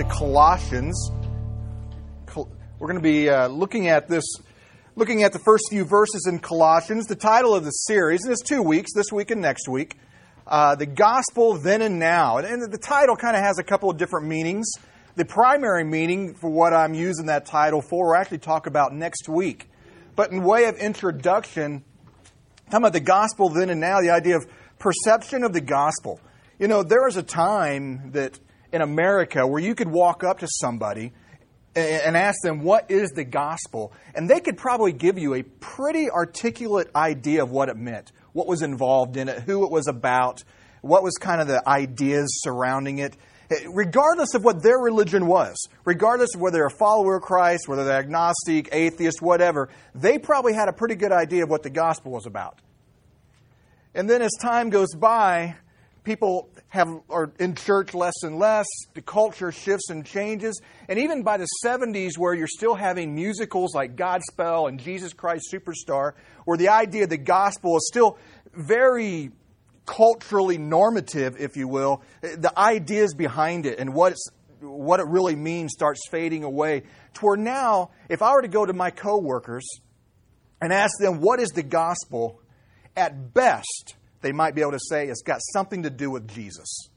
into 0.00 0.12
Colossians. 0.14 1.10
We're 2.34 2.86
going 2.86 2.94
to 2.94 3.02
be 3.02 3.28
uh, 3.28 3.48
looking 3.48 3.88
at 3.88 4.08
this, 4.08 4.24
looking 4.96 5.22
at 5.22 5.32
the 5.32 5.38
first 5.38 5.64
few 5.68 5.84
verses 5.84 6.26
in 6.26 6.38
Colossians. 6.38 7.06
The 7.06 7.16
title 7.16 7.54
of 7.54 7.64
the 7.64 7.70
series, 7.70 8.24
and 8.24 8.32
it's 8.32 8.42
two 8.42 8.62
weeks, 8.62 8.92
this 8.94 9.12
week 9.12 9.30
and 9.30 9.42
next 9.42 9.68
week. 9.68 9.96
Uh, 10.46 10.74
the 10.74 10.86
gospel 10.86 11.54
then 11.54 11.82
and 11.82 11.98
now. 11.98 12.38
And, 12.38 12.46
and 12.46 12.72
the 12.72 12.78
title 12.78 13.14
kind 13.16 13.36
of 13.36 13.42
has 13.42 13.58
a 13.58 13.62
couple 13.62 13.90
of 13.90 13.98
different 13.98 14.26
meanings. 14.26 14.70
The 15.16 15.24
primary 15.24 15.84
meaning 15.84 16.34
for 16.34 16.48
what 16.48 16.72
I'm 16.72 16.94
using 16.94 17.26
that 17.26 17.44
title 17.44 17.82
for, 17.82 18.08
we'll 18.08 18.16
actually 18.16 18.38
talk 18.38 18.66
about 18.66 18.94
next 18.94 19.28
week. 19.28 19.68
But 20.16 20.32
in 20.32 20.42
way 20.42 20.64
of 20.64 20.76
introduction, 20.76 21.84
talking 22.66 22.84
about 22.84 22.94
the 22.94 23.00
gospel 23.00 23.50
then 23.50 23.68
and 23.68 23.80
now, 23.80 24.00
the 24.00 24.10
idea 24.10 24.36
of 24.36 24.46
perception 24.78 25.44
of 25.44 25.52
the 25.52 25.60
gospel. 25.60 26.20
You 26.58 26.68
know, 26.68 26.82
there 26.82 27.04
was 27.04 27.16
a 27.16 27.22
time 27.22 28.12
that 28.12 28.38
in 28.72 28.82
America 28.82 29.46
where 29.46 29.60
you 29.60 29.74
could 29.74 29.88
walk 29.88 30.24
up 30.24 30.40
to 30.40 30.48
somebody 30.48 31.12
and 31.74 32.16
ask 32.16 32.40
them, 32.42 32.62
What 32.62 32.90
is 32.90 33.10
the 33.10 33.24
gospel? 33.24 33.92
And 34.14 34.28
they 34.28 34.40
could 34.40 34.56
probably 34.56 34.92
give 34.92 35.18
you 35.18 35.34
a 35.34 35.42
pretty 35.42 36.10
articulate 36.10 36.90
idea 36.94 37.42
of 37.42 37.50
what 37.50 37.68
it 37.68 37.76
meant, 37.76 38.12
what 38.32 38.46
was 38.46 38.62
involved 38.62 39.16
in 39.16 39.28
it, 39.28 39.40
who 39.42 39.64
it 39.64 39.70
was 39.70 39.86
about, 39.86 40.42
what 40.80 41.02
was 41.02 41.14
kind 41.16 41.40
of 41.40 41.46
the 41.46 41.66
ideas 41.68 42.40
surrounding 42.42 42.98
it. 42.98 43.16
Eh, 43.50 43.64
regardless 43.72 44.34
of 44.34 44.44
what 44.44 44.62
their 44.62 44.78
religion 44.78 45.26
was, 45.26 45.56
regardless 45.84 46.34
of 46.34 46.40
whether 46.40 46.58
they're 46.58 46.66
a 46.66 46.78
follower 46.78 47.16
of 47.16 47.22
Christ, 47.22 47.68
whether 47.68 47.84
they're 47.84 47.98
agnostic, 47.98 48.68
atheist, 48.72 49.20
whatever, 49.20 49.68
they 49.94 50.18
probably 50.18 50.54
had 50.54 50.68
a 50.68 50.72
pretty 50.72 50.94
good 50.94 51.12
idea 51.12 51.44
of 51.44 51.50
what 51.50 51.62
the 51.62 51.70
gospel 51.70 52.12
was 52.12 52.26
about. 52.26 52.60
And 53.94 54.08
then 54.08 54.22
as 54.22 54.30
time 54.40 54.70
goes 54.70 54.94
by, 54.94 55.56
people 56.04 56.48
have 56.70 56.88
are 57.10 57.32
in 57.38 57.54
church 57.54 57.94
less 57.94 58.14
and 58.22 58.38
less 58.38 58.66
the 58.94 59.02
culture 59.02 59.52
shifts 59.52 59.90
and 59.90 60.06
changes. 60.06 60.60
And 60.88 60.98
even 60.98 61.22
by 61.22 61.36
the 61.36 61.48
70s 61.64 62.16
where 62.16 62.32
you're 62.32 62.46
still 62.46 62.74
having 62.74 63.14
musicals 63.14 63.74
like 63.74 63.96
godspell 63.96 64.68
and 64.68 64.78
jesus 64.78 65.12
christ 65.12 65.52
superstar 65.52 66.12
where 66.44 66.56
the 66.56 66.68
idea 66.68 67.04
of 67.04 67.10
the 67.10 67.18
gospel 67.18 67.76
is 67.76 67.86
still 67.88 68.18
very 68.54 69.30
culturally 69.84 70.58
normative 70.58 71.36
if 71.40 71.56
you 71.56 71.66
will 71.66 72.02
the 72.20 72.52
ideas 72.56 73.14
behind 73.14 73.66
it 73.66 73.78
and 73.78 73.92
what 73.92 74.14
what 74.60 75.00
it 75.00 75.06
really 75.06 75.34
means 75.34 75.72
starts 75.72 76.00
fading 76.10 76.44
away 76.44 76.82
to 77.14 77.20
where 77.20 77.36
now 77.36 77.90
if 78.08 78.22
i 78.22 78.32
were 78.32 78.42
to 78.42 78.48
go 78.48 78.64
to 78.64 78.72
my 78.72 78.90
coworkers 78.90 79.66
and 80.60 80.72
ask 80.72 80.92
them 81.00 81.20
what 81.20 81.40
is 81.40 81.50
the 81.50 81.62
gospel? 81.62 82.40
at 82.96 83.32
best 83.32 83.94
they 84.22 84.32
might 84.32 84.54
be 84.54 84.60
able 84.60 84.72
to 84.72 84.80
say 84.80 85.08
it's 85.08 85.22
got 85.22 85.40
something 85.52 85.82
to 85.84 85.90
do 85.90 86.10
with 86.10 86.28
Jesus. 86.28 86.88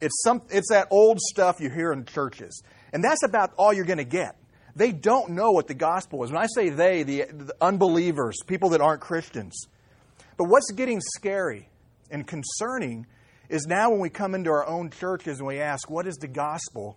It's, 0.00 0.22
some, 0.22 0.42
it's 0.50 0.68
that 0.70 0.88
old 0.90 1.20
stuff 1.20 1.60
you 1.60 1.70
hear 1.70 1.92
in 1.92 2.04
churches. 2.04 2.62
And 2.92 3.02
that's 3.02 3.22
about 3.22 3.52
all 3.56 3.72
you're 3.72 3.84
going 3.84 3.98
to 3.98 4.04
get. 4.04 4.36
They 4.74 4.90
don't 4.92 5.30
know 5.30 5.50
what 5.50 5.68
the 5.68 5.74
gospel 5.74 6.24
is. 6.24 6.30
When 6.32 6.42
I 6.42 6.46
say 6.54 6.70
they, 6.70 7.02
the, 7.02 7.24
the 7.30 7.54
unbelievers, 7.60 8.38
people 8.46 8.70
that 8.70 8.80
aren't 8.80 9.00
Christians. 9.00 9.66
But 10.36 10.48
what's 10.48 10.70
getting 10.72 11.00
scary 11.00 11.68
and 12.10 12.26
concerning 12.26 13.06
is 13.48 13.66
now 13.66 13.90
when 13.90 14.00
we 14.00 14.08
come 14.08 14.34
into 14.34 14.50
our 14.50 14.66
own 14.66 14.90
churches 14.90 15.38
and 15.38 15.46
we 15.46 15.60
ask, 15.60 15.90
what 15.90 16.06
is 16.06 16.16
the 16.16 16.28
gospel? 16.28 16.96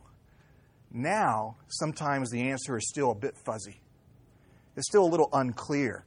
Now, 0.91 1.57
sometimes 1.67 2.31
the 2.31 2.49
answer 2.49 2.77
is 2.77 2.87
still 2.87 3.11
a 3.11 3.15
bit 3.15 3.35
fuzzy. 3.45 3.81
It's 4.77 4.87
still 4.87 5.03
a 5.03 5.11
little 5.11 5.29
unclear. 5.33 6.05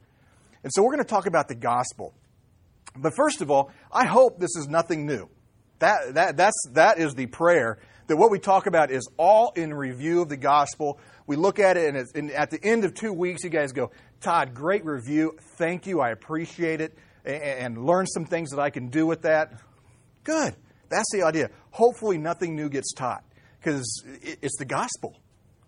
And 0.63 0.71
so 0.73 0.81
we're 0.81 0.93
going 0.93 1.03
to 1.03 1.09
talk 1.09 1.27
about 1.27 1.47
the 1.47 1.55
gospel. 1.55 2.13
But 2.95 3.13
first 3.15 3.41
of 3.41 3.51
all, 3.51 3.71
I 3.91 4.05
hope 4.05 4.39
this 4.39 4.55
is 4.55 4.67
nothing 4.67 5.05
new. 5.05 5.29
That, 5.79 6.15
that, 6.15 6.37
that's, 6.37 6.69
that 6.73 6.99
is 6.99 7.15
the 7.15 7.27
prayer. 7.27 7.79
That 8.07 8.17
what 8.17 8.31
we 8.31 8.39
talk 8.39 8.65
about 8.67 8.91
is 8.91 9.07
all 9.17 9.53
in 9.55 9.73
review 9.73 10.21
of 10.21 10.29
the 10.29 10.37
gospel. 10.37 10.99
We 11.27 11.35
look 11.35 11.59
at 11.59 11.77
it, 11.77 11.93
and, 11.93 12.07
and 12.15 12.31
at 12.31 12.49
the 12.49 12.59
end 12.63 12.83
of 12.83 12.93
two 12.93 13.13
weeks, 13.13 13.43
you 13.43 13.49
guys 13.49 13.71
go, 13.71 13.91
Todd, 14.19 14.53
great 14.53 14.83
review. 14.83 15.37
Thank 15.57 15.87
you. 15.87 16.01
I 16.01 16.09
appreciate 16.09 16.81
it. 16.81 16.97
And, 17.23 17.43
and 17.43 17.85
learn 17.85 18.07
some 18.07 18.25
things 18.25 18.49
that 18.49 18.59
I 18.59 18.69
can 18.71 18.89
do 18.89 19.05
with 19.05 19.21
that. 19.21 19.53
Good. 20.23 20.55
That's 20.89 21.09
the 21.13 21.23
idea. 21.23 21.51
Hopefully, 21.71 22.17
nothing 22.17 22.55
new 22.55 22.69
gets 22.69 22.93
taught 22.93 23.23
because 23.59 24.03
it's 24.21 24.57
the 24.57 24.65
gospel, 24.65 25.15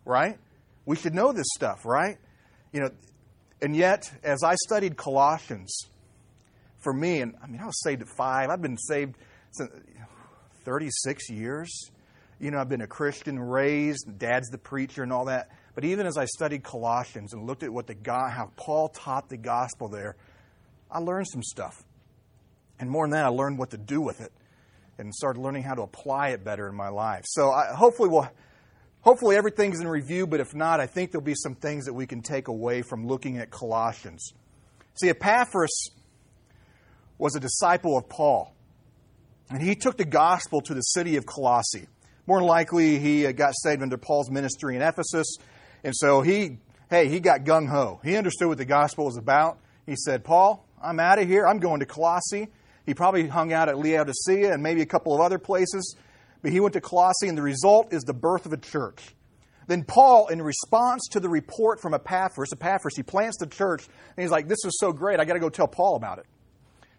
right? 0.03 0.39
We 0.85 0.95
should 0.95 1.13
know 1.13 1.31
this 1.31 1.47
stuff, 1.55 1.85
right? 1.85 2.17
You 2.73 2.81
know, 2.81 2.89
and 3.61 3.75
yet, 3.75 4.11
as 4.23 4.43
I 4.43 4.55
studied 4.55 4.97
Colossians, 4.97 5.87
for 6.81 6.93
me, 6.93 7.21
and 7.21 7.35
I 7.41 7.47
mean, 7.47 7.61
I 7.61 7.65
was 7.65 7.81
saved 7.81 8.01
at 8.01 8.07
five. 8.09 8.49
I've 8.49 8.61
been 8.61 8.77
saved 8.77 9.15
since 9.51 9.69
36 10.65 11.29
years. 11.29 11.91
You 12.39 12.51
know, 12.51 12.59
I've 12.59 12.69
been 12.69 12.81
a 12.81 12.87
Christian, 12.87 13.39
raised, 13.39 14.17
dad's 14.17 14.49
the 14.49 14.57
preacher 14.57 15.03
and 15.03 15.13
all 15.13 15.25
that. 15.25 15.49
But 15.75 15.85
even 15.85 16.05
as 16.05 16.17
I 16.17 16.25
studied 16.25 16.63
Colossians 16.63 17.33
and 17.33 17.45
looked 17.45 17.63
at 17.63 17.71
what 17.71 17.87
the 17.87 17.93
God, 17.93 18.31
how 18.31 18.51
Paul 18.55 18.89
taught 18.89 19.29
the 19.29 19.37
gospel 19.37 19.87
there, 19.87 20.15
I 20.89 20.99
learned 20.99 21.27
some 21.27 21.43
stuff. 21.43 21.83
And 22.79 22.89
more 22.89 23.05
than 23.05 23.11
that, 23.11 23.25
I 23.25 23.29
learned 23.29 23.59
what 23.59 23.69
to 23.71 23.77
do 23.77 24.01
with 24.01 24.21
it 24.21 24.31
and 24.97 25.13
started 25.13 25.39
learning 25.39 25.63
how 25.63 25.75
to 25.75 25.83
apply 25.83 26.29
it 26.29 26.43
better 26.43 26.67
in 26.67 26.75
my 26.75 26.89
life. 26.89 27.23
So 27.25 27.51
I, 27.51 27.73
hopefully 27.73 28.09
we'll, 28.09 28.27
hopefully 29.01 29.35
everything's 29.35 29.79
in 29.79 29.87
review, 29.87 30.27
but 30.27 30.39
if 30.39 30.53
not, 30.55 30.79
I 30.79 30.87
think 30.87 31.11
there'll 31.11 31.23
be 31.23 31.35
some 31.35 31.55
things 31.55 31.85
that 31.85 31.93
we 31.93 32.07
can 32.07 32.21
take 32.21 32.47
away 32.47 32.81
from 32.81 33.07
looking 33.07 33.37
at 33.37 33.51
Colossians. 33.51 34.33
See, 34.95 35.09
Epaphras 35.09 35.91
was 37.21 37.35
a 37.35 37.39
disciple 37.39 37.97
of 37.97 38.09
Paul. 38.09 38.51
And 39.51 39.61
he 39.61 39.75
took 39.75 39.95
the 39.95 40.05
gospel 40.05 40.59
to 40.61 40.73
the 40.73 40.81
city 40.81 41.17
of 41.17 41.25
Colossae. 41.27 41.87
More 42.25 42.39
than 42.39 42.47
likely, 42.47 42.97
he 42.97 43.27
uh, 43.27 43.31
got 43.31 43.53
saved 43.55 43.83
under 43.83 43.97
Paul's 43.97 44.31
ministry 44.31 44.75
in 44.75 44.81
Ephesus. 44.81 45.37
And 45.83 45.95
so 45.95 46.21
he, 46.21 46.57
hey, 46.89 47.09
he 47.09 47.19
got 47.19 47.43
gung 47.43 47.69
ho. 47.69 47.99
He 48.03 48.15
understood 48.15 48.47
what 48.47 48.57
the 48.57 48.65
gospel 48.65 49.05
was 49.05 49.17
about. 49.17 49.59
He 49.85 49.95
said, 49.95 50.23
Paul, 50.23 50.65
I'm 50.81 50.99
out 50.99 51.19
of 51.19 51.27
here. 51.27 51.45
I'm 51.45 51.59
going 51.59 51.81
to 51.81 51.85
Colossae. 51.85 52.47
He 52.87 52.95
probably 52.95 53.27
hung 53.27 53.53
out 53.53 53.69
at 53.69 53.77
Laodicea 53.77 54.51
and 54.51 54.63
maybe 54.63 54.81
a 54.81 54.87
couple 54.87 55.13
of 55.13 55.21
other 55.21 55.37
places. 55.37 55.95
But 56.41 56.51
he 56.51 56.59
went 56.59 56.73
to 56.73 56.81
Colossae, 56.81 57.27
and 57.27 57.37
the 57.37 57.43
result 57.43 57.93
is 57.93 58.01
the 58.01 58.15
birth 58.15 58.47
of 58.47 58.53
a 58.53 58.57
church. 58.57 59.15
Then 59.67 59.83
Paul, 59.83 60.27
in 60.29 60.41
response 60.41 61.07
to 61.11 61.19
the 61.19 61.29
report 61.29 61.81
from 61.81 61.93
Epaphras, 61.93 62.51
Epaphras, 62.51 62.95
he 62.95 63.03
plants 63.03 63.37
the 63.37 63.45
church, 63.45 63.85
and 63.85 64.23
he's 64.23 64.31
like, 64.31 64.47
This 64.47 64.65
is 64.65 64.79
so 64.79 64.91
great, 64.91 65.19
I 65.19 65.25
got 65.25 65.33
to 65.33 65.39
go 65.39 65.49
tell 65.49 65.67
Paul 65.67 65.95
about 65.95 66.17
it. 66.17 66.25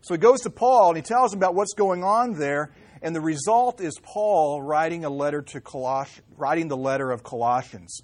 So 0.02 0.14
he 0.14 0.18
goes 0.18 0.40
to 0.42 0.50
Paul 0.50 0.88
and 0.88 0.96
he 0.96 1.02
tells 1.02 1.32
him 1.32 1.38
about 1.38 1.54
what's 1.54 1.74
going 1.74 2.04
on 2.04 2.34
there, 2.34 2.72
and 3.00 3.14
the 3.14 3.20
result 3.20 3.80
is 3.80 3.94
Paul 4.02 4.60
writing 4.60 5.04
a 5.04 5.10
letter 5.10 5.42
to 5.42 5.60
Coloss- 5.60 6.20
writing 6.36 6.68
the 6.68 6.76
letter 6.76 7.10
of 7.10 7.22
Colossians. 7.22 8.00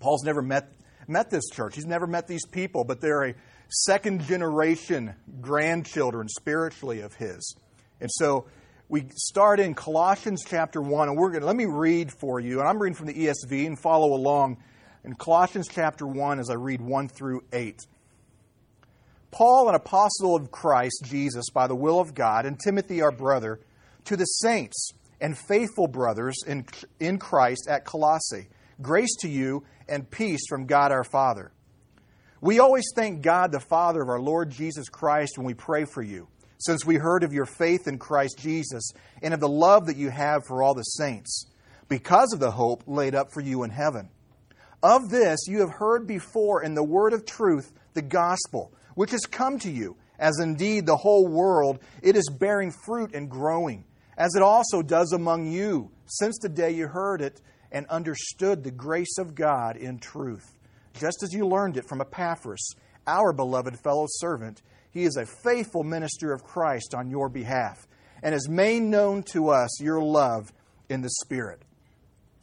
Paul's 0.00 0.24
never 0.24 0.42
met 0.42 0.68
met 1.08 1.30
this 1.30 1.48
church. 1.50 1.74
He's 1.74 1.86
never 1.86 2.06
met 2.06 2.26
these 2.26 2.46
people, 2.46 2.84
but 2.84 3.00
they're 3.00 3.24
a 3.24 3.34
second 3.68 4.22
generation 4.22 5.14
grandchildren 5.40 6.28
spiritually 6.28 7.00
of 7.00 7.14
his. 7.14 7.56
And 8.00 8.10
so 8.10 8.46
we 8.88 9.06
start 9.14 9.60
in 9.60 9.74
Colossians 9.74 10.44
chapter 10.46 10.80
1 10.80 11.08
and 11.08 11.16
we're 11.16 11.30
going 11.30 11.40
to 11.40 11.46
let 11.46 11.56
me 11.56 11.66
read 11.66 12.12
for 12.12 12.40
you 12.40 12.60
and 12.60 12.68
I'm 12.68 12.78
reading 12.78 12.94
from 12.94 13.06
the 13.06 13.14
ESV 13.14 13.66
and 13.66 13.78
follow 13.78 14.14
along 14.14 14.58
in 15.04 15.14
Colossians 15.14 15.68
chapter 15.68 16.06
1 16.06 16.38
as 16.38 16.50
I 16.50 16.54
read 16.54 16.80
1 16.80 17.08
through 17.08 17.42
8. 17.52 17.80
Paul, 19.32 19.70
an 19.70 19.74
apostle 19.74 20.36
of 20.36 20.50
Christ 20.50 21.04
Jesus 21.04 21.48
by 21.48 21.66
the 21.66 21.74
will 21.74 21.98
of 21.98 22.14
God, 22.14 22.44
and 22.44 22.60
Timothy, 22.60 23.00
our 23.00 23.10
brother, 23.10 23.60
to 24.04 24.14
the 24.14 24.26
saints 24.26 24.90
and 25.22 25.36
faithful 25.36 25.88
brothers 25.88 26.36
in, 26.46 26.66
in 27.00 27.18
Christ 27.18 27.66
at 27.66 27.86
Colossae, 27.86 28.48
grace 28.82 29.16
to 29.20 29.28
you 29.30 29.64
and 29.88 30.10
peace 30.10 30.42
from 30.50 30.66
God 30.66 30.92
our 30.92 31.02
Father. 31.02 31.50
We 32.42 32.58
always 32.58 32.84
thank 32.94 33.22
God, 33.22 33.52
the 33.52 33.60
Father 33.60 34.02
of 34.02 34.10
our 34.10 34.20
Lord 34.20 34.50
Jesus 34.50 34.90
Christ, 34.90 35.38
when 35.38 35.46
we 35.46 35.54
pray 35.54 35.86
for 35.86 36.02
you, 36.02 36.28
since 36.58 36.84
we 36.84 36.96
heard 36.96 37.22
of 37.22 37.32
your 37.32 37.46
faith 37.46 37.88
in 37.88 37.98
Christ 37.98 38.38
Jesus 38.38 38.92
and 39.22 39.32
of 39.32 39.40
the 39.40 39.48
love 39.48 39.86
that 39.86 39.96
you 39.96 40.10
have 40.10 40.44
for 40.44 40.62
all 40.62 40.74
the 40.74 40.82
saints, 40.82 41.46
because 41.88 42.34
of 42.34 42.40
the 42.40 42.50
hope 42.50 42.82
laid 42.86 43.14
up 43.14 43.32
for 43.32 43.40
you 43.40 43.62
in 43.62 43.70
heaven. 43.70 44.10
Of 44.82 45.08
this 45.08 45.46
you 45.46 45.60
have 45.60 45.70
heard 45.70 46.06
before 46.06 46.62
in 46.62 46.74
the 46.74 46.84
word 46.84 47.14
of 47.14 47.24
truth, 47.24 47.72
the 47.94 48.02
gospel 48.02 48.74
which 48.94 49.10
has 49.10 49.26
come 49.26 49.58
to 49.60 49.70
you, 49.70 49.96
as 50.18 50.38
indeed 50.38 50.86
the 50.86 50.96
whole 50.96 51.26
world, 51.26 51.78
it 52.02 52.16
is 52.16 52.28
bearing 52.28 52.72
fruit 52.84 53.14
and 53.14 53.30
growing, 53.30 53.84
as 54.16 54.34
it 54.34 54.42
also 54.42 54.82
does 54.82 55.12
among 55.12 55.50
you, 55.50 55.90
since 56.06 56.38
the 56.40 56.48
day 56.48 56.70
you 56.70 56.86
heard 56.86 57.20
it 57.20 57.40
and 57.70 57.86
understood 57.86 58.62
the 58.62 58.70
grace 58.70 59.18
of 59.18 59.34
God 59.34 59.76
in 59.76 59.98
truth. 59.98 60.54
Just 60.94 61.22
as 61.22 61.32
you 61.32 61.46
learned 61.46 61.76
it 61.76 61.88
from 61.88 62.00
Epaphras, 62.00 62.74
our 63.06 63.32
beloved 63.32 63.78
fellow 63.80 64.06
servant, 64.08 64.62
he 64.90 65.04
is 65.04 65.16
a 65.16 65.26
faithful 65.26 65.82
minister 65.82 66.32
of 66.32 66.44
Christ 66.44 66.94
on 66.94 67.10
your 67.10 67.28
behalf, 67.28 67.86
and 68.22 68.34
has 68.34 68.48
made 68.48 68.82
known 68.82 69.22
to 69.32 69.48
us 69.48 69.80
your 69.80 70.02
love 70.02 70.52
in 70.88 71.00
the 71.00 71.10
Spirit. 71.24 71.62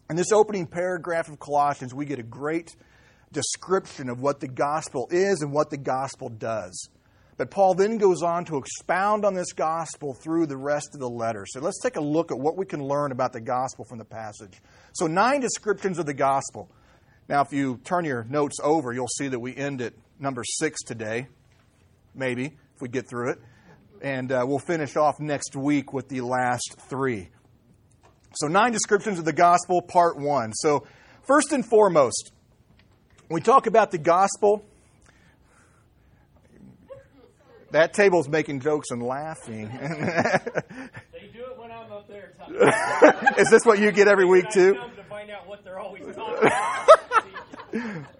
In 0.10 0.16
this 0.16 0.32
opening 0.32 0.66
paragraph 0.66 1.30
of 1.30 1.40
Colossians, 1.40 1.94
we 1.94 2.06
get 2.06 2.18
a 2.18 2.24
great 2.24 2.76
description 3.32 4.10
of 4.10 4.22
what 4.22 4.40
the 4.40 4.48
gospel 4.48 5.08
is 5.12 5.42
and 5.42 5.52
what 5.52 5.70
the 5.70 5.78
gospel 5.78 6.30
does. 6.30 6.90
But 7.40 7.52
Paul 7.52 7.74
then 7.74 7.98
goes 7.98 8.22
on 8.22 8.44
to 8.46 8.58
expound 8.58 9.24
on 9.24 9.34
this 9.34 9.54
gospel 9.54 10.14
through 10.14 10.48
the 10.48 10.58
rest 10.58 10.90
of 10.94 11.00
the 11.00 11.10
letter. 11.10 11.46
So 11.48 11.62
let's 11.62 11.80
take 11.82 11.96
a 11.96 12.02
look 12.02 12.32
at 12.32 12.38
what 12.38 12.58
we 12.58 12.66
can 12.66 12.84
learn 12.84 13.14
about 13.14 13.32
the 13.32 13.40
gospel 13.40 13.86
from 13.86 13.98
the 13.98 14.04
passage. 14.04 14.60
So, 14.92 15.08
nine 15.08 15.40
descriptions 15.40 16.00
of 16.00 16.06
the 16.06 16.14
gospel. 16.14 16.70
Now, 17.30 17.42
if 17.42 17.54
you 17.54 17.80
turn 17.86 18.04
your 18.04 18.26
notes 18.26 18.58
over, 18.62 18.92
you'll 18.92 19.08
see 19.08 19.30
that 19.30 19.40
we 19.40 19.56
end 19.56 19.82
at 19.82 19.94
number 20.20 20.44
six 20.44 20.82
today, 20.84 21.28
maybe, 22.14 22.46
if 22.46 22.82
we 22.82 22.90
get 22.90 23.08
through 23.08 23.32
it. 23.32 23.40
And 24.02 24.34
uh, 24.34 24.44
we'll 24.46 24.60
finish 24.60 24.98
off 24.98 25.22
next 25.22 25.56
week 25.56 25.94
with 25.94 26.10
the 26.10 26.20
last 26.20 26.76
three. 26.90 27.30
So, 28.36 28.48
nine 28.48 28.74
descriptions 28.74 29.18
of 29.18 29.24
the 29.24 29.32
gospel, 29.32 29.82
part 29.82 30.18
one. 30.18 30.52
So, 30.52 30.86
first 31.26 31.54
and 31.54 31.66
foremost, 31.66 32.34
when 33.30 33.36
we 33.36 33.42
talk 33.42 33.68
about 33.68 33.92
the 33.92 34.00
gospel, 34.00 34.66
that 37.72 37.94
table's 37.94 38.28
making 38.28 38.60
jokes 38.60 38.90
and 38.90 39.04
laughing. 39.04 39.70
They 39.70 41.28
do 41.32 41.46
it 41.46 41.58
when 41.58 41.72
I'm 41.72 41.92
up 41.92 42.08
there. 42.08 42.34
Is 43.38 43.50
this 43.52 43.66
what 43.66 43.78
you 43.78 43.92
get 43.92 44.08
every 44.08 44.26
week 44.26 44.50
too? 44.50 44.74
To 44.74 45.04
find 45.04 45.30
out 45.30 45.48
what 45.48 45.64
they're 45.64 45.80
always 45.80 46.04
talking. 46.16 46.50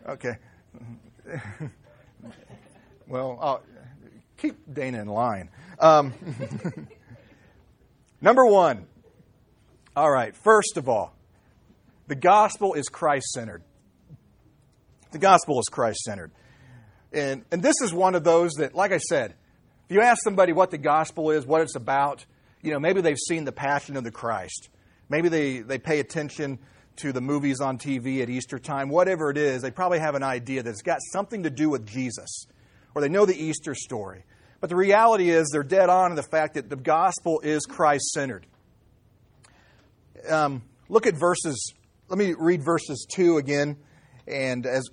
Okay. 0.08 0.38
well, 3.08 3.38
I'll 3.42 3.64
keep 4.38 4.58
Dana 4.72 5.02
in 5.02 5.08
line. 5.08 5.50
Um, 5.80 6.14
number 8.22 8.46
one. 8.46 8.86
All 9.96 10.12
right. 10.12 10.36
First 10.36 10.78
of 10.78 10.88
all, 10.88 11.16
the 12.08 12.16
gospel 12.16 12.76
is 12.76 12.90
Christ 12.90 13.32
centered. 13.32 13.64
The 15.12 15.20
gospel 15.20 15.60
is 15.60 15.66
Christ 15.70 16.00
centered. 16.02 16.32
And, 17.12 17.44
and 17.52 17.64
this 17.64 17.82
is 17.82 17.94
one 17.94 18.16
of 18.16 18.24
those 18.24 18.54
that, 18.54 18.76
like 18.76 18.92
I 18.92 18.98
said, 19.00 19.34
if 19.90 19.96
you 19.96 20.02
ask 20.02 20.24
somebody 20.24 20.54
what 20.54 20.70
the 20.70 20.78
gospel 20.78 21.32
is, 21.32 21.46
what 21.46 21.62
it's 21.62 21.76
about, 21.76 22.26
you 22.62 22.72
know, 22.72 22.80
maybe 22.80 23.02
they've 23.02 23.18
seen 23.18 23.46
the 23.46 23.52
passion 23.52 23.98
of 23.98 24.04
the 24.04 24.12
Christ. 24.12 24.70
Maybe 25.10 25.30
they, 25.30 25.60
they 25.60 25.80
pay 25.80 26.00
attention 26.00 26.60
to 26.98 27.14
the 27.14 27.22
movies 27.22 27.62
on 27.62 27.78
TV 27.78 28.22
at 28.22 28.30
Easter 28.30 28.60
time, 28.60 28.90
whatever 28.90 29.30
it 29.30 29.38
is, 29.38 29.62
they 29.62 29.72
probably 29.72 30.00
have 30.00 30.16
an 30.16 30.24
idea 30.24 30.62
that 30.62 30.70
it's 30.70 30.82
got 30.82 31.00
something 31.14 31.44
to 31.44 31.50
do 31.50 31.70
with 31.70 31.88
Jesus, 31.88 32.46
or 32.94 33.02
they 33.02 33.08
know 33.08 33.26
the 33.26 33.36
Easter 33.36 33.74
story. 33.74 34.26
But 34.60 34.70
the 34.70 34.76
reality 34.76 35.30
is 35.30 35.50
they're 35.52 35.64
dead 35.64 35.90
on 35.90 36.12
in 36.12 36.16
the 36.16 36.24
fact 36.24 36.56
that 36.56 36.70
the 36.70 36.76
gospel 36.76 37.40
is 37.40 37.66
Christ 37.66 38.10
centered. 38.10 38.46
Um, 40.30 40.64
look 40.90 41.08
at 41.08 41.16
verses, 41.16 41.74
let 42.10 42.18
me 42.20 42.34
read 42.38 42.64
verses 42.64 43.08
2 43.10 43.38
again, 43.38 43.78
and, 44.30 44.66
as, 44.66 44.88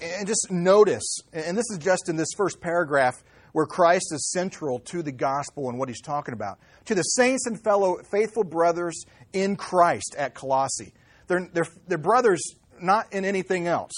and 0.00 0.26
just 0.26 0.50
notice, 0.50 1.18
and 1.32 1.56
this 1.56 1.70
is 1.70 1.78
just 1.78 2.08
in 2.08 2.16
this 2.16 2.28
first 2.36 2.60
paragraph 2.60 3.22
where 3.52 3.66
Christ 3.66 4.12
is 4.12 4.30
central 4.30 4.78
to 4.80 5.02
the 5.02 5.12
gospel 5.12 5.68
and 5.68 5.78
what 5.78 5.88
he's 5.88 6.00
talking 6.00 6.34
about. 6.34 6.58
To 6.86 6.94
the 6.94 7.02
saints 7.02 7.46
and 7.46 7.62
fellow 7.62 7.96
faithful 8.10 8.44
brothers 8.44 9.04
in 9.32 9.56
Christ 9.56 10.14
at 10.16 10.34
Colossae. 10.34 10.92
They're, 11.26 11.48
they're, 11.52 11.66
they're 11.88 11.98
brothers 11.98 12.40
not 12.80 13.12
in 13.12 13.24
anything 13.24 13.66
else. 13.66 13.92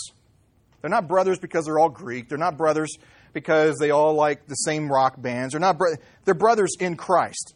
They're 0.80 0.90
not 0.90 1.08
brothers 1.08 1.38
because 1.38 1.66
they're 1.66 1.78
all 1.78 1.88
Greek. 1.88 2.28
They're 2.28 2.38
not 2.38 2.56
brothers 2.56 2.96
because 3.32 3.78
they 3.78 3.90
all 3.90 4.14
like 4.14 4.46
the 4.46 4.54
same 4.54 4.90
rock 4.90 5.20
bands. 5.20 5.52
They're 5.52 5.60
not. 5.60 5.78
Bro- 5.78 5.94
they're 6.24 6.34
brothers 6.34 6.72
in 6.80 6.96
Christ. 6.96 7.54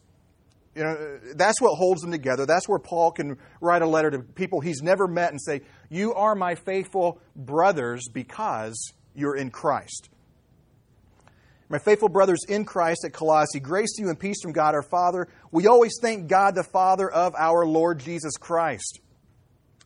You 0.77 0.85
know, 0.85 1.19
that's 1.35 1.59
what 1.59 1.75
holds 1.77 2.03
them 2.03 2.13
together. 2.13 2.45
That's 2.45 2.69
where 2.69 2.79
Paul 2.79 3.11
can 3.11 3.39
write 3.63 3.81
a 3.81 3.87
letter 3.87 4.11
to 4.11 4.19
people 4.19 4.61
he's 4.61 4.83
never 4.83 5.09
met 5.09 5.31
and 5.31 5.41
say, 5.41 5.63
"You 5.89 6.13
are 6.13 6.35
my 6.35 6.55
faithful 6.55 7.19
brothers 7.35 8.09
because 8.13 8.93
you're 9.15 9.37
in 9.37 9.51
Christ." 9.51 10.11
My 11.71 11.79
faithful 11.79 12.11
brothers 12.11 12.41
in 12.47 12.67
Christ 12.67 13.07
at 13.07 13.15
Colossae, 13.15 13.59
grace 13.59 13.95
to 13.95 14.03
you 14.03 14.11
and 14.11 14.21
peace 14.21 14.37
from 14.43 14.53
God 14.53 14.75
our 14.75 14.83
Father. 14.83 15.27
We 15.51 15.67
always 15.67 15.95
thank 16.01 16.29
God 16.29 16.55
the 16.55 16.63
Father 16.63 17.11
of 17.11 17.35
our 17.37 17.65
Lord 17.67 17.99
Jesus 17.99 18.37
Christ. 18.37 19.01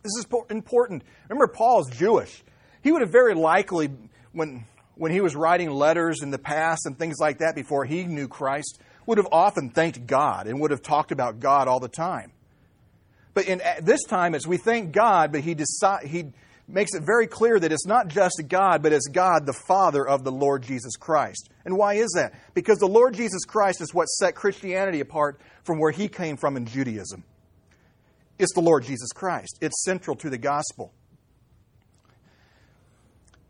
This 0.02 0.12
is 0.18 0.26
important. 0.50 1.04
Remember, 1.28 1.46
Paul 1.46 1.80
is 1.80 1.96
Jewish. 1.96 2.42
He 2.82 2.90
would 2.90 3.00
have 3.00 3.12
very 3.12 3.34
likely, 3.34 3.90
when, 4.32 4.64
when 4.96 5.12
he 5.12 5.20
was 5.20 5.36
writing 5.36 5.70
letters 5.70 6.22
in 6.22 6.30
the 6.30 6.38
past 6.38 6.84
and 6.84 6.98
things 6.98 7.16
like 7.20 7.38
that 7.38 7.54
before 7.54 7.84
he 7.84 8.04
knew 8.04 8.28
Christ, 8.28 8.78
would 9.06 9.18
have 9.18 9.28
often 9.32 9.70
thanked 9.70 10.06
God 10.06 10.46
and 10.46 10.60
would 10.60 10.70
have 10.70 10.82
talked 10.82 11.12
about 11.12 11.40
God 11.40 11.68
all 11.68 11.80
the 11.80 11.88
time. 11.88 12.32
But 13.34 13.46
in 13.46 13.62
this 13.82 14.02
time, 14.04 14.34
as 14.34 14.46
we 14.46 14.56
thank 14.56 14.92
God, 14.92 15.32
but 15.32 15.40
he, 15.42 15.54
decide, 15.54 16.06
he 16.06 16.26
makes 16.66 16.94
it 16.94 17.02
very 17.02 17.26
clear 17.26 17.58
that 17.58 17.72
it's 17.72 17.86
not 17.86 18.08
just 18.08 18.42
God, 18.48 18.82
but 18.82 18.92
it's 18.92 19.08
God, 19.08 19.46
the 19.46 19.52
Father 19.52 20.06
of 20.06 20.24
the 20.24 20.32
Lord 20.32 20.62
Jesus 20.62 20.96
Christ. 20.96 21.48
And 21.64 21.76
why 21.76 21.94
is 21.94 22.12
that? 22.16 22.34
Because 22.54 22.78
the 22.78 22.86
Lord 22.86 23.14
Jesus 23.14 23.44
Christ 23.44 23.80
is 23.80 23.94
what 23.94 24.06
set 24.06 24.34
Christianity 24.34 25.00
apart 25.00 25.40
from 25.62 25.78
where 25.78 25.92
he 25.92 26.08
came 26.08 26.36
from 26.36 26.56
in 26.56 26.66
Judaism. 26.66 27.24
It's 28.38 28.54
the 28.54 28.62
Lord 28.62 28.84
Jesus 28.84 29.12
Christ, 29.12 29.58
it's 29.60 29.84
central 29.84 30.16
to 30.16 30.30
the 30.30 30.38
gospel. 30.38 30.92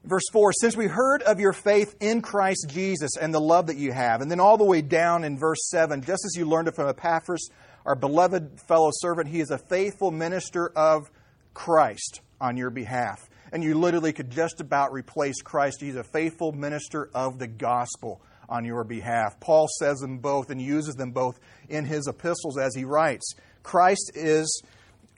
Verse 0.04 0.24
4 0.32 0.52
Since 0.52 0.76
we 0.76 0.86
heard 0.86 1.22
of 1.22 1.40
your 1.40 1.52
faith 1.52 1.94
in 2.00 2.22
Christ 2.22 2.66
Jesus 2.68 3.16
and 3.20 3.34
the 3.34 3.40
love 3.40 3.66
that 3.66 3.76
you 3.76 3.92
have, 3.92 4.20
and 4.20 4.30
then 4.30 4.40
all 4.40 4.56
the 4.56 4.64
way 4.64 4.82
down 4.82 5.24
in 5.24 5.38
verse 5.38 5.68
7, 5.68 6.02
just 6.02 6.24
as 6.24 6.34
you 6.36 6.46
learned 6.46 6.68
it 6.68 6.74
from 6.74 6.88
Epaphras, 6.88 7.50
our 7.84 7.94
beloved 7.94 8.60
fellow 8.66 8.90
servant, 8.92 9.28
he 9.28 9.40
is 9.40 9.50
a 9.50 9.58
faithful 9.58 10.10
minister 10.10 10.68
of 10.76 11.10
Christ 11.54 12.20
on 12.40 12.56
your 12.56 12.70
behalf. 12.70 13.28
And 13.52 13.64
you 13.64 13.74
literally 13.74 14.12
could 14.12 14.30
just 14.30 14.60
about 14.60 14.92
replace 14.92 15.42
Christ. 15.42 15.80
He's 15.80 15.96
a 15.96 16.04
faithful 16.04 16.52
minister 16.52 17.10
of 17.14 17.38
the 17.38 17.48
gospel 17.48 18.22
on 18.48 18.64
your 18.64 18.84
behalf. 18.84 19.38
Paul 19.40 19.66
says 19.78 19.98
them 19.98 20.18
both 20.18 20.50
and 20.50 20.60
uses 20.60 20.94
them 20.94 21.10
both 21.10 21.38
in 21.68 21.84
his 21.84 22.06
epistles 22.06 22.58
as 22.58 22.74
he 22.74 22.84
writes. 22.84 23.34
Christ 23.62 24.12
is, 24.14 24.62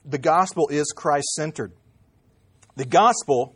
the 0.03 0.17
gospel 0.17 0.67
is 0.69 0.91
Christ 0.95 1.27
centered. 1.33 1.73
The 2.75 2.85
gospel 2.85 3.55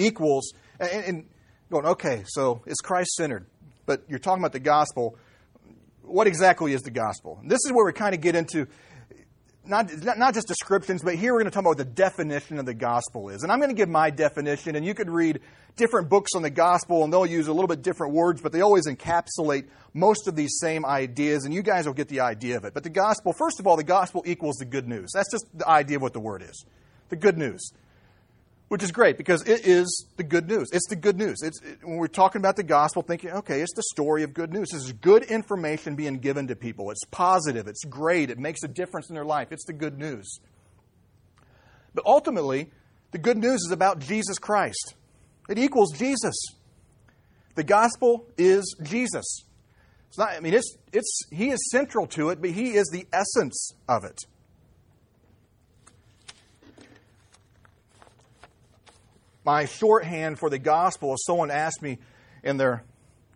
equals, 0.00 0.52
and, 0.78 1.04
and 1.04 1.28
going, 1.70 1.86
okay, 1.86 2.24
so 2.26 2.62
it's 2.66 2.80
Christ 2.80 3.12
centered, 3.14 3.46
but 3.86 4.02
you're 4.08 4.18
talking 4.18 4.42
about 4.42 4.52
the 4.52 4.60
gospel. 4.60 5.16
What 6.02 6.26
exactly 6.26 6.72
is 6.72 6.82
the 6.82 6.90
gospel? 6.90 7.38
And 7.40 7.50
this 7.50 7.60
is 7.64 7.72
where 7.72 7.84
we 7.84 7.92
kind 7.92 8.14
of 8.14 8.20
get 8.20 8.34
into 8.34 8.66
not, 9.64 9.90
not 10.04 10.34
just 10.34 10.48
descriptions, 10.48 11.02
but 11.02 11.14
here 11.14 11.32
we're 11.32 11.40
going 11.40 11.50
to 11.50 11.54
talk 11.54 11.62
about 11.62 11.70
what 11.70 11.78
the 11.78 11.84
definition 11.84 12.58
of 12.58 12.66
the 12.66 12.74
gospel 12.74 13.28
is. 13.28 13.42
And 13.42 13.52
I'm 13.52 13.58
going 13.58 13.70
to 13.70 13.76
give 13.76 13.88
my 13.88 14.10
definition, 14.10 14.74
and 14.74 14.84
you 14.84 14.94
could 14.94 15.10
read 15.10 15.40
different 15.76 16.08
books 16.08 16.32
on 16.34 16.42
the 16.42 16.50
gospel, 16.50 17.04
and 17.04 17.12
they'll 17.12 17.26
use 17.26 17.46
a 17.46 17.52
little 17.52 17.68
bit 17.68 17.82
different 17.82 18.14
words, 18.14 18.40
but 18.40 18.52
they 18.52 18.62
always 18.62 18.88
encapsulate 18.88 19.68
most 19.94 20.26
of 20.26 20.34
these 20.34 20.58
same 20.58 20.84
ideas, 20.84 21.44
and 21.44 21.54
you 21.54 21.62
guys 21.62 21.86
will 21.86 21.94
get 21.94 22.08
the 22.08 22.20
idea 22.20 22.56
of 22.56 22.64
it. 22.64 22.74
But 22.74 22.82
the 22.82 22.90
gospel, 22.90 23.32
first 23.32 23.60
of 23.60 23.66
all, 23.66 23.76
the 23.76 23.84
gospel 23.84 24.22
equals 24.26 24.56
the 24.56 24.64
good 24.64 24.88
news. 24.88 25.10
That's 25.14 25.30
just 25.30 25.46
the 25.54 25.68
idea 25.68 25.96
of 25.96 26.02
what 26.02 26.14
the 26.14 26.20
word 26.20 26.42
is 26.42 26.64
the 27.10 27.16
good 27.16 27.36
news 27.36 27.72
which 28.70 28.84
is 28.84 28.92
great 28.92 29.18
because 29.18 29.42
it 29.48 29.66
is 29.66 30.06
the 30.16 30.22
good 30.22 30.46
news. 30.46 30.68
It's 30.72 30.86
the 30.88 30.94
good 30.94 31.18
news. 31.18 31.42
It's, 31.42 31.60
it, 31.60 31.80
when 31.82 31.96
we're 31.96 32.06
talking 32.06 32.40
about 32.40 32.54
the 32.54 32.62
gospel, 32.62 33.02
thinking, 33.02 33.30
okay, 33.30 33.62
it's 33.62 33.74
the 33.74 33.82
story 33.90 34.22
of 34.22 34.32
good 34.32 34.52
news. 34.52 34.68
This 34.70 34.84
is 34.84 34.92
good 34.92 35.24
information 35.24 35.96
being 35.96 36.18
given 36.20 36.46
to 36.46 36.54
people. 36.54 36.92
It's 36.92 37.04
positive. 37.10 37.66
It's 37.66 37.82
great. 37.84 38.30
It 38.30 38.38
makes 38.38 38.62
a 38.62 38.68
difference 38.68 39.08
in 39.08 39.16
their 39.16 39.24
life. 39.24 39.50
It's 39.50 39.64
the 39.64 39.72
good 39.72 39.98
news. 39.98 40.38
But 41.96 42.06
ultimately, 42.06 42.70
the 43.10 43.18
good 43.18 43.38
news 43.38 43.62
is 43.62 43.72
about 43.72 43.98
Jesus 43.98 44.38
Christ. 44.38 44.94
It 45.48 45.58
equals 45.58 45.92
Jesus. 45.98 46.36
The 47.56 47.64
gospel 47.64 48.28
is 48.38 48.76
Jesus. 48.84 49.46
It's 50.10 50.18
not, 50.18 50.28
I 50.28 50.38
mean, 50.38 50.54
it's, 50.54 50.76
it's, 50.92 51.22
he 51.32 51.50
is 51.50 51.58
central 51.72 52.06
to 52.06 52.28
it, 52.28 52.40
but 52.40 52.50
he 52.50 52.74
is 52.74 52.88
the 52.92 53.08
essence 53.12 53.72
of 53.88 54.04
it. 54.04 54.20
My 59.50 59.64
shorthand 59.64 60.38
for 60.38 60.48
the 60.48 60.60
gospel 60.60 61.12
is 61.12 61.24
someone 61.24 61.50
asked 61.50 61.82
me 61.82 61.98
and 62.44 62.58
they're 62.58 62.84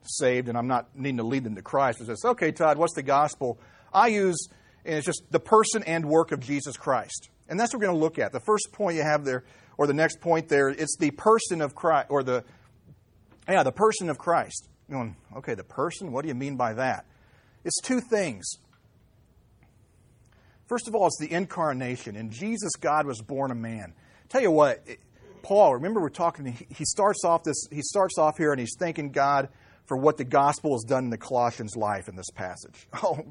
saved 0.04 0.48
and 0.48 0.56
I'm 0.56 0.68
not 0.68 0.86
needing 0.94 1.16
to 1.16 1.24
lead 1.24 1.42
them 1.42 1.56
to 1.56 1.62
Christ. 1.62 2.00
It 2.00 2.06
says, 2.06 2.24
okay, 2.24 2.52
Todd, 2.52 2.78
what's 2.78 2.94
the 2.94 3.02
gospel? 3.02 3.58
I 3.92 4.08
use, 4.08 4.46
and 4.84 4.94
it's 4.94 5.06
just 5.06 5.24
the 5.32 5.40
person 5.40 5.82
and 5.82 6.04
work 6.04 6.30
of 6.30 6.38
Jesus 6.38 6.76
Christ. 6.76 7.30
And 7.48 7.58
that's 7.58 7.74
what 7.74 7.80
we're 7.80 7.86
going 7.86 7.98
to 7.98 8.00
look 8.00 8.20
at. 8.20 8.30
The 8.30 8.38
first 8.38 8.68
point 8.70 8.96
you 8.96 9.02
have 9.02 9.24
there, 9.24 9.42
or 9.76 9.88
the 9.88 9.94
next 9.94 10.20
point 10.20 10.48
there, 10.48 10.68
it's 10.68 10.96
the 11.00 11.10
person 11.10 11.60
of 11.60 11.74
Christ, 11.74 12.06
or 12.10 12.22
the, 12.22 12.44
yeah, 13.48 13.64
the 13.64 13.72
person 13.72 14.08
of 14.08 14.16
Christ. 14.16 14.68
You're 14.88 14.98
going, 14.98 15.16
okay, 15.38 15.54
the 15.54 15.64
person? 15.64 16.12
What 16.12 16.22
do 16.22 16.28
you 16.28 16.36
mean 16.36 16.54
by 16.54 16.74
that? 16.74 17.06
It's 17.64 17.80
two 17.80 18.00
things. 18.00 18.46
First 20.68 20.86
of 20.86 20.94
all, 20.94 21.08
it's 21.08 21.18
the 21.18 21.32
incarnation. 21.32 22.14
In 22.14 22.30
Jesus, 22.30 22.76
God 22.76 23.04
was 23.04 23.20
born 23.20 23.50
a 23.50 23.56
man. 23.56 23.94
Tell 24.28 24.42
you 24.42 24.52
what, 24.52 24.86
Paul, 25.44 25.74
remember 25.74 26.00
we're 26.00 26.08
talking, 26.08 26.46
he 26.46 26.84
starts 26.86 27.22
off 27.22 27.44
this, 27.44 27.68
he 27.70 27.82
starts 27.82 28.16
off 28.16 28.38
here 28.38 28.50
and 28.50 28.58
he's 28.58 28.74
thanking 28.78 29.10
God 29.10 29.50
for 29.84 29.96
what 29.96 30.16
the 30.16 30.24
gospel 30.24 30.72
has 30.72 30.84
done 30.84 31.04
in 31.04 31.10
the 31.10 31.18
Colossians' 31.18 31.76
life 31.76 32.08
in 32.08 32.16
this 32.16 32.30
passage. 32.30 32.88
Oh, 33.02 33.22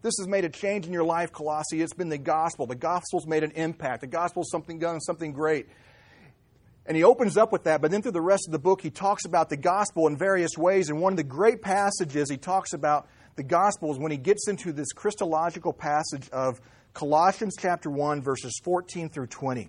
this 0.00 0.14
has 0.18 0.26
made 0.26 0.44
a 0.44 0.48
change 0.48 0.86
in 0.86 0.92
your 0.92 1.04
life, 1.04 1.30
Colossae. 1.30 1.80
It's 1.80 1.92
been 1.92 2.08
the 2.08 2.18
gospel. 2.18 2.66
The 2.66 2.74
gospel's 2.74 3.24
made 3.24 3.44
an 3.44 3.52
impact. 3.52 4.00
The 4.00 4.08
gospel's 4.08 4.50
something 4.50 4.80
done, 4.80 5.00
something 5.00 5.32
great. 5.32 5.68
And 6.86 6.96
he 6.96 7.04
opens 7.04 7.36
up 7.36 7.52
with 7.52 7.64
that, 7.64 7.80
but 7.80 7.92
then 7.92 8.02
through 8.02 8.12
the 8.12 8.20
rest 8.20 8.48
of 8.48 8.52
the 8.52 8.58
book, 8.58 8.80
he 8.80 8.90
talks 8.90 9.24
about 9.24 9.48
the 9.48 9.56
gospel 9.56 10.08
in 10.08 10.16
various 10.16 10.58
ways. 10.58 10.88
And 10.88 11.00
one 11.00 11.12
of 11.12 11.18
the 11.18 11.22
great 11.22 11.62
passages 11.62 12.28
he 12.28 12.36
talks 12.36 12.72
about 12.72 13.06
the 13.36 13.44
gospel 13.44 13.92
is 13.92 13.98
when 13.98 14.10
he 14.10 14.18
gets 14.18 14.48
into 14.48 14.72
this 14.72 14.92
Christological 14.92 15.72
passage 15.72 16.28
of 16.30 16.60
Colossians 16.94 17.54
chapter 17.56 17.88
1, 17.88 18.22
verses 18.22 18.58
14 18.64 19.08
through 19.10 19.28
20. 19.28 19.68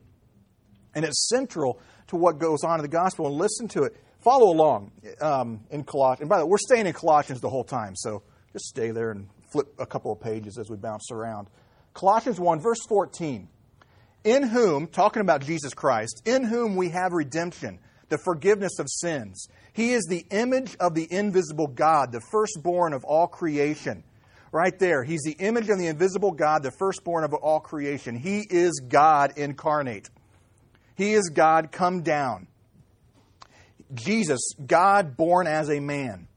And 0.96 1.06
it's 1.06 1.28
central 1.30 1.80
to 2.08 2.16
what 2.16 2.40
goes 2.40 2.64
on 2.64 2.80
in 2.80 2.82
the 2.82 2.88
gospel. 2.88 3.28
And 3.28 3.36
listen 3.36 3.68
to 3.70 3.84
it. 3.84 3.96
Follow 4.20 4.52
along 4.52 4.92
um, 5.22 5.62
in 5.70 5.84
Colossians. 5.84 6.22
And 6.22 6.30
by 6.30 6.38
the 6.38 6.46
way, 6.46 6.52
we're 6.52 6.58
staying 6.58 6.88
in 6.88 6.94
Colossians 6.94 7.42
the 7.42 7.50
whole 7.50 7.66
time, 7.66 7.96
so 7.96 8.24
just 8.54 8.66
stay 8.66 8.92
there 8.92 9.12
and 9.12 9.28
flip 9.52 9.68
a 9.80 9.86
couple 9.86 10.12
of 10.12 10.22
pages 10.22 10.58
as 10.58 10.70
we 10.70 10.78
bounce 10.78 11.12
around. 11.12 11.50
Colossians 11.94 12.40
1, 12.40 12.62
verse 12.62 12.80
14 12.88 13.50
in 14.24 14.44
whom, 14.44 14.88
talking 14.88 15.22
about 15.22 15.42
Jesus 15.42 15.74
Christ, 15.74 16.22
in 16.26 16.44
whom 16.44 16.76
we 16.76 16.90
have 16.90 17.12
redemption, 17.12 17.80
the 18.10 18.18
forgiveness 18.18 18.80
of 18.80 18.88
sins. 18.90 19.48
He 19.74 19.94
is 19.94 20.06
the 20.08 20.26
image 20.32 20.76
of 20.80 20.94
the 20.94 21.08
invisible 21.12 21.68
God, 21.68 22.12
the 22.12 22.22
firstborn 22.32 22.94
of 22.94 23.04
all 23.04 23.28
creation. 23.28 24.04
Right 24.52 24.78
there, 24.78 25.04
he's 25.04 25.24
the 25.24 25.36
image 25.40 25.70
of 25.70 25.80
the 25.80 25.88
invisible 25.88 26.32
God, 26.32 26.64
the 26.64 26.72
firstborn 26.78 27.24
of 27.24 27.34
all 27.34 27.60
creation. 27.60 28.16
He 28.16 28.46
is 28.48 28.82
God 28.88 29.34
incarnate. 29.38 30.10
He 30.96 31.14
is 31.14 31.30
God 31.34 31.72
come 31.72 32.02
down. 32.02 32.48
Jesus, 33.94 34.42
God 34.66 35.18
born 35.18 35.48
as 35.48 35.70
a 35.70 35.80
man. 35.80 36.28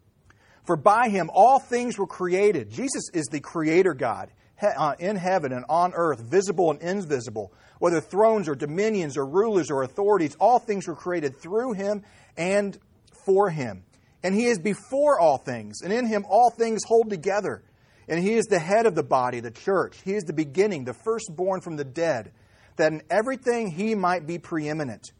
For 0.64 0.76
by 0.76 1.08
him 1.08 1.30
all 1.32 1.58
things 1.58 1.96
were 1.98 2.06
created. 2.06 2.70
Jesus 2.70 3.10
is 3.14 3.26
the 3.26 3.40
creator 3.40 3.94
God 3.94 4.30
uh, 4.60 4.94
in 4.98 5.16
heaven 5.16 5.52
and 5.52 5.64
on 5.68 5.92
earth, 5.94 6.20
visible 6.20 6.70
and 6.70 6.80
invisible 6.80 7.52
whether 7.78 8.00
thrones 8.00 8.48
or 8.48 8.54
dominions 8.54 9.16
or 9.16 9.26
rulers 9.26 9.70
or 9.70 9.82
authorities, 9.82 10.36
all 10.40 10.58
things 10.58 10.86
were 10.86 10.94
created 10.94 11.36
through 11.36 11.72
him 11.72 12.02
and 12.36 12.78
for 13.24 13.50
him. 13.50 13.84
And 14.22 14.34
he 14.34 14.46
is 14.46 14.58
before 14.58 15.20
all 15.20 15.38
things, 15.38 15.82
and 15.82 15.92
in 15.92 16.06
him 16.06 16.24
all 16.28 16.50
things 16.50 16.82
hold 16.86 17.10
together. 17.10 17.62
And 18.08 18.20
he 18.20 18.34
is 18.34 18.46
the 18.46 18.58
head 18.58 18.86
of 18.86 18.94
the 18.94 19.02
body, 19.02 19.40
the 19.40 19.50
church. 19.50 19.98
He 20.04 20.14
is 20.14 20.24
the 20.24 20.32
beginning, 20.32 20.84
the 20.84 20.94
firstborn 20.94 21.60
from 21.60 21.76
the 21.76 21.84
dead, 21.84 22.32
that 22.76 22.92
in 22.92 23.02
everything 23.10 23.70
he 23.70 23.94
might 23.94 24.26
be 24.26 24.38
preeminent. 24.38 25.10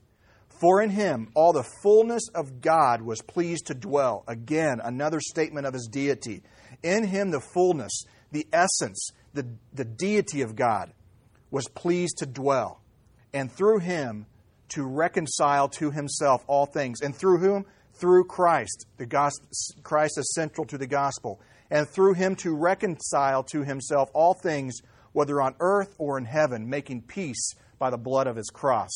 For 0.49 0.81
in 0.81 0.91
him 0.91 1.29
all 1.35 1.53
the 1.53 1.69
fullness 1.83 2.29
of 2.35 2.61
God 2.61 3.03
was 3.03 3.21
pleased 3.23 3.67
to 3.67 3.75
dwell. 3.75 4.25
Again, 4.27 4.81
another 4.83 5.21
statement 5.21 5.67
of 5.67 5.75
his 5.75 5.89
deity. 5.91 6.43
In 6.83 7.05
him 7.05 7.31
the 7.31 7.41
fullness, 7.41 8.05
the 8.33 8.47
essence, 8.53 9.11
the, 9.35 9.47
the 9.73 9.85
deity 9.85 10.43
of 10.43 10.57
God 10.57 10.93
was 11.51 11.69
pleased 11.69 12.19
to 12.19 12.27
dwell, 12.27 12.81
and 13.33 13.53
through 13.53 13.79
him 13.79 14.27
to 14.69 14.85
reconcile 14.85 15.69
to 15.69 15.91
himself 15.91 16.45
all 16.47 16.67
things. 16.67 17.01
And 17.01 17.15
through 17.15 17.39
whom? 17.39 17.67
Through 17.95 18.25
Christ. 18.25 18.87
The 18.97 19.07
gospel, 19.07 19.49
Christ 19.83 20.19
is 20.19 20.35
central 20.35 20.67
to 20.67 20.79
the 20.79 20.87
gospel. 20.87 21.41
And 21.71 21.89
through 21.89 22.15
him 22.15 22.37
to 22.37 22.55
reconcile 22.55 23.43
to 23.45 23.65
himself 23.65 24.11
all 24.13 24.35
things, 24.35 24.81
whether 25.17 25.41
on 25.41 25.55
earth 25.61 25.95
or 25.97 26.19
in 26.19 26.27
heaven, 26.27 26.69
making 26.69 27.01
peace 27.01 27.55
by 27.79 27.89
the 27.89 27.97
blood 27.97 28.27
of 28.27 28.37
his 28.37 28.51
cross. 28.51 28.91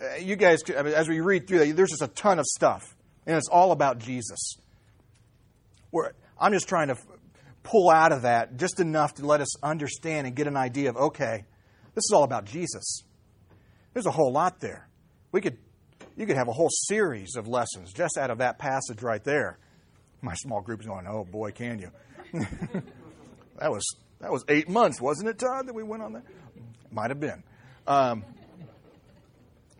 Uh, 0.00 0.14
you 0.14 0.36
guys, 0.36 0.62
as 0.70 1.08
we 1.08 1.18
read 1.18 1.48
through 1.48 1.58
that, 1.58 1.74
there's 1.74 1.90
just 1.90 2.00
a 2.00 2.06
ton 2.06 2.38
of 2.38 2.46
stuff, 2.46 2.94
and 3.26 3.36
it's 3.36 3.48
all 3.48 3.72
about 3.72 3.98
Jesus. 3.98 4.54
We're, 5.90 6.12
I'm 6.40 6.52
just 6.52 6.68
trying 6.68 6.88
to 6.88 6.96
pull 7.64 7.90
out 7.90 8.12
of 8.12 8.22
that 8.22 8.56
just 8.56 8.78
enough 8.78 9.14
to 9.14 9.26
let 9.26 9.40
us 9.40 9.60
understand 9.64 10.28
and 10.28 10.36
get 10.36 10.46
an 10.46 10.56
idea 10.56 10.90
of 10.90 10.96
okay, 10.96 11.44
this 11.96 12.04
is 12.04 12.12
all 12.14 12.22
about 12.22 12.44
Jesus. 12.44 13.02
There's 13.94 14.06
a 14.06 14.12
whole 14.12 14.30
lot 14.30 14.60
there. 14.60 14.88
We 15.32 15.40
could, 15.40 15.58
you 16.16 16.24
could 16.24 16.36
have 16.36 16.46
a 16.46 16.52
whole 16.52 16.70
series 16.70 17.34
of 17.34 17.48
lessons 17.48 17.92
just 17.92 18.16
out 18.16 18.30
of 18.30 18.38
that 18.38 18.60
passage 18.60 19.02
right 19.02 19.24
there. 19.24 19.58
My 20.20 20.34
small 20.34 20.60
group 20.60 20.82
is 20.82 20.86
going, 20.86 21.08
oh 21.08 21.24
boy, 21.24 21.50
can 21.50 21.80
you? 21.80 21.90
that 23.58 23.72
was 23.72 23.84
that 24.22 24.32
was 24.32 24.44
eight 24.48 24.68
months, 24.68 25.00
wasn't 25.00 25.28
it, 25.28 25.38
Todd, 25.38 25.66
that 25.66 25.74
we 25.74 25.82
went 25.82 26.02
on 26.02 26.14
that? 26.14 26.22
Might 26.90 27.10
have 27.10 27.20
been. 27.20 27.42
Um, 27.86 28.24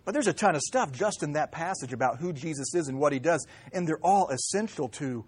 but 0.04 0.12
there's 0.12 0.26
a 0.26 0.32
ton 0.32 0.54
of 0.54 0.60
stuff 0.60 0.92
just 0.92 1.22
in 1.22 1.32
that 1.32 1.52
passage 1.52 1.92
about 1.92 2.18
who 2.18 2.32
Jesus 2.32 2.74
is 2.74 2.88
and 2.88 2.98
what 2.98 3.12
he 3.12 3.18
does, 3.18 3.46
and 3.72 3.88
they're 3.88 3.98
all 4.02 4.28
essential 4.28 4.88
to 4.90 5.24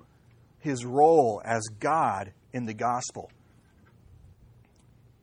his 0.59 0.85
role 0.85 1.41
as 1.45 1.63
God 1.81 2.33
in 2.53 2.67
the 2.67 2.75
gospel. 2.75 3.31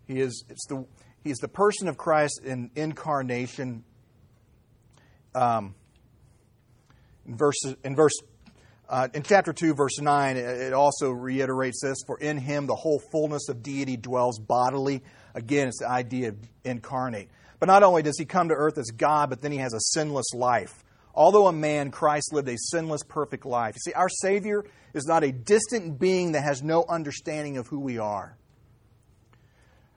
He 0.07 0.19
is 0.19 0.43
it's 0.49 0.65
the 0.67 0.85
He's 1.23 1.37
the 1.37 1.47
person 1.47 1.87
of 1.87 1.97
Christ 1.97 2.41
in 2.43 2.71
incarnation. 2.75 3.83
Um, 5.35 5.75
in 7.25 7.37
verse, 7.37 7.61
in 7.83 7.95
verse 7.95 8.13
uh, 8.91 9.07
in 9.13 9.23
chapter 9.23 9.53
2, 9.53 9.73
verse 9.73 10.01
9, 10.01 10.35
it 10.35 10.73
also 10.73 11.11
reiterates 11.11 11.79
this 11.81 11.99
For 12.05 12.17
in 12.17 12.37
him 12.37 12.67
the 12.67 12.75
whole 12.75 13.01
fullness 13.09 13.47
of 13.47 13.63
deity 13.63 13.95
dwells 13.95 14.37
bodily. 14.37 15.01
Again, 15.33 15.69
it's 15.69 15.79
the 15.79 15.89
idea 15.89 16.29
of 16.29 16.37
incarnate. 16.65 17.29
But 17.57 17.67
not 17.67 17.83
only 17.83 18.03
does 18.03 18.19
he 18.19 18.25
come 18.25 18.49
to 18.49 18.53
earth 18.53 18.77
as 18.77 18.91
God, 18.91 19.29
but 19.29 19.41
then 19.41 19.53
he 19.53 19.59
has 19.59 19.73
a 19.73 19.79
sinless 19.79 20.33
life. 20.33 20.83
Although 21.15 21.47
a 21.47 21.53
man, 21.53 21.89
Christ 21.89 22.33
lived 22.33 22.49
a 22.49 22.57
sinless, 22.57 23.01
perfect 23.03 23.45
life. 23.45 23.75
You 23.75 23.91
see, 23.91 23.93
our 23.93 24.09
Savior 24.09 24.65
is 24.93 25.05
not 25.05 25.23
a 25.23 25.31
distant 25.31 25.97
being 25.97 26.33
that 26.33 26.43
has 26.43 26.61
no 26.61 26.83
understanding 26.89 27.57
of 27.57 27.67
who 27.67 27.79
we 27.79 27.97
are. 27.97 28.35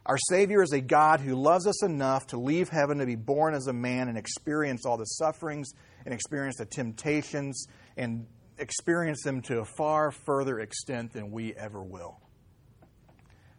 Our 0.06 0.18
Savior 0.28 0.62
is 0.62 0.72
a 0.72 0.80
God 0.80 1.18
who 1.18 1.34
loves 1.34 1.66
us 1.66 1.82
enough 1.82 2.28
to 2.28 2.38
leave 2.38 2.68
heaven 2.68 2.98
to 2.98 3.06
be 3.06 3.16
born 3.16 3.54
as 3.54 3.66
a 3.66 3.72
man 3.72 4.08
and 4.08 4.16
experience 4.16 4.86
all 4.86 4.98
the 4.98 5.04
sufferings 5.04 5.72
and 6.04 6.14
experience 6.14 6.58
the 6.58 6.66
temptations 6.66 7.66
and 7.96 8.26
experience 8.58 9.22
them 9.22 9.42
to 9.42 9.60
a 9.60 9.64
far 9.64 10.10
further 10.10 10.60
extent 10.60 11.12
than 11.12 11.30
we 11.30 11.54
ever 11.54 11.82
will. 11.82 12.20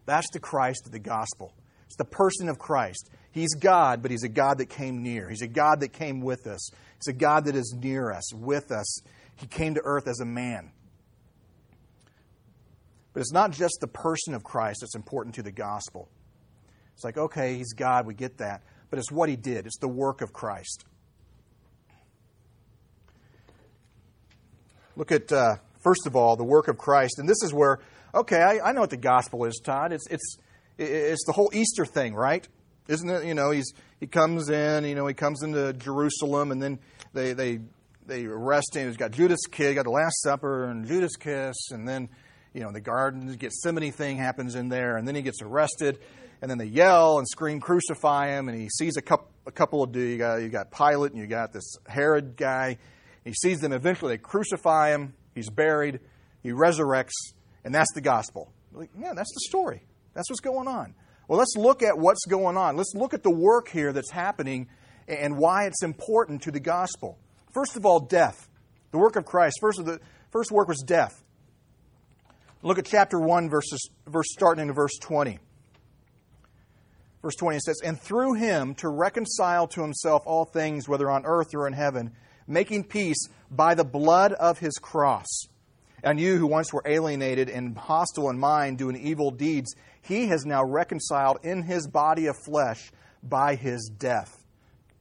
That's 0.05 0.29
the 0.31 0.39
Christ 0.39 0.83
of 0.85 0.91
the 0.91 0.99
gospel. 0.99 1.53
It's 1.85 1.97
the 1.97 2.05
person 2.05 2.49
of 2.49 2.59
Christ. 2.59 3.09
He's 3.31 3.53
God, 3.55 4.01
but 4.01 4.11
He's 4.11 4.23
a 4.23 4.29
God 4.29 4.59
that 4.59 4.67
came 4.67 5.03
near. 5.03 5.29
He's 5.29 5.41
a 5.41 5.47
God 5.47 5.81
that 5.81 5.93
came 5.93 6.21
with 6.21 6.47
us. 6.47 6.69
He's 6.97 7.13
a 7.13 7.17
God 7.17 7.45
that 7.45 7.55
is 7.55 7.75
near 7.77 8.11
us, 8.11 8.33
with 8.33 8.71
us. 8.71 9.01
He 9.35 9.47
came 9.47 9.75
to 9.75 9.81
earth 9.83 10.07
as 10.07 10.19
a 10.19 10.25
man. 10.25 10.71
But 13.13 13.21
it's 13.21 13.33
not 13.33 13.51
just 13.51 13.77
the 13.79 13.87
person 13.87 14.33
of 14.33 14.43
Christ 14.43 14.79
that's 14.81 14.95
important 14.95 15.35
to 15.35 15.43
the 15.43 15.51
gospel. 15.51 16.09
It's 16.93 17.03
like, 17.03 17.17
okay, 17.17 17.55
he's 17.55 17.73
God, 17.73 18.05
we 18.05 18.13
get 18.13 18.37
that. 18.37 18.61
But 18.89 18.99
it's 18.99 19.11
what 19.11 19.29
he 19.29 19.35
did, 19.35 19.65
it's 19.65 19.79
the 19.79 19.87
work 19.87 20.21
of 20.21 20.33
Christ. 20.33 20.85
Look 24.95 25.11
at, 25.11 25.31
uh, 25.31 25.55
first 25.83 26.07
of 26.07 26.15
all, 26.15 26.35
the 26.35 26.43
work 26.43 26.67
of 26.67 26.77
Christ. 26.77 27.19
And 27.19 27.27
this 27.27 27.41
is 27.43 27.53
where, 27.53 27.79
okay, 28.13 28.41
I, 28.41 28.69
I 28.69 28.71
know 28.71 28.81
what 28.81 28.89
the 28.89 28.97
gospel 28.97 29.45
is, 29.45 29.59
Todd. 29.63 29.91
It's, 29.91 30.07
it's, 30.07 30.37
it's 30.77 31.25
the 31.25 31.31
whole 31.31 31.49
Easter 31.53 31.85
thing, 31.85 32.13
right? 32.13 32.47
Isn't 32.87 33.09
it? 33.09 33.25
You 33.25 33.33
know, 33.33 33.51
he's, 33.51 33.73
he 33.99 34.07
comes 34.07 34.49
in, 34.49 34.85
you 34.85 34.95
know, 34.95 35.07
he 35.07 35.13
comes 35.13 35.41
into 35.41 35.73
Jerusalem, 35.73 36.51
and 36.51 36.61
then 36.61 36.79
they, 37.13 37.33
they, 37.33 37.59
they 38.05 38.25
arrest 38.25 38.75
him. 38.75 38.87
He's 38.87 38.97
got 38.97 39.11
Judas' 39.11 39.45
kid, 39.49 39.75
got 39.75 39.85
the 39.85 39.91
Last 39.91 40.21
Supper 40.21 40.65
and 40.65 40.85
Judas' 40.85 41.15
kiss, 41.15 41.55
and 41.71 41.87
then, 41.87 42.09
you 42.53 42.61
know, 42.61 42.71
the 42.71 42.81
garden 42.81 43.33
Gethsemane 43.35 43.91
thing 43.91 44.17
happens 44.17 44.55
in 44.55 44.69
there, 44.69 44.97
and 44.97 45.07
then 45.07 45.15
he 45.15 45.21
gets 45.21 45.41
arrested 45.41 45.99
and 46.41 46.49
then 46.49 46.57
they 46.57 46.65
yell 46.65 47.17
and 47.17 47.27
scream, 47.27 47.59
crucify 47.59 48.29
him. 48.29 48.49
And 48.49 48.59
he 48.59 48.69
sees 48.69 48.97
a 48.97 49.01
couple, 49.01 49.27
a 49.45 49.51
couple 49.51 49.83
of. 49.83 49.95
You 49.95 50.17
got, 50.17 50.35
you 50.37 50.49
got 50.49 50.71
Pilate 50.71 51.11
and 51.11 51.19
you 51.19 51.27
got 51.27 51.53
this 51.53 51.77
Herod 51.87 52.35
guy. 52.35 52.77
He 53.25 53.33
sees 53.33 53.59
them. 53.59 53.73
Eventually, 53.73 54.13
they 54.13 54.17
crucify 54.19 54.91
him. 54.91 55.15
He's 55.33 55.49
buried. 55.49 55.99
He 56.41 56.51
resurrects. 56.51 57.33
And 57.65 57.73
that's 57.73 57.91
the 57.93 58.01
gospel. 58.01 58.53
Like, 58.71 58.91
yeah, 58.97 59.13
that's 59.13 59.33
the 59.33 59.41
story. 59.47 59.83
That's 60.13 60.29
what's 60.29 60.39
going 60.39 60.67
on. 60.67 60.93
Well, 61.27 61.39
let's 61.39 61.55
look 61.57 61.81
at 61.81 61.97
what's 61.97 62.25
going 62.25 62.55
on. 62.55 62.77
Let's 62.77 62.93
look 62.93 63.13
at 63.13 63.23
the 63.23 63.31
work 63.31 63.67
here 63.67 63.91
that's 63.91 64.11
happening 64.11 64.69
and 65.07 65.37
why 65.37 65.65
it's 65.65 65.83
important 65.83 66.43
to 66.43 66.51
the 66.51 66.59
gospel. 66.59 67.17
First 67.53 67.75
of 67.75 67.85
all, 67.85 67.99
death. 67.99 68.47
The 68.91 68.97
work 68.99 69.15
of 69.15 69.25
Christ. 69.25 69.57
First, 69.59 69.79
of 69.79 69.85
the, 69.85 69.99
first 70.31 70.51
work 70.51 70.67
was 70.67 70.83
death. 70.85 71.23
Look 72.61 72.77
at 72.77 72.85
chapter 72.85 73.19
1, 73.19 73.49
verses, 73.49 73.89
verse 74.07 74.27
starting 74.31 74.67
in 74.67 74.73
verse 74.73 74.97
20. 75.01 75.39
Verse 77.21 77.35
20 77.35 77.57
it 77.57 77.63
says, 77.63 77.81
And 77.83 77.99
through 77.99 78.35
him 78.35 78.75
to 78.75 78.89
reconcile 78.89 79.67
to 79.69 79.81
himself 79.81 80.23
all 80.25 80.45
things, 80.45 80.87
whether 80.87 81.09
on 81.09 81.25
earth 81.25 81.55
or 81.55 81.67
in 81.67 81.73
heaven, 81.73 82.11
making 82.47 82.85
peace 82.85 83.27
by 83.49 83.75
the 83.75 83.83
blood 83.83 84.33
of 84.33 84.59
his 84.59 84.73
cross. 84.73 85.25
And 86.03 86.19
you 86.19 86.37
who 86.37 86.47
once 86.47 86.71
were 86.71 86.83
alienated 86.85 87.49
and 87.49 87.75
hostile 87.75 88.29
in 88.29 88.37
mind, 88.37 88.77
doing 88.77 88.95
evil 88.95 89.31
deeds, 89.31 89.73
he 90.01 90.27
has 90.27 90.45
now 90.45 90.63
reconciled 90.63 91.39
in 91.43 91.63
his 91.63 91.87
body 91.87 92.27
of 92.27 92.35
flesh 92.45 92.91
by 93.23 93.55
his 93.55 93.89
death. 93.97 94.43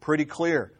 Pretty 0.00 0.24
clear. 0.24 0.72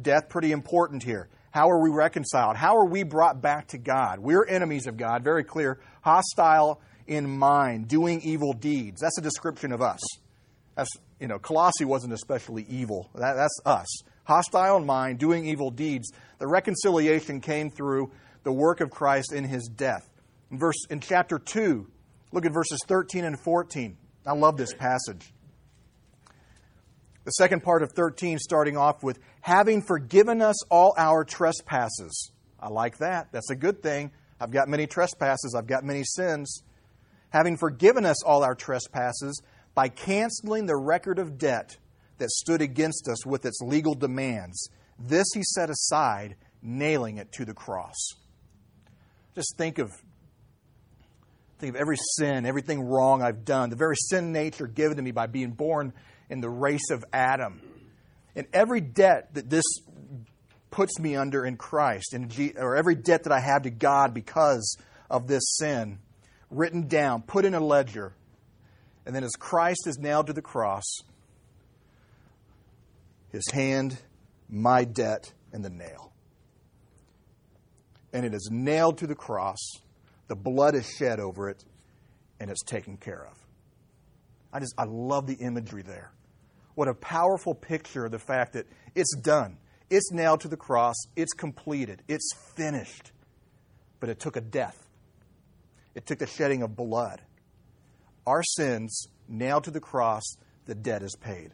Death, 0.00 0.28
pretty 0.28 0.50
important 0.50 1.04
here. 1.04 1.28
How 1.52 1.68
are 1.70 1.80
we 1.80 1.90
reconciled? 1.90 2.56
How 2.56 2.76
are 2.78 2.86
we 2.86 3.02
brought 3.02 3.42
back 3.42 3.68
to 3.68 3.78
God? 3.78 4.18
We're 4.18 4.44
enemies 4.44 4.86
of 4.86 4.96
God, 4.96 5.22
very 5.22 5.44
clear. 5.44 5.78
Hostile 6.00 6.80
in 7.06 7.28
mind, 7.38 7.88
doing 7.88 8.20
evil 8.22 8.54
deeds. 8.54 9.00
That's 9.00 9.18
a 9.18 9.22
description 9.22 9.70
of 9.70 9.82
us. 9.82 10.00
That's, 10.74 10.90
you 11.20 11.28
know, 11.28 11.38
Colossae 11.38 11.84
wasn't 11.84 12.14
especially 12.14 12.66
evil. 12.68 13.10
That, 13.14 13.34
that's 13.34 13.60
us. 13.64 13.86
Hostile 14.24 14.76
in 14.76 14.86
mind, 14.86 15.18
doing 15.18 15.46
evil 15.46 15.70
deeds. 15.70 16.12
The 16.38 16.46
reconciliation 16.46 17.40
came 17.40 17.70
through 17.70 18.10
the 18.42 18.52
work 18.52 18.80
of 18.80 18.90
Christ 18.90 19.32
in 19.32 19.44
his 19.44 19.68
death. 19.68 20.08
In 20.50 20.58
verse 20.58 20.86
in 20.90 21.00
chapter 21.00 21.38
2, 21.38 21.86
look 22.32 22.46
at 22.46 22.52
verses 22.52 22.80
13 22.86 23.24
and 23.24 23.38
14. 23.38 23.96
I 24.26 24.32
love 24.34 24.56
this 24.56 24.74
passage. 24.74 25.32
The 27.24 27.30
second 27.32 27.62
part 27.62 27.82
of 27.82 27.92
13 27.92 28.38
starting 28.38 28.76
off 28.76 29.02
with 29.02 29.18
having 29.40 29.82
forgiven 29.82 30.42
us 30.42 30.64
all 30.66 30.94
our 30.98 31.24
trespasses. 31.24 32.32
I 32.58 32.68
like 32.68 32.98
that. 32.98 33.28
That's 33.32 33.50
a 33.50 33.56
good 33.56 33.82
thing. 33.82 34.10
I've 34.40 34.50
got 34.50 34.68
many 34.68 34.88
trespasses, 34.88 35.54
I've 35.56 35.68
got 35.68 35.84
many 35.84 36.02
sins. 36.02 36.62
Having 37.30 37.58
forgiven 37.58 38.04
us 38.04 38.22
all 38.24 38.42
our 38.42 38.56
trespasses 38.56 39.40
by 39.74 39.88
canceling 39.88 40.66
the 40.66 40.76
record 40.76 41.18
of 41.18 41.38
debt 41.38 41.76
that 42.18 42.30
stood 42.30 42.62
against 42.62 43.08
us 43.08 43.26
with 43.26 43.44
its 43.44 43.60
legal 43.60 43.94
demands. 43.94 44.68
This 44.98 45.26
he 45.34 45.42
set 45.42 45.70
aside, 45.70 46.36
nailing 46.62 47.18
it 47.18 47.32
to 47.32 47.44
the 47.44 47.54
cross. 47.54 47.96
Just 49.34 49.56
think 49.56 49.78
of 49.78 49.90
think 51.58 51.76
of 51.76 51.80
every 51.80 51.96
sin, 52.18 52.44
everything 52.44 52.82
wrong 52.82 53.22
I've 53.22 53.44
done, 53.44 53.70
the 53.70 53.76
very 53.76 53.94
sin 53.96 54.32
nature 54.32 54.66
given 54.66 54.96
to 54.96 55.02
me 55.02 55.12
by 55.12 55.28
being 55.28 55.52
born 55.52 55.92
in 56.28 56.40
the 56.40 56.50
race 56.50 56.90
of 56.90 57.04
Adam. 57.12 57.60
And 58.34 58.48
every 58.52 58.80
debt 58.80 59.34
that 59.34 59.48
this 59.48 59.64
puts 60.72 60.98
me 60.98 61.14
under 61.14 61.46
in 61.46 61.56
Christ, 61.56 62.16
or 62.56 62.74
every 62.74 62.96
debt 62.96 63.24
that 63.24 63.32
I 63.32 63.38
have 63.38 63.62
to 63.62 63.70
God 63.70 64.12
because 64.12 64.76
of 65.08 65.28
this 65.28 65.42
sin, 65.60 65.98
written 66.50 66.88
down, 66.88 67.22
put 67.22 67.44
in 67.44 67.54
a 67.54 67.60
ledger, 67.60 68.14
and 69.06 69.14
then 69.14 69.22
as 69.22 69.32
Christ 69.38 69.86
is 69.86 69.98
nailed 69.98 70.26
to 70.28 70.32
the 70.32 70.42
cross, 70.42 70.82
his 73.32 73.50
hand, 73.50 73.98
my 74.48 74.84
debt, 74.84 75.32
and 75.52 75.64
the 75.64 75.70
nail. 75.70 76.12
And 78.12 78.26
it 78.26 78.34
is 78.34 78.50
nailed 78.52 78.98
to 78.98 79.06
the 79.06 79.14
cross, 79.14 79.58
the 80.28 80.36
blood 80.36 80.74
is 80.74 80.88
shed 80.88 81.18
over 81.18 81.48
it, 81.48 81.64
and 82.38 82.50
it's 82.50 82.62
taken 82.62 82.96
care 82.96 83.26
of. 83.26 83.38
I 84.52 84.60
just, 84.60 84.74
I 84.76 84.84
love 84.84 85.26
the 85.26 85.34
imagery 85.34 85.82
there. 85.82 86.12
What 86.74 86.88
a 86.88 86.94
powerful 86.94 87.54
picture 87.54 88.04
of 88.04 88.12
the 88.12 88.18
fact 88.18 88.52
that 88.52 88.66
it's 88.94 89.14
done. 89.16 89.56
It's 89.90 90.10
nailed 90.12 90.40
to 90.40 90.48
the 90.48 90.56
cross. 90.56 90.96
It's 91.16 91.32
completed. 91.32 92.02
It's 92.08 92.32
finished. 92.56 93.12
But 94.00 94.08
it 94.08 94.20
took 94.20 94.36
a 94.36 94.40
death, 94.40 94.88
it 95.94 96.06
took 96.06 96.18
the 96.18 96.26
shedding 96.26 96.62
of 96.62 96.76
blood. 96.76 97.20
Our 98.26 98.42
sins 98.42 99.06
nailed 99.28 99.64
to 99.64 99.70
the 99.70 99.80
cross, 99.80 100.22
the 100.66 100.74
debt 100.74 101.02
is 101.02 101.16
paid. 101.16 101.52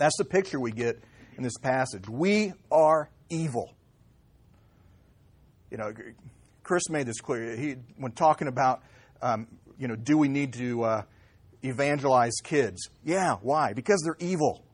That's 0.00 0.16
the 0.16 0.24
picture 0.24 0.58
we 0.58 0.72
get 0.72 0.98
in 1.36 1.42
this 1.42 1.58
passage. 1.58 2.08
We 2.08 2.54
are 2.72 3.10
evil. 3.28 3.74
You 5.70 5.76
know, 5.76 5.92
Chris 6.62 6.88
made 6.88 7.06
this 7.06 7.20
clear. 7.20 7.54
He, 7.54 7.76
when 7.98 8.12
talking 8.12 8.48
about, 8.48 8.82
um, 9.20 9.46
you 9.78 9.88
know, 9.88 9.96
do 9.96 10.16
we 10.16 10.28
need 10.28 10.54
to 10.54 10.82
uh, 10.84 11.02
evangelize 11.62 12.32
kids? 12.42 12.88
Yeah, 13.04 13.36
why? 13.42 13.74
Because 13.74 14.00
they're 14.02 14.16
evil. 14.26 14.64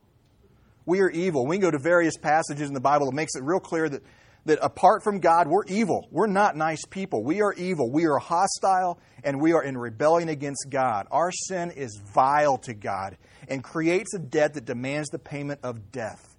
We 0.85 1.01
are 1.01 1.11
evil. 1.11 1.45
We 1.45 1.57
can 1.57 1.63
go 1.63 1.71
to 1.73 1.81
various 1.81 2.17
passages 2.17 2.69
in 2.69 2.75
the 2.75 2.81
Bible 2.81 3.07
that 3.07 3.17
makes 3.17 3.35
it 3.35 3.43
real 3.43 3.59
clear 3.59 3.89
that, 3.89 4.05
that 4.47 4.61
apart 4.63 5.03
from 5.03 5.19
God, 5.19 5.49
we're 5.49 5.65
evil. 5.67 6.09
We're 6.11 6.29
not 6.29 6.57
nice 6.57 6.85
people. 6.89 7.23
We 7.23 7.43
are 7.43 7.53
evil. 7.53 7.91
We 7.91 8.07
are 8.07 8.19
hostile 8.19 8.99
and 9.25 9.41
we 9.41 9.53
are 9.53 9.63
in 9.63 9.77
rebellion 9.77 10.29
against 10.29 10.67
God. 10.71 11.09
Our 11.11 11.33
sin 11.33 11.73
is 11.73 12.01
vile 12.15 12.57
to 12.59 12.73
God 12.73 13.19
and 13.49 13.63
creates 13.63 14.15
a 14.15 14.19
debt 14.19 14.55
that 14.55 14.65
demands 14.65 15.09
the 15.11 15.19
payment 15.19 15.61
of 15.63 15.91
death. 15.91 16.37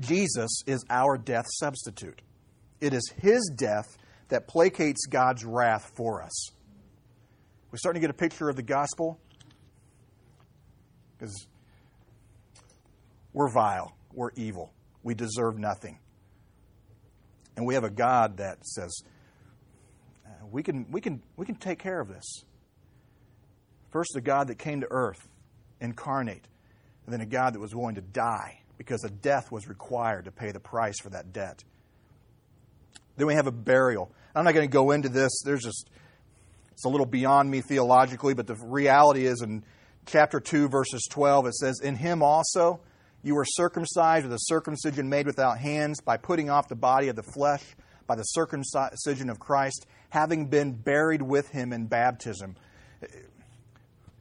Jesus 0.00 0.62
is 0.66 0.84
our 0.90 1.16
death 1.16 1.46
substitute. 1.48 2.20
It 2.80 2.92
is 2.92 3.12
his 3.20 3.52
death 3.56 3.96
that 4.28 4.48
placates 4.48 5.08
God's 5.08 5.44
wrath 5.44 5.92
for 5.94 6.22
us. 6.22 6.50
We're 7.70 7.78
starting 7.78 8.00
to 8.00 8.08
get 8.08 8.10
a 8.10 8.18
picture 8.18 8.48
of 8.48 8.56
the 8.56 8.62
gospel 8.62 9.20
because 11.16 11.46
we're 13.32 13.52
vile, 13.52 13.94
we're 14.12 14.30
evil, 14.34 14.72
we 15.02 15.14
deserve 15.14 15.58
nothing. 15.58 15.98
And 17.56 17.66
we 17.66 17.74
have 17.74 17.84
a 17.84 17.90
God 17.90 18.38
that 18.38 18.64
says, 18.64 19.02
uh, 20.26 20.46
we 20.50 20.62
can, 20.62 20.90
we, 20.90 21.00
can, 21.00 21.22
we 21.36 21.46
can 21.46 21.56
take 21.56 21.78
care 21.78 22.00
of 22.00 22.08
this. 22.08 22.44
First, 23.90 24.14
a 24.16 24.20
God 24.20 24.48
that 24.48 24.58
came 24.58 24.80
to 24.80 24.86
earth, 24.90 25.28
incarnate, 25.80 26.46
and 27.04 27.12
then 27.12 27.20
a 27.20 27.26
God 27.26 27.54
that 27.54 27.60
was 27.60 27.74
willing 27.74 27.96
to 27.96 28.00
die 28.00 28.60
because 28.78 29.04
a 29.04 29.10
death 29.10 29.50
was 29.50 29.68
required 29.68 30.26
to 30.26 30.32
pay 30.32 30.52
the 30.52 30.60
price 30.60 30.98
for 31.00 31.10
that 31.10 31.32
debt. 31.32 31.64
Then 33.16 33.26
we 33.26 33.34
have 33.34 33.46
a 33.46 33.52
burial. 33.52 34.10
I'm 34.34 34.44
not 34.44 34.54
going 34.54 34.66
to 34.66 34.72
go 34.72 34.92
into 34.92 35.08
this. 35.08 35.42
There's 35.44 35.62
just 35.62 35.90
it's 36.72 36.86
a 36.86 36.88
little 36.88 37.04
beyond 37.04 37.50
me 37.50 37.60
theologically, 37.60 38.32
but 38.32 38.46
the 38.46 38.54
reality 38.54 39.26
is 39.26 39.42
in 39.42 39.64
chapter 40.06 40.40
2 40.40 40.68
verses 40.68 41.06
12 41.10 41.48
it 41.48 41.54
says 41.54 41.80
in 41.80 41.94
him 41.94 42.22
also 42.22 42.80
you 43.22 43.34
were 43.34 43.44
circumcised 43.44 44.24
with 44.24 44.32
a 44.32 44.40
circumcision 44.40 45.08
made 45.08 45.26
without 45.26 45.58
hands 45.58 46.00
by 46.00 46.16
putting 46.16 46.50
off 46.50 46.68
the 46.68 46.76
body 46.76 47.08
of 47.08 47.16
the 47.16 47.22
flesh 47.22 47.62
by 48.10 48.16
the 48.16 48.24
circumcision 48.24 49.30
of 49.30 49.38
Christ, 49.38 49.86
having 50.08 50.46
been 50.46 50.72
buried 50.72 51.22
with 51.22 51.48
him 51.50 51.72
in 51.72 51.86
baptism. 51.86 52.56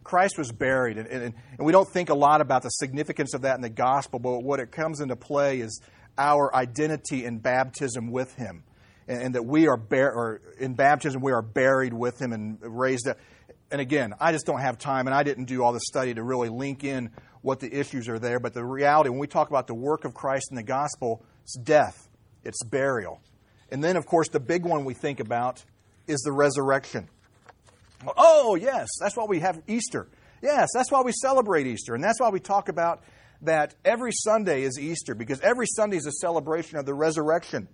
Christ 0.04 0.38
was 0.38 0.52
buried, 0.52 1.00
and, 1.00 1.08
and, 1.08 1.24
and, 1.24 1.66
we 1.66 1.72
don't 1.72 1.90
think 1.90 2.10
a 2.10 2.14
lot 2.14 2.40
about 2.40 2.62
the 2.62 2.70
significance 2.70 3.34
of 3.34 3.42
that 3.42 3.56
in 3.56 3.62
the 3.62 3.70
gospel, 3.70 4.20
but 4.20 4.44
what 4.44 4.60
it 4.60 4.72
comes 4.72 5.02
into 5.02 5.16
play 5.16 5.60
is 5.60 5.82
our 6.20 6.54
identity 6.54 7.26
in 7.26 7.40
baptism 7.40 8.12
with 8.12 8.36
him. 8.36 8.64
And, 9.08 9.24
and 9.24 9.36
that 9.36 9.46
we 9.46 9.68
are 9.68 9.82
or 9.92 10.42
in 10.60 10.76
baptism 10.76 11.22
we 11.22 11.32
are 11.32 11.42
buried 11.42 11.94
with 11.94 12.22
him 12.22 12.32
and 12.32 12.60
raised 12.62 13.08
up. 13.08 13.18
And 13.72 13.80
again, 13.82 14.14
I 14.20 14.32
just 14.32 14.46
don't 14.46 14.62
have 14.62 14.78
time, 14.78 15.08
and 15.08 15.14
I 15.14 15.24
didn't 15.24 15.46
do 15.46 15.64
all 15.64 15.74
the 15.74 15.80
study 15.80 16.14
to 16.14 16.24
really 16.24 16.50
link 16.50 16.84
in 16.84 17.12
what 17.42 17.60
the 17.60 17.72
issues 17.72 18.10
are 18.10 18.20
there. 18.20 18.40
But 18.40 18.54
the 18.54 18.66
reality, 18.66 19.10
when 19.10 19.20
we 19.20 19.28
talk 19.28 19.50
about 19.50 19.68
the 19.68 19.76
work 19.76 20.06
of 20.06 20.14
Christ 20.14 20.48
in 20.50 20.56
the 20.56 20.64
gospel, 20.64 21.24
it's 21.44 21.58
death, 21.58 22.10
it's 22.44 22.64
burial. 22.64 23.22
And 23.72 23.84
then, 23.84 23.96
of 23.96 24.06
course, 24.06 24.30
the 24.30 24.40
big 24.40 24.66
one 24.66 24.86
we 24.86 24.96
think 24.96 25.20
about 25.20 25.64
is 26.08 26.22
the 26.22 26.32
resurrection. 26.32 27.08
Oh, 28.18 28.56
yes, 28.56 28.88
that's 29.00 29.16
why 29.16 29.26
we 29.26 29.40
have 29.42 29.62
Easter. 29.68 30.08
Yes, 30.42 30.70
that's 30.74 30.92
why 30.92 31.02
we 31.02 31.12
celebrate 31.12 31.68
Easter. 31.68 31.94
And 31.94 32.04
that's 32.04 32.20
why 32.20 32.30
we 32.30 32.40
talk 32.40 32.70
about 32.70 33.04
that 33.42 33.76
every 33.86 34.12
Sunday 34.12 34.64
is 34.64 34.80
Easter, 34.80 35.14
because 35.14 35.40
every 35.42 35.68
Sunday 35.68 35.98
is 35.98 36.08
a 36.08 36.12
celebration 36.12 36.78
of 36.78 36.86
the 36.86 36.94
resurrection. 36.94 37.68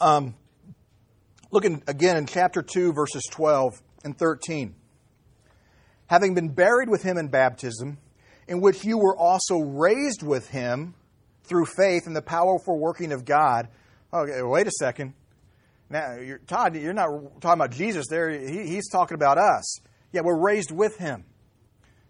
Um, 0.00 0.34
Looking 1.52 1.82
again 1.88 2.16
in 2.16 2.26
chapter 2.26 2.62
2, 2.62 2.92
verses 2.92 3.24
12 3.28 3.82
and 4.04 4.16
13. 4.16 4.76
Having 6.06 6.34
been 6.34 6.48
buried 6.50 6.88
with 6.88 7.02
him 7.02 7.18
in 7.18 7.26
baptism, 7.26 7.98
in 8.46 8.60
which 8.60 8.84
you 8.84 8.98
were 8.98 9.16
also 9.16 9.58
raised 9.58 10.22
with 10.22 10.48
him 10.48 10.94
through 11.42 11.66
faith 11.66 12.06
in 12.06 12.12
the 12.12 12.22
powerful 12.22 12.78
working 12.78 13.10
of 13.10 13.24
God. 13.24 13.66
Okay, 14.14 14.40
wait 14.42 14.68
a 14.68 14.70
second. 14.70 15.14
Now, 15.88 16.18
you're, 16.18 16.38
Todd, 16.38 16.76
you're 16.76 16.92
not 16.92 17.40
talking 17.40 17.60
about 17.60 17.72
Jesus 17.72 18.06
there. 18.08 18.30
He, 18.30 18.68
he's 18.68 18.88
talking 18.88 19.16
about 19.16 19.36
us. 19.36 19.80
Yeah, 20.12 20.20
we're 20.22 20.40
raised 20.40 20.70
with 20.70 20.98
him. 20.98 21.24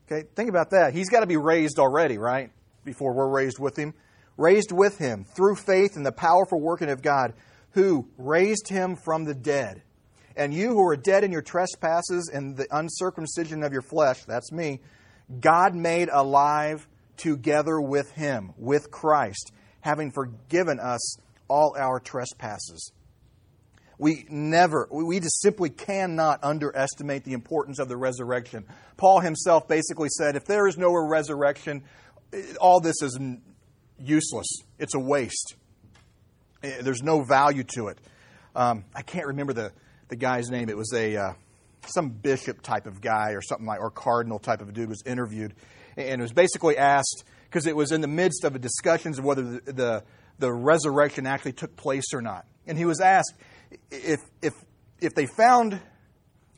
Okay, 0.05 0.29
think 0.37 0.50
about 0.50 0.70
that. 0.70 0.92
He's 0.92 1.09
got 1.09 1.20
to 1.20 1.26
be 1.26 1.38
raised 1.38 1.79
already, 1.79 2.18
right? 2.18 2.50
Before 2.85 3.14
we're 3.14 3.31
raised 3.31 3.59
with 3.59 3.76
him. 3.76 3.94
Raised 4.37 4.70
with 4.70 4.98
him 4.98 5.24
through 5.24 5.57
faith 5.57 5.96
in 5.96 6.03
the 6.03 6.12
powerful 6.12 6.61
working 6.61 6.90
of 6.90 7.00
God 7.00 7.33
who 7.72 8.09
raised 8.18 8.68
him 8.68 8.96
from 8.96 9.24
the 9.24 9.35
dead. 9.35 9.83
And 10.37 10.54
you 10.54 10.68
who 10.68 10.87
are 10.87 10.96
dead 10.96 11.24
in 11.24 11.33
your 11.33 11.42
trespasses 11.42 12.30
and 12.33 12.56
the 12.56 12.66
uncircumcision 12.70 13.62
of 13.62 13.72
your 13.72 13.83
flesh, 13.83 14.24
that's 14.24 14.52
me, 14.52 14.80
God 15.40 15.74
made 15.74 16.09
alive 16.09 16.88
together 17.16 17.80
with 17.80 18.11
him, 18.12 18.52
with 18.56 18.90
Christ, 18.90 19.52
having 19.80 20.11
forgiven 20.11 20.80
us 20.80 21.18
all 21.48 21.76
our 21.78 22.00
trespasses. 22.00 22.92
We 23.98 24.24
never, 24.30 24.88
we 24.90 25.20
just 25.20 25.42
simply 25.42 25.68
cannot 25.68 26.42
underestimate 26.42 27.24
the 27.24 27.35
importance 27.35 27.78
of 27.78 27.88
the 27.88 27.98
resurrection. 27.98 28.64
Paul 28.96 29.20
himself 29.20 29.68
basically 29.68 30.09
said, 30.09 30.37
if 30.37 30.46
there 30.46 30.66
is 30.66 30.78
no 30.78 30.94
resurrection, 30.94 31.83
all 32.59 32.80
this 32.80 33.02
is 33.02 33.18
useless. 33.98 34.46
It's 34.78 34.94
a 34.94 34.98
waste. 34.98 35.56
Eh, 36.62 36.83
there's 36.83 37.03
no 37.03 37.23
value 37.23 37.64
to 37.75 37.88
it. 37.88 37.99
Um, 38.55 38.85
I 38.94 39.03
can't 39.03 39.27
remember 39.27 39.53
the, 39.53 39.73
the 40.09 40.16
guy's 40.16 40.51
name. 40.51 40.68
It 40.68 40.77
was 40.77 40.92
a 40.94 41.16
uh, 41.16 41.33
some 41.87 42.11
bishop 42.11 42.62
type 42.62 42.87
of 42.87 43.01
guy 43.01 43.31
or 43.33 43.42
something 43.42 43.66
like, 43.66 43.81
or 43.81 43.90
cardinal 43.90 44.38
type 44.38 44.61
of 44.61 44.73
dude 44.73 44.88
was 44.88 45.03
interviewed, 45.07 45.55
and 45.96 46.20
was 46.20 46.33
basically 46.33 46.77
asked 46.77 47.25
because 47.44 47.66
it 47.66 47.77
was 47.77 47.92
in 47.92 48.01
the 48.01 48.09
midst 48.09 48.44
of 48.44 48.55
a 48.55 48.59
discussions 48.59 49.18
of 49.18 49.25
whether 49.25 49.42
the, 49.42 49.73
the 49.73 50.05
the 50.38 50.53
resurrection 50.53 51.27
actually 51.27 51.53
took 51.53 51.77
place 51.77 52.12
or 52.14 52.23
not. 52.23 52.46
And 52.66 52.77
he 52.77 52.85
was 52.85 53.01
asked 53.01 53.35
if 53.90 54.20
if 54.42 54.55
if 55.01 55.14
they 55.14 55.27
found 55.27 55.81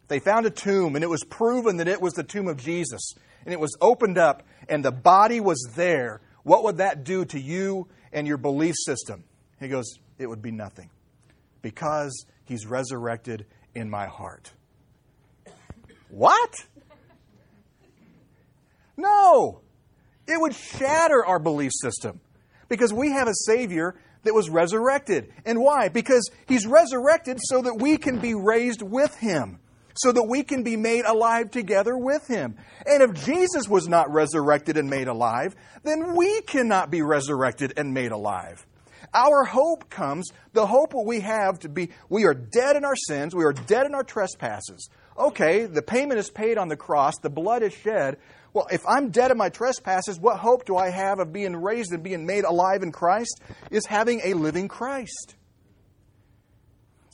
They 0.09 0.21
found 0.21 0.45
a 0.45 0.51
tomb, 0.51 0.95
and 0.95 1.03
it 1.03 1.09
was 1.09 1.25
proven 1.25 1.79
that 1.79 1.88
it 1.88 2.01
was 2.01 2.12
the 2.12 2.25
tomb 2.25 2.47
of 2.47 2.59
Jesus. 2.59 3.15
And 3.47 3.53
it 3.55 3.59
was 3.59 3.75
opened 3.81 4.19
up, 4.19 4.43
and 4.69 4.85
the 4.85 4.93
body 4.93 5.41
was 5.41 5.73
there. 5.75 6.21
What 6.43 6.65
would 6.65 6.77
that 6.79 7.03
do 7.05 7.25
to 7.25 7.41
you 7.41 7.88
and 8.12 8.27
your 8.27 8.37
belief 8.37 8.75
system? 8.77 9.25
He 9.62 9.70
goes, 9.70 9.98
It 10.18 10.27
would 10.27 10.42
be 10.42 10.51
nothing 10.51 10.90
because 11.62 12.27
he's 12.44 12.66
resurrected 12.66 13.46
in 13.75 13.88
my 13.88 14.07
heart. 14.07 14.53
What? 16.09 16.66
No. 18.96 19.62
It 20.27 20.40
would 20.40 20.55
shatter 20.55 21.25
our 21.25 21.38
belief 21.38 21.72
system 21.75 22.20
because 22.68 22.92
we 22.92 23.11
have 23.11 23.29
a 23.29 23.35
Savior 23.35 23.96
that 24.25 24.35
was 24.35 24.48
resurrected. 24.48 25.33
And 25.44 25.61
why? 25.61 25.88
Because 25.88 26.31
he's 26.46 26.66
resurrected 26.66 27.38
so 27.40 27.62
that 27.62 27.75
we 27.75 27.96
can 27.96 28.18
be 28.18 28.35
raised 28.35 28.83
with 28.83 29.16
him, 29.16 29.59
so 29.96 30.12
that 30.12 30.22
we 30.25 30.42
can 30.42 30.62
be 30.62 30.77
made 30.77 31.05
alive 31.05 31.51
together 31.51 31.96
with 31.96 32.29
him. 32.29 32.57
And 32.87 33.03
if 33.03 33.25
Jesus 33.25 33.68
was 33.68 33.88
not 33.88 34.12
resurrected 34.12 34.77
and 34.77 34.88
made 34.88 35.09
alive, 35.09 35.57
then 35.83 36.14
we 36.14 36.42
cannot 36.42 36.90
be 36.90 37.03
resurrected 37.03 37.72
and 37.77 37.92
made 37.92 38.12
alive. 38.12 38.64
Our 39.15 39.45
hope 39.45 39.91
comes, 39.91 40.31
the 40.53 40.67
hope 40.67 40.93
we 40.95 41.21
have 41.21 41.59
to 41.61 41.69
be, 41.69 41.91
we 42.09 42.25
are 42.25 42.35
dead 42.35 42.77
in 42.77 42.85
our 42.85 42.97
sins, 42.97 43.35
we 43.35 43.45
are 43.45 43.53
dead 43.53 43.87
in 43.87 43.95
our 43.95 44.05
trespasses. 44.05 44.88
Okay, 45.19 45.67
the 45.67 45.83
payment 45.83 46.19
is 46.19 46.31
paid 46.31 46.59
on 46.59 46.69
the 46.69 46.77
cross, 46.77 47.15
the 47.23 47.31
blood 47.31 47.62
is 47.62 47.75
shed. 47.75 48.17
Well, 48.55 48.67
if 48.71 48.83
I'm 48.87 49.11
dead 49.11 49.31
in 49.31 49.38
my 49.38 49.49
trespasses, 49.49 50.19
what 50.19 50.38
hope 50.38 50.67
do 50.67 50.77
I 50.77 50.91
have 50.91 51.19
of 51.19 51.33
being 51.33 51.57
raised 51.57 51.93
and 51.93 52.03
being 52.03 52.27
made 52.27 52.45
alive 52.45 52.83
in 52.83 52.93
Christ? 52.93 53.41
Is 53.71 53.87
having 53.87 54.21
a 54.25 54.35
living 54.35 54.69
Christ. 54.69 55.35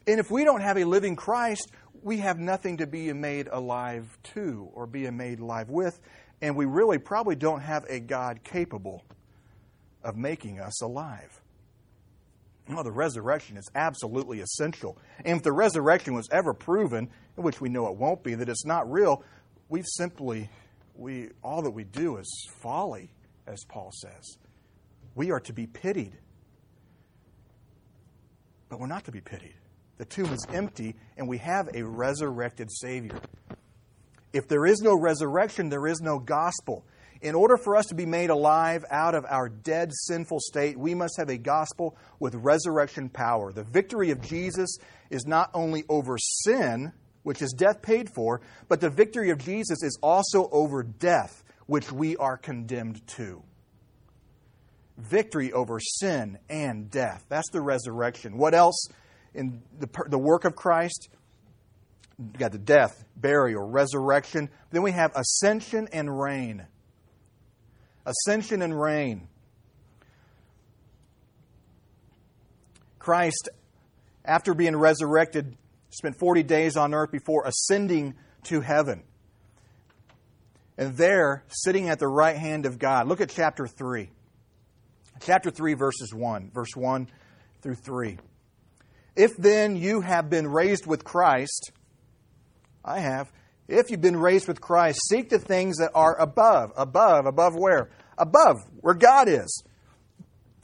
And 0.06 0.18
if 0.18 0.30
we 0.30 0.44
don't 0.44 0.62
have 0.62 0.78
a 0.78 0.84
living 0.84 1.16
Christ, 1.16 1.70
we 2.02 2.18
have 2.18 2.38
nothing 2.38 2.78
to 2.78 2.86
be 2.86 3.12
made 3.12 3.48
alive 3.48 4.18
to 4.34 4.68
or 4.72 4.86
be 4.86 5.08
made 5.10 5.40
alive 5.40 5.68
with, 5.68 5.98
and 6.40 6.56
we 6.56 6.64
really 6.64 6.98
probably 6.98 7.36
don't 7.36 7.60
have 7.60 7.84
a 7.88 8.00
God 8.00 8.42
capable 8.42 9.04
of 10.02 10.16
making 10.16 10.60
us 10.60 10.80
alive. 10.82 11.40
No, 12.68 12.82
the 12.82 12.92
resurrection 12.92 13.56
is 13.56 13.68
absolutely 13.74 14.40
essential. 14.40 14.98
And 15.24 15.38
if 15.38 15.42
the 15.42 15.52
resurrection 15.52 16.14
was 16.14 16.28
ever 16.30 16.52
proven, 16.52 17.08
which 17.34 17.60
we 17.60 17.70
know 17.70 17.86
it 17.88 17.96
won't 17.96 18.22
be, 18.22 18.34
that 18.34 18.48
it's 18.48 18.66
not 18.66 18.90
real, 18.90 19.24
we've 19.68 19.86
simply, 19.86 20.50
we, 20.94 21.30
all 21.42 21.62
that 21.62 21.70
we 21.70 21.84
do 21.84 22.18
is 22.18 22.48
folly, 22.60 23.10
as 23.46 23.64
Paul 23.68 23.90
says. 23.92 24.36
We 25.14 25.30
are 25.30 25.40
to 25.40 25.52
be 25.52 25.66
pitied. 25.66 26.12
But 28.68 28.80
we're 28.80 28.86
not 28.86 29.04
to 29.06 29.12
be 29.12 29.22
pitied. 29.22 29.54
The 29.96 30.04
tomb 30.04 30.32
is 30.32 30.46
empty, 30.52 30.94
and 31.16 31.26
we 31.26 31.38
have 31.38 31.70
a 31.74 31.82
resurrected 31.82 32.70
Savior. 32.70 33.18
If 34.32 34.46
there 34.46 34.66
is 34.66 34.80
no 34.80 34.94
resurrection, 34.94 35.70
there 35.70 35.86
is 35.86 36.00
no 36.00 36.18
gospel. 36.18 36.84
In 37.20 37.34
order 37.34 37.56
for 37.56 37.76
us 37.76 37.86
to 37.86 37.96
be 37.96 38.06
made 38.06 38.30
alive 38.30 38.84
out 38.90 39.14
of 39.14 39.24
our 39.28 39.48
dead, 39.48 39.90
sinful 39.92 40.38
state, 40.40 40.78
we 40.78 40.94
must 40.94 41.16
have 41.18 41.28
a 41.28 41.36
gospel 41.36 41.96
with 42.20 42.34
resurrection 42.36 43.08
power. 43.08 43.52
The 43.52 43.64
victory 43.64 44.10
of 44.10 44.20
Jesus 44.20 44.78
is 45.10 45.26
not 45.26 45.50
only 45.52 45.84
over 45.88 46.16
sin, 46.18 46.92
which 47.24 47.42
is 47.42 47.52
death 47.52 47.82
paid 47.82 48.08
for, 48.14 48.40
but 48.68 48.80
the 48.80 48.90
victory 48.90 49.30
of 49.30 49.38
Jesus 49.38 49.82
is 49.82 49.98
also 50.00 50.48
over 50.52 50.84
death, 50.84 51.42
which 51.66 51.90
we 51.90 52.16
are 52.16 52.36
condemned 52.36 53.04
to. 53.08 53.42
Victory 54.96 55.52
over 55.52 55.80
sin 55.80 56.38
and 56.48 56.88
death. 56.88 57.24
That's 57.28 57.50
the 57.50 57.60
resurrection. 57.60 58.38
What 58.38 58.54
else 58.54 58.88
in 59.34 59.60
the, 59.78 59.88
the 60.08 60.18
work 60.18 60.44
of 60.44 60.54
Christ? 60.54 61.08
We've 62.16 62.38
got 62.38 62.52
the 62.52 62.58
death, 62.58 63.04
burial, 63.16 63.68
resurrection. 63.68 64.50
Then 64.70 64.82
we 64.82 64.92
have 64.92 65.14
ascension 65.16 65.88
and 65.92 66.20
reign 66.20 66.66
ascension 68.08 68.62
and 68.62 68.78
reign. 68.78 69.28
Christ, 72.98 73.48
after 74.24 74.54
being 74.54 74.76
resurrected, 74.76 75.56
spent 75.90 76.18
40 76.18 76.42
days 76.42 76.76
on 76.76 76.94
earth 76.94 77.10
before 77.10 77.44
ascending 77.46 78.14
to 78.44 78.60
heaven. 78.60 79.02
And 80.76 80.96
there, 80.96 81.44
sitting 81.48 81.88
at 81.88 81.98
the 81.98 82.06
right 82.06 82.36
hand 82.36 82.66
of 82.66 82.78
God, 82.78 83.08
look 83.08 83.20
at 83.20 83.30
chapter 83.30 83.66
3. 83.66 84.10
Chapter 85.20 85.50
3, 85.50 85.74
verses 85.74 86.14
1, 86.14 86.50
verse 86.52 86.76
1 86.76 87.08
through 87.62 87.74
3. 87.74 88.18
If 89.16 89.36
then 89.36 89.74
you 89.74 90.00
have 90.00 90.30
been 90.30 90.46
raised 90.46 90.86
with 90.86 91.02
Christ, 91.02 91.72
I 92.84 93.00
have, 93.00 93.32
if 93.66 93.90
you've 93.90 94.00
been 94.00 94.16
raised 94.16 94.48
with 94.48 94.60
Christ, 94.60 95.00
seek 95.08 95.28
the 95.28 95.38
things 95.38 95.78
that 95.78 95.90
are 95.94 96.18
above. 96.18 96.72
Above, 96.76 97.26
above 97.26 97.54
where? 97.54 97.90
Above, 98.18 98.56
where 98.80 98.94
God 98.94 99.28
is. 99.28 99.62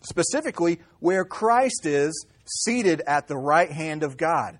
Specifically, 0.02 0.80
where 1.00 1.24
Christ 1.24 1.86
is 1.86 2.26
seated 2.46 3.02
at 3.06 3.26
the 3.26 3.36
right 3.36 3.70
hand 3.70 4.02
of 4.02 4.16
God. 4.16 4.58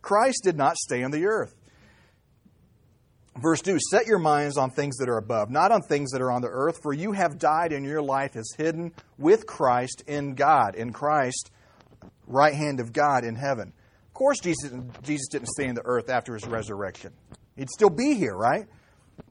Christ 0.00 0.40
did 0.42 0.56
not 0.56 0.76
stay 0.76 1.02
on 1.04 1.12
the 1.12 1.26
earth. 1.26 1.54
Verse 3.40 3.62
2 3.62 3.78
Set 3.90 4.06
your 4.06 4.18
minds 4.18 4.58
on 4.58 4.70
things 4.70 4.96
that 4.98 5.08
are 5.08 5.16
above, 5.16 5.50
not 5.50 5.72
on 5.72 5.80
things 5.82 6.10
that 6.10 6.20
are 6.20 6.30
on 6.30 6.42
the 6.42 6.48
earth, 6.48 6.80
for 6.82 6.92
you 6.92 7.12
have 7.12 7.38
died, 7.38 7.72
and 7.72 7.84
your 7.84 8.02
life 8.02 8.36
is 8.36 8.54
hidden 8.58 8.92
with 9.16 9.46
Christ 9.46 10.02
in 10.06 10.34
God, 10.34 10.74
in 10.74 10.92
Christ, 10.92 11.50
right 12.26 12.54
hand 12.54 12.80
of 12.80 12.92
God 12.92 13.24
in 13.24 13.36
heaven. 13.36 13.72
Of 14.08 14.14
course, 14.14 14.40
Jesus, 14.40 14.72
Jesus 15.02 15.28
didn't 15.28 15.48
stay 15.48 15.66
in 15.66 15.74
the 15.74 15.84
earth 15.84 16.10
after 16.10 16.34
his 16.34 16.46
resurrection. 16.46 17.12
He'd 17.56 17.70
still 17.70 17.90
be 17.90 18.14
here, 18.14 18.34
right? 18.34 18.66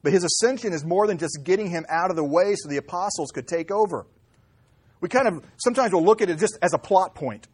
But 0.04 0.14
his 0.14 0.24
ascension 0.24 0.74
is 0.74 0.84
more 0.84 1.08
than 1.08 1.18
just 1.18 1.40
getting 1.44 1.70
him 1.70 1.86
out 1.90 2.10
of 2.10 2.16
the 2.16 2.24
way 2.24 2.56
so 2.56 2.70
the 2.70 2.78
apostles 2.78 3.32
could 3.32 3.48
take 3.48 3.72
over. 3.72 4.06
We 5.00 5.10
kind 5.10 5.28
of 5.28 5.44
sometimes 5.58 5.92
we'll 5.92 6.06
look 6.06 6.22
at 6.22 6.30
it 6.30 6.40
just 6.40 6.58
as 6.62 6.74
a 6.74 6.78
plot 6.78 7.16
point, 7.16 7.48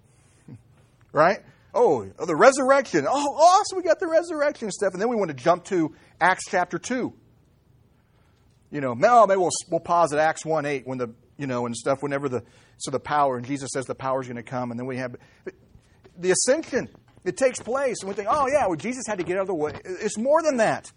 right? 1.12 1.40
Oh, 1.74 2.06
the 2.06 2.36
resurrection. 2.36 3.06
Oh, 3.08 3.36
awesome, 3.36 3.78
we 3.78 3.84
got 3.84 4.00
the 4.00 4.08
resurrection 4.08 4.72
stuff. 4.72 4.94
And 4.94 5.02
then 5.02 5.10
we 5.10 5.16
want 5.16 5.30
to 5.30 5.36
jump 5.36 5.66
to 5.66 5.94
Acts 6.20 6.46
chapter 6.50 6.80
2. 6.80 7.13
You 8.72 8.82
know, 8.82 8.94
no, 8.94 9.26
maybe 9.28 9.38
we'll, 9.38 9.52
we'll 9.70 9.80
pause 9.80 10.12
at 10.12 10.20
Acts 10.20 10.46
1 10.46 10.66
8 10.66 10.88
when 10.88 10.98
the, 10.98 11.13
you 11.38 11.48
know, 11.48 11.66
and 11.66 11.76
stuff, 11.76 12.02
whenever 12.02 12.28
the, 12.28 12.44
so 12.78 12.92
the 12.92 13.00
power, 13.00 13.38
and 13.38 13.46
Jesus 13.46 13.70
says 13.74 13.86
the 13.86 13.96
power 13.96 14.22
is 14.22 14.28
going 14.28 14.38
to 14.38 14.44
come. 14.44 14.72
And 14.72 14.80
then 14.80 14.88
we 14.88 14.98
have 14.98 15.16
the 16.18 16.32
ascension. 16.32 16.90
It 17.24 17.38
takes 17.38 17.60
place, 17.60 17.98
and 18.02 18.10
we 18.10 18.16
think, 18.16 18.28
oh, 18.32 18.48
yeah, 18.48 18.68
well, 18.68 18.76
Jesus 18.76 19.04
had 19.08 19.18
to 19.18 19.24
get 19.24 19.38
out 19.38 19.42
of 19.42 19.48
the 19.48 19.54
way. 19.54 19.74
It's 19.84 20.18
more 20.18 20.42
than 20.42 20.58
that. 20.58 20.92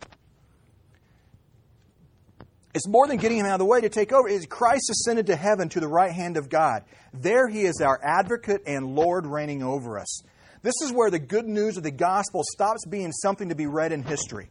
It's 2.73 2.87
more 2.87 3.07
than 3.09 3.17
getting 3.17 3.39
him 3.39 3.47
out 3.47 3.55
of 3.55 3.59
the 3.59 3.65
way 3.65 3.81
to 3.81 3.89
take 3.89 4.13
over. 4.13 4.29
It's 4.29 4.47
Christ 4.47 4.91
ascended 4.91 5.27
to 5.27 5.37
heaven 5.37 5.69
to 5.71 5.81
the 5.81 5.89
right 5.89 6.13
hand 6.13 6.37
of 6.37 6.49
God. 6.49 6.85
There 7.13 7.49
he 7.49 7.63
is 7.63 7.81
our 7.81 8.01
advocate 8.03 8.63
and 8.67 8.95
Lord 8.95 9.27
reigning 9.27 9.63
over 9.63 9.99
us. 9.99 10.23
This 10.63 10.75
is 10.83 10.93
where 10.93 11.11
the 11.11 11.19
good 11.19 11.47
news 11.47 11.77
of 11.77 11.83
the 11.83 11.91
gospel 11.91 12.43
stops 12.45 12.87
being 12.87 13.13
something 13.13 13.49
to 13.49 13.55
be 13.55 13.67
read 13.67 13.93
in 13.93 14.03
history. 14.03 14.51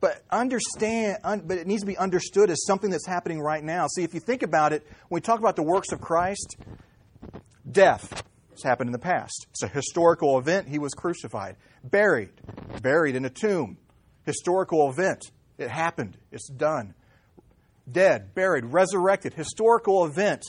But 0.00 0.22
understand, 0.30 1.18
but 1.22 1.58
it 1.58 1.66
needs 1.66 1.82
to 1.82 1.86
be 1.86 1.98
understood 1.98 2.50
as 2.50 2.64
something 2.64 2.88
that's 2.88 3.06
happening 3.06 3.40
right 3.40 3.62
now. 3.62 3.88
See, 3.88 4.04
if 4.04 4.14
you 4.14 4.20
think 4.20 4.44
about 4.44 4.72
it, 4.72 4.86
when 5.08 5.18
we 5.18 5.20
talk 5.20 5.40
about 5.40 5.56
the 5.56 5.64
works 5.64 5.90
of 5.90 6.00
Christ, 6.00 6.56
death, 7.70 8.22
has 8.52 8.62
happened 8.62 8.88
in 8.88 8.92
the 8.92 8.98
past. 8.98 9.48
It's 9.50 9.64
a 9.64 9.68
historical 9.68 10.38
event. 10.38 10.68
He 10.68 10.78
was 10.78 10.94
crucified, 10.94 11.56
buried, 11.82 12.30
buried 12.80 13.16
in 13.16 13.24
a 13.24 13.30
tomb. 13.30 13.76
Historical 14.24 14.88
event. 14.88 15.30
It 15.58 15.68
happened. 15.68 16.16
It's 16.30 16.48
done. 16.48 16.94
Dead, 17.90 18.34
buried, 18.34 18.64
resurrected. 18.64 19.34
Historical 19.34 20.04
event. 20.04 20.44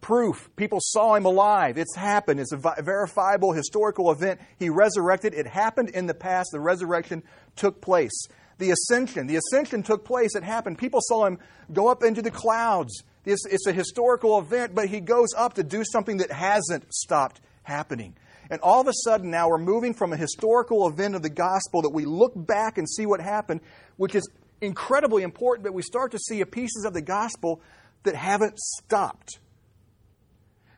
Proof. 0.00 0.50
People 0.56 0.78
saw 0.82 1.14
him 1.14 1.24
alive. 1.24 1.78
It's 1.78 1.96
happened. 1.96 2.40
It's 2.40 2.52
a 2.52 2.82
verifiable 2.82 3.52
historical 3.52 4.10
event. 4.10 4.40
He 4.58 4.68
resurrected. 4.68 5.34
It 5.34 5.46
happened 5.46 5.90
in 5.90 6.06
the 6.06 6.14
past. 6.14 6.50
The 6.52 6.60
resurrection 6.60 7.22
took 7.56 7.80
place. 7.80 8.26
The 8.58 8.72
ascension. 8.72 9.26
The 9.26 9.36
ascension 9.36 9.82
took 9.82 10.04
place. 10.04 10.34
It 10.34 10.42
happened. 10.42 10.78
People 10.78 11.00
saw 11.02 11.26
him 11.26 11.38
go 11.72 11.88
up 11.88 12.02
into 12.02 12.22
the 12.22 12.30
clouds. 12.30 13.02
It's, 13.24 13.44
it's 13.46 13.66
a 13.66 13.72
historical 13.72 14.38
event, 14.38 14.74
but 14.74 14.88
he 14.88 15.00
goes 15.00 15.28
up 15.36 15.54
to 15.54 15.62
do 15.62 15.84
something 15.84 16.18
that 16.18 16.32
hasn't 16.32 16.92
stopped 16.92 17.40
happening. 17.62 18.16
And 18.50 18.60
all 18.62 18.80
of 18.80 18.88
a 18.88 18.92
sudden 18.92 19.30
now 19.30 19.48
we're 19.48 19.58
moving 19.58 19.94
from 19.94 20.12
a 20.12 20.16
historical 20.16 20.88
event 20.88 21.14
of 21.14 21.22
the 21.22 21.30
gospel 21.30 21.82
that 21.82 21.90
we 21.90 22.04
look 22.04 22.32
back 22.34 22.78
and 22.78 22.88
see 22.88 23.06
what 23.06 23.20
happened, 23.20 23.60
which 23.96 24.14
is 24.14 24.28
incredibly 24.60 25.22
important, 25.22 25.64
but 25.64 25.72
we 25.72 25.82
start 25.82 26.12
to 26.12 26.18
see 26.18 26.44
pieces 26.44 26.84
of 26.84 26.92
the 26.92 27.02
gospel 27.02 27.60
that 28.02 28.14
haven't 28.14 28.58
stopped. 28.58 29.38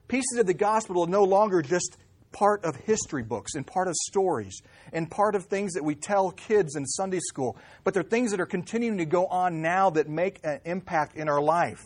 Pieces 0.06 0.38
of 0.38 0.46
the 0.46 0.54
gospel 0.54 1.04
are 1.04 1.08
no 1.08 1.24
longer 1.24 1.62
just 1.62 1.96
part 2.32 2.64
of 2.64 2.76
history 2.76 3.22
books 3.22 3.54
and 3.54 3.66
part 3.66 3.88
of 3.88 3.94
stories 4.08 4.60
and 4.92 5.10
part 5.10 5.34
of 5.34 5.46
things 5.46 5.72
that 5.72 5.84
we 5.84 5.94
tell 5.94 6.30
kids 6.30 6.76
in 6.76 6.84
Sunday 6.84 7.20
school, 7.20 7.56
but 7.84 7.94
they're 7.94 8.02
things 8.02 8.30
that 8.30 8.40
are 8.40 8.46
continuing 8.46 8.98
to 8.98 9.04
go 9.04 9.26
on 9.26 9.62
now 9.62 9.90
that 9.90 10.08
make 10.08 10.40
an 10.44 10.60
impact 10.64 11.16
in 11.16 11.28
our 11.28 11.40
life. 11.40 11.82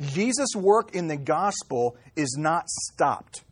Jesus' 0.00 0.54
work 0.54 0.94
in 0.94 1.08
the 1.08 1.16
gospel 1.16 1.96
is 2.16 2.36
not 2.38 2.68
stopped. 2.68 3.44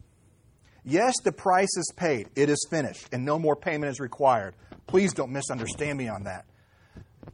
Yes, 0.84 1.14
the 1.24 1.32
price 1.32 1.76
is 1.76 1.92
paid. 1.96 2.28
It 2.36 2.50
is 2.50 2.66
finished, 2.70 3.08
and 3.10 3.24
no 3.24 3.38
more 3.38 3.56
payment 3.56 3.90
is 3.90 4.00
required. 4.00 4.54
Please 4.86 5.14
don't 5.14 5.32
misunderstand 5.32 5.96
me 5.96 6.08
on 6.08 6.24
that. 6.24 6.44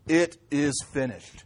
It 0.06 0.38
is 0.50 0.84
finished. 0.92 1.44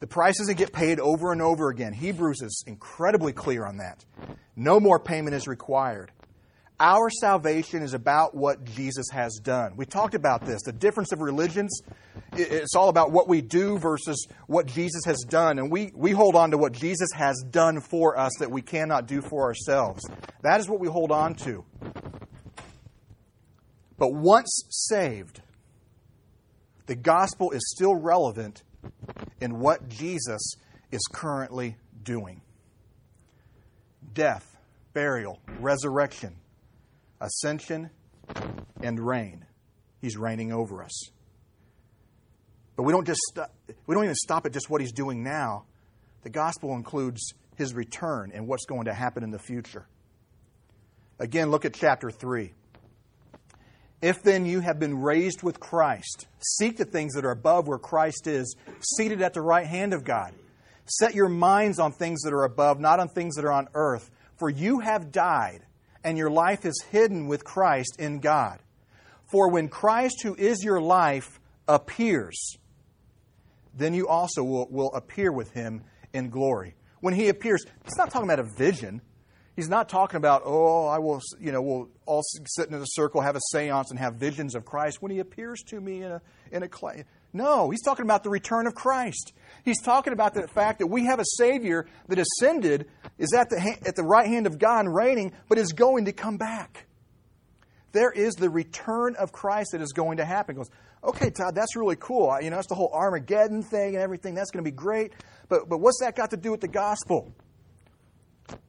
The 0.00 0.06
price 0.06 0.38
doesn't 0.38 0.58
get 0.58 0.72
paid 0.72 0.98
over 1.00 1.32
and 1.32 1.40
over 1.40 1.70
again. 1.70 1.92
Hebrews 1.92 2.42
is 2.42 2.64
incredibly 2.66 3.32
clear 3.32 3.64
on 3.64 3.78
that. 3.78 4.04
No 4.56 4.80
more 4.80 4.98
payment 4.98 5.34
is 5.34 5.46
required. 5.46 6.10
Our 6.78 7.08
salvation 7.08 7.82
is 7.82 7.94
about 7.94 8.34
what 8.34 8.64
Jesus 8.64 9.06
has 9.10 9.40
done. 9.42 9.76
We 9.76 9.86
talked 9.86 10.14
about 10.14 10.44
this. 10.44 10.60
The 10.62 10.72
difference 10.72 11.10
of 11.10 11.20
religions, 11.20 11.80
it's 12.34 12.74
all 12.74 12.90
about 12.90 13.12
what 13.12 13.28
we 13.28 13.40
do 13.40 13.78
versus 13.78 14.26
what 14.46 14.66
Jesus 14.66 15.04
has 15.06 15.24
done. 15.26 15.58
And 15.58 15.70
we, 15.70 15.90
we 15.94 16.10
hold 16.10 16.36
on 16.36 16.50
to 16.50 16.58
what 16.58 16.72
Jesus 16.72 17.08
has 17.14 17.42
done 17.50 17.80
for 17.80 18.18
us 18.18 18.32
that 18.40 18.50
we 18.50 18.60
cannot 18.60 19.06
do 19.06 19.22
for 19.22 19.44
ourselves. 19.44 20.04
That 20.42 20.60
is 20.60 20.68
what 20.68 20.78
we 20.78 20.88
hold 20.88 21.10
on 21.10 21.34
to. 21.36 21.64
But 23.96 24.12
once 24.12 24.64
saved, 24.68 25.40
the 26.84 26.94
gospel 26.94 27.52
is 27.52 27.70
still 27.74 27.94
relevant 27.94 28.62
in 29.40 29.60
what 29.60 29.88
Jesus 29.88 30.56
is 30.92 31.00
currently 31.10 31.76
doing 32.02 32.42
death, 34.12 34.56
burial, 34.92 35.40
resurrection, 35.60 36.36
ascension, 37.20 37.90
and 38.82 39.00
reign. 39.00 39.44
He's 40.00 40.16
reigning 40.16 40.52
over 40.52 40.82
us. 40.82 41.10
But 42.76 42.82
we 42.82 42.92
don't 42.92 43.06
just 43.06 43.20
st- 43.28 43.48
we 43.86 43.94
don't 43.94 44.04
even 44.04 44.14
stop 44.14 44.46
at 44.46 44.52
just 44.52 44.68
what 44.68 44.80
he's 44.80 44.92
doing 44.92 45.22
now. 45.22 45.64
The 46.22 46.30
gospel 46.30 46.74
includes 46.74 47.32
his 47.56 47.74
return 47.74 48.32
and 48.34 48.46
what's 48.46 48.66
going 48.66 48.84
to 48.84 48.94
happen 48.94 49.22
in 49.22 49.30
the 49.30 49.38
future. 49.38 49.86
Again, 51.18 51.50
look 51.50 51.64
at 51.64 51.72
chapter 51.72 52.10
3. 52.10 52.52
If 54.02 54.22
then 54.22 54.44
you 54.44 54.60
have 54.60 54.78
been 54.78 55.00
raised 55.00 55.42
with 55.42 55.58
Christ, 55.58 56.26
seek 56.40 56.76
the 56.76 56.84
things 56.84 57.14
that 57.14 57.24
are 57.24 57.30
above 57.30 57.66
where 57.66 57.78
Christ 57.78 58.26
is, 58.26 58.54
seated 58.80 59.22
at 59.22 59.32
the 59.32 59.40
right 59.40 59.66
hand 59.66 59.94
of 59.94 60.04
God. 60.04 60.34
Set 60.84 61.14
your 61.14 61.30
minds 61.30 61.78
on 61.78 61.92
things 61.92 62.20
that 62.22 62.34
are 62.34 62.44
above, 62.44 62.78
not 62.78 63.00
on 63.00 63.08
things 63.08 63.36
that 63.36 63.44
are 63.46 63.52
on 63.52 63.68
earth. 63.74 64.10
For 64.36 64.50
you 64.50 64.80
have 64.80 65.10
died, 65.10 65.62
and 66.04 66.16
your 66.16 66.30
life 66.30 66.64
is 66.64 66.84
hidden 66.90 67.26
with 67.26 67.44
Christ 67.44 67.96
in 67.98 68.20
God. 68.20 68.60
For 69.26 69.50
when 69.50 69.68
Christ, 69.68 70.22
who 70.22 70.34
is 70.34 70.62
your 70.62 70.80
life, 70.80 71.40
appears, 71.66 72.56
then 73.74 73.92
you 73.92 74.08
also 74.08 74.42
will, 74.42 74.68
will 74.70 74.92
appear 74.94 75.32
with 75.32 75.52
him 75.52 75.82
in 76.12 76.30
glory. 76.30 76.74
When 77.00 77.14
he 77.14 77.28
appears, 77.28 77.64
he's 77.84 77.96
not 77.96 78.10
talking 78.10 78.28
about 78.28 78.38
a 78.38 78.44
vision. 78.56 79.02
He's 79.54 79.68
not 79.68 79.88
talking 79.88 80.18
about, 80.18 80.42
oh, 80.44 80.86
I 80.86 80.98
will, 80.98 81.20
you 81.40 81.50
know, 81.50 81.62
we'll 81.62 81.88
all 82.04 82.22
sit 82.22 82.68
in 82.68 82.74
a 82.74 82.84
circle, 82.84 83.22
have 83.22 83.36
a 83.36 83.40
seance, 83.52 83.90
and 83.90 83.98
have 83.98 84.14
visions 84.16 84.54
of 84.54 84.64
Christ 84.64 85.00
when 85.00 85.10
he 85.10 85.18
appears 85.18 85.62
to 85.68 85.80
me 85.80 86.02
in 86.02 86.12
a, 86.12 86.22
in 86.52 86.62
a 86.62 86.68
clay. 86.68 87.04
No, 87.36 87.68
he's 87.68 87.82
talking 87.82 88.04
about 88.04 88.24
the 88.24 88.30
return 88.30 88.66
of 88.66 88.74
Christ. 88.74 89.34
He's 89.62 89.82
talking 89.82 90.14
about 90.14 90.32
the 90.32 90.48
fact 90.48 90.78
that 90.78 90.86
we 90.86 91.04
have 91.04 91.20
a 91.20 91.24
Savior 91.36 91.86
that 92.08 92.18
ascended, 92.18 92.88
is 93.18 93.34
at 93.34 93.50
the, 93.50 93.76
at 93.86 93.94
the 93.94 94.02
right 94.02 94.26
hand 94.26 94.46
of 94.46 94.58
God 94.58 94.86
reigning, 94.88 95.32
but 95.48 95.58
is 95.58 95.72
going 95.72 96.06
to 96.06 96.12
come 96.12 96.38
back. 96.38 96.86
There 97.92 98.10
is 98.10 98.34
the 98.34 98.48
return 98.48 99.16
of 99.16 99.32
Christ 99.32 99.72
that 99.72 99.82
is 99.82 99.92
going 99.92 100.16
to 100.16 100.24
happen. 100.24 100.54
He 100.54 100.58
goes, 100.58 100.70
okay, 101.04 101.28
Todd, 101.28 101.54
that's 101.54 101.76
really 101.76 101.96
cool. 101.96 102.34
You 102.40 102.48
know, 102.48 102.56
that's 102.56 102.68
the 102.68 102.74
whole 102.74 102.90
Armageddon 102.92 103.62
thing 103.62 103.94
and 103.94 104.02
everything. 104.02 104.34
That's 104.34 104.50
going 104.50 104.64
to 104.64 104.70
be 104.70 104.74
great. 104.74 105.12
But, 105.48 105.68
but 105.68 105.78
what's 105.78 106.00
that 106.00 106.16
got 106.16 106.30
to 106.30 106.38
do 106.38 106.50
with 106.50 106.62
the 106.62 106.68
gospel? 106.68 107.34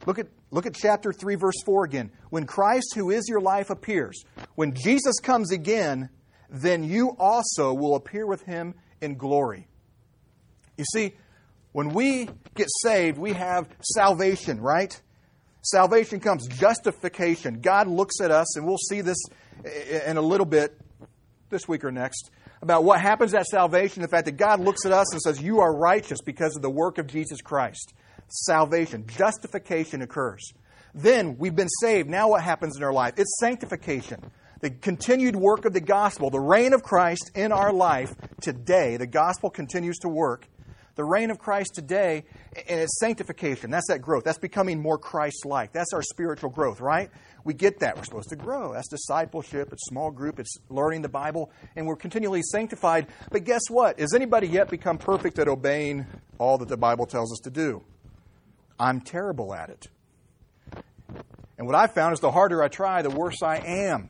Look 0.06 0.20
at, 0.20 0.28
look 0.52 0.66
at 0.66 0.76
chapter 0.76 1.14
3, 1.14 1.36
verse 1.36 1.62
4 1.66 1.86
again. 1.86 2.12
When 2.32 2.46
Christ, 2.46 2.96
who 2.96 3.12
is 3.12 3.30
your 3.30 3.40
life, 3.40 3.70
appears, 3.70 4.24
when 4.56 4.74
Jesus 4.74 5.20
comes 5.22 5.52
again, 5.52 6.10
then 6.50 6.84
you 6.84 7.16
also 7.20 7.74
will 7.74 7.96
appear 7.96 8.26
with 8.26 8.44
him 8.44 8.76
in 9.02 9.16
glory. 9.16 9.68
You 10.78 10.86
see, 10.94 11.14
when 11.72 11.90
we 11.90 12.30
get 12.56 12.68
saved, 12.82 13.18
we 13.18 13.34
have 13.34 13.68
salvation, 13.82 14.62
right? 14.62 15.00
Salvation 15.62 16.20
comes, 16.20 16.48
justification. 16.48 17.62
God 17.62 17.88
looks 17.88 18.22
at 18.22 18.32
us, 18.32 18.56
and 18.56 18.66
we'll 18.66 18.78
see 18.78 19.02
this 19.02 19.18
in 20.06 20.18
a 20.18 20.22
little 20.22 20.46
bit 20.46 20.78
this 21.50 21.68
week 21.68 21.84
or 21.84 21.92
next 21.92 22.32
about 22.62 22.84
what 22.84 23.00
happens 23.00 23.34
at 23.34 23.46
salvation 23.46 24.02
the 24.02 24.08
fact 24.08 24.26
that 24.26 24.38
God 24.38 24.60
looks 24.60 24.86
at 24.86 24.92
us 24.92 25.12
and 25.14 25.22
says, 25.22 25.42
You 25.42 25.60
are 25.60 25.76
righteous 25.76 26.20
because 26.22 26.56
of 26.56 26.62
the 26.62 26.70
work 26.70 26.98
of 26.98 27.08
Jesus 27.08 27.42
Christ. 27.42 27.94
Salvation, 28.28 29.06
justification 29.08 30.02
occurs. 30.02 30.54
Then 30.94 31.38
we've 31.38 31.56
been 31.56 31.70
saved. 31.82 32.10
Now 32.10 32.30
what 32.30 32.44
happens 32.44 32.76
in 32.78 32.84
our 32.84 32.94
life? 32.94 33.14
It's 33.18 33.38
sanctification. 33.40 34.32
The 34.60 34.72
continued 34.72 35.36
work 35.36 35.66
of 35.66 35.74
the 35.74 35.82
gospel, 35.82 36.30
the 36.30 36.40
reign 36.40 36.74
of 36.74 36.82
Christ 36.82 37.32
in 37.36 37.52
our 37.52 37.72
life 37.72 38.14
today. 38.42 38.98
The 38.98 39.08
gospel 39.08 39.50
continues 39.50 39.98
to 40.00 40.10
work. 40.10 40.48
The 40.96 41.06
reign 41.06 41.30
of 41.30 41.38
Christ 41.38 41.76
today, 41.76 42.24
and 42.68 42.80
it's 42.80 43.00
sanctification. 43.00 43.70
That's 43.70 43.88
that 43.90 44.02
growth. 44.02 44.24
That's 44.24 44.40
becoming 44.40 44.82
more 44.82 44.98
Christ 44.98 45.46
like. 45.46 45.72
That's 45.72 45.94
our 45.94 46.02
spiritual 46.02 46.50
growth, 46.50 46.82
right? 46.82 47.12
We 47.44 47.54
get 47.54 47.82
that. 47.82 47.98
We're 47.98 48.04
supposed 48.04 48.30
to 48.30 48.36
grow. 48.36 48.74
That's 48.74 48.88
discipleship. 48.88 49.70
It's 49.72 49.86
small 49.86 50.10
group. 50.10 50.40
It's 50.40 50.58
learning 50.70 51.04
the 51.04 51.10
Bible. 51.10 51.52
And 51.76 51.86
we're 51.86 51.98
continually 51.98 52.42
sanctified. 52.42 53.06
But 53.32 53.44
guess 53.44 53.62
what? 53.70 54.00
Has 54.00 54.16
anybody 54.16 54.48
yet 54.48 54.72
become 54.72 54.98
perfect 54.98 55.38
at 55.38 55.48
obeying 55.48 56.08
all 56.40 56.58
that 56.58 56.68
the 56.68 56.78
Bible 56.78 57.06
tells 57.06 57.32
us 57.32 57.42
to 57.44 57.52
do? 57.52 57.84
I'm 58.80 59.02
terrible 59.02 59.54
at 59.54 59.70
it. 59.70 59.88
And 61.60 61.68
what 61.68 61.76
I 61.76 61.86
found 61.86 62.14
is 62.14 62.22
the 62.22 62.32
harder 62.32 62.64
I 62.64 62.70
try, 62.70 63.04
the 63.04 63.12
worse 63.12 63.44
I 63.44 63.58
am. 63.58 64.10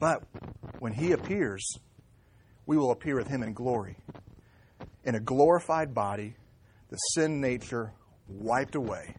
But 0.00 0.22
when 0.78 0.92
He 0.92 1.12
appears, 1.12 1.64
we 2.66 2.76
will 2.76 2.90
appear 2.90 3.16
with 3.16 3.28
Him 3.28 3.42
in 3.42 3.52
glory. 3.52 3.96
In 5.04 5.14
a 5.14 5.20
glorified 5.20 5.94
body, 5.94 6.34
the 6.90 6.96
sin 6.96 7.40
nature 7.40 7.92
wiped 8.28 8.74
away. 8.74 9.16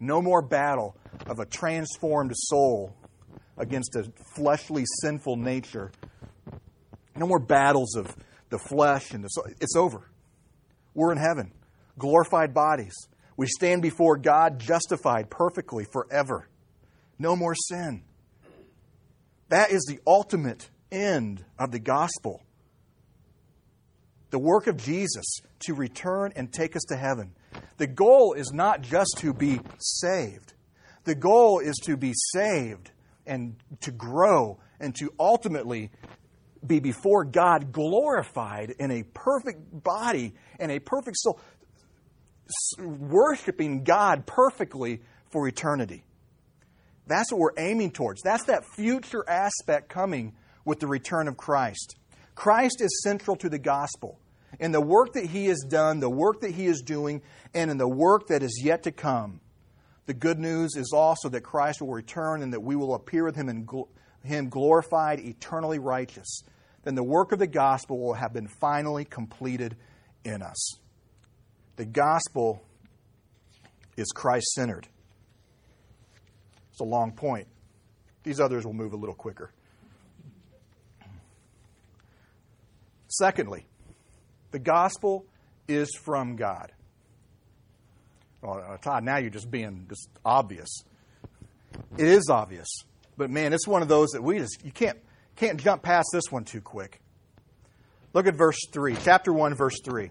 No 0.00 0.22
more 0.22 0.42
battle 0.42 0.96
of 1.26 1.38
a 1.38 1.46
transformed 1.46 2.32
soul 2.34 2.94
against 3.56 3.96
a 3.96 4.10
fleshly, 4.36 4.84
sinful 5.02 5.36
nature. 5.36 5.90
No 7.16 7.26
more 7.26 7.40
battles 7.40 7.96
of 7.96 8.14
the 8.50 8.58
flesh 8.58 9.12
and 9.12 9.24
the 9.24 9.28
soul. 9.28 9.46
It's 9.60 9.74
over. 9.76 10.08
We're 10.94 11.12
in 11.12 11.18
heaven, 11.18 11.52
glorified 11.98 12.54
bodies. 12.54 12.94
We 13.36 13.46
stand 13.46 13.82
before 13.82 14.16
God 14.16 14.58
justified 14.58 15.30
perfectly 15.30 15.84
forever. 15.84 16.48
No 17.18 17.34
more 17.36 17.54
sin. 17.54 18.02
That 19.48 19.70
is 19.70 19.84
the 19.84 20.00
ultimate 20.06 20.68
end 20.92 21.44
of 21.58 21.70
the 21.70 21.78
gospel. 21.78 22.42
The 24.30 24.38
work 24.38 24.66
of 24.66 24.76
Jesus 24.76 25.40
to 25.60 25.74
return 25.74 26.32
and 26.36 26.52
take 26.52 26.76
us 26.76 26.82
to 26.88 26.96
heaven. 26.96 27.32
The 27.78 27.86
goal 27.86 28.34
is 28.34 28.52
not 28.52 28.82
just 28.82 29.16
to 29.18 29.32
be 29.32 29.60
saved, 29.78 30.52
the 31.04 31.14
goal 31.14 31.60
is 31.60 31.76
to 31.84 31.96
be 31.96 32.12
saved 32.14 32.90
and 33.26 33.56
to 33.80 33.90
grow 33.90 34.58
and 34.80 34.94
to 34.96 35.12
ultimately 35.18 35.90
be 36.66 36.80
before 36.80 37.24
God 37.24 37.72
glorified 37.72 38.74
in 38.78 38.90
a 38.90 39.02
perfect 39.02 39.82
body 39.82 40.34
and 40.58 40.72
a 40.72 40.80
perfect 40.80 41.16
soul, 41.18 41.40
worshiping 42.78 43.84
God 43.84 44.26
perfectly 44.26 45.00
for 45.30 45.46
eternity. 45.46 46.04
That's 47.08 47.32
what 47.32 47.40
we're 47.40 47.58
aiming 47.58 47.92
towards. 47.92 48.22
That's 48.22 48.44
that 48.44 48.64
future 48.76 49.24
aspect 49.28 49.88
coming 49.88 50.34
with 50.64 50.78
the 50.78 50.86
return 50.86 51.26
of 51.26 51.36
Christ. 51.36 51.96
Christ 52.34 52.80
is 52.80 53.00
central 53.02 53.36
to 53.38 53.48
the 53.48 53.58
gospel. 53.58 54.20
In 54.60 54.72
the 54.72 54.80
work 54.80 55.14
that 55.14 55.26
he 55.26 55.46
has 55.46 55.64
done, 55.68 56.00
the 56.00 56.10
work 56.10 56.40
that 56.42 56.52
he 56.52 56.66
is 56.66 56.82
doing, 56.82 57.22
and 57.54 57.70
in 57.70 57.78
the 57.78 57.88
work 57.88 58.28
that 58.28 58.42
is 58.42 58.60
yet 58.62 58.82
to 58.84 58.92
come. 58.92 59.40
The 60.06 60.14
good 60.14 60.38
news 60.38 60.76
is 60.76 60.92
also 60.94 61.28
that 61.30 61.42
Christ 61.42 61.80
will 61.80 61.92
return 61.92 62.42
and 62.42 62.52
that 62.52 62.62
we 62.62 62.76
will 62.76 62.94
appear 62.94 63.24
with 63.24 63.36
him 63.36 63.66
gl- 63.66 63.88
him 64.24 64.48
glorified, 64.48 65.20
eternally 65.20 65.78
righteous. 65.78 66.42
Then 66.82 66.94
the 66.94 67.02
work 67.02 67.32
of 67.32 67.38
the 67.38 67.46
gospel 67.46 67.98
will 67.98 68.14
have 68.14 68.32
been 68.32 68.48
finally 68.48 69.04
completed 69.04 69.76
in 70.24 70.42
us. 70.42 70.78
The 71.76 71.84
gospel 71.84 72.62
is 73.96 74.08
Christ 74.14 74.46
centered. 74.52 74.88
It's 76.78 76.82
a 76.82 76.84
long 76.84 77.10
point. 77.10 77.48
These 78.22 78.38
others 78.38 78.64
will 78.64 78.72
move 78.72 78.92
a 78.92 78.96
little 78.96 79.16
quicker. 79.16 79.50
Secondly, 83.08 83.66
the 84.52 84.60
gospel 84.60 85.26
is 85.66 85.92
from 86.04 86.36
God. 86.36 86.70
Well, 88.42 88.64
uh, 88.64 88.76
Todd, 88.76 89.02
now 89.02 89.16
you're 89.16 89.28
just 89.28 89.50
being 89.50 89.86
just 89.88 90.08
obvious. 90.24 90.68
It 91.96 92.06
is 92.06 92.28
obvious, 92.30 92.68
but 93.16 93.28
man, 93.28 93.52
it's 93.52 93.66
one 93.66 93.82
of 93.82 93.88
those 93.88 94.10
that 94.10 94.22
we 94.22 94.38
just 94.38 94.64
you 94.64 94.70
can't 94.70 94.98
can't 95.34 95.60
jump 95.60 95.82
past 95.82 96.10
this 96.12 96.30
one 96.30 96.44
too 96.44 96.60
quick. 96.60 97.00
Look 98.12 98.28
at 98.28 98.36
verse 98.36 98.60
three, 98.70 98.96
chapter 99.02 99.32
one, 99.32 99.56
verse 99.56 99.80
three. 99.84 100.10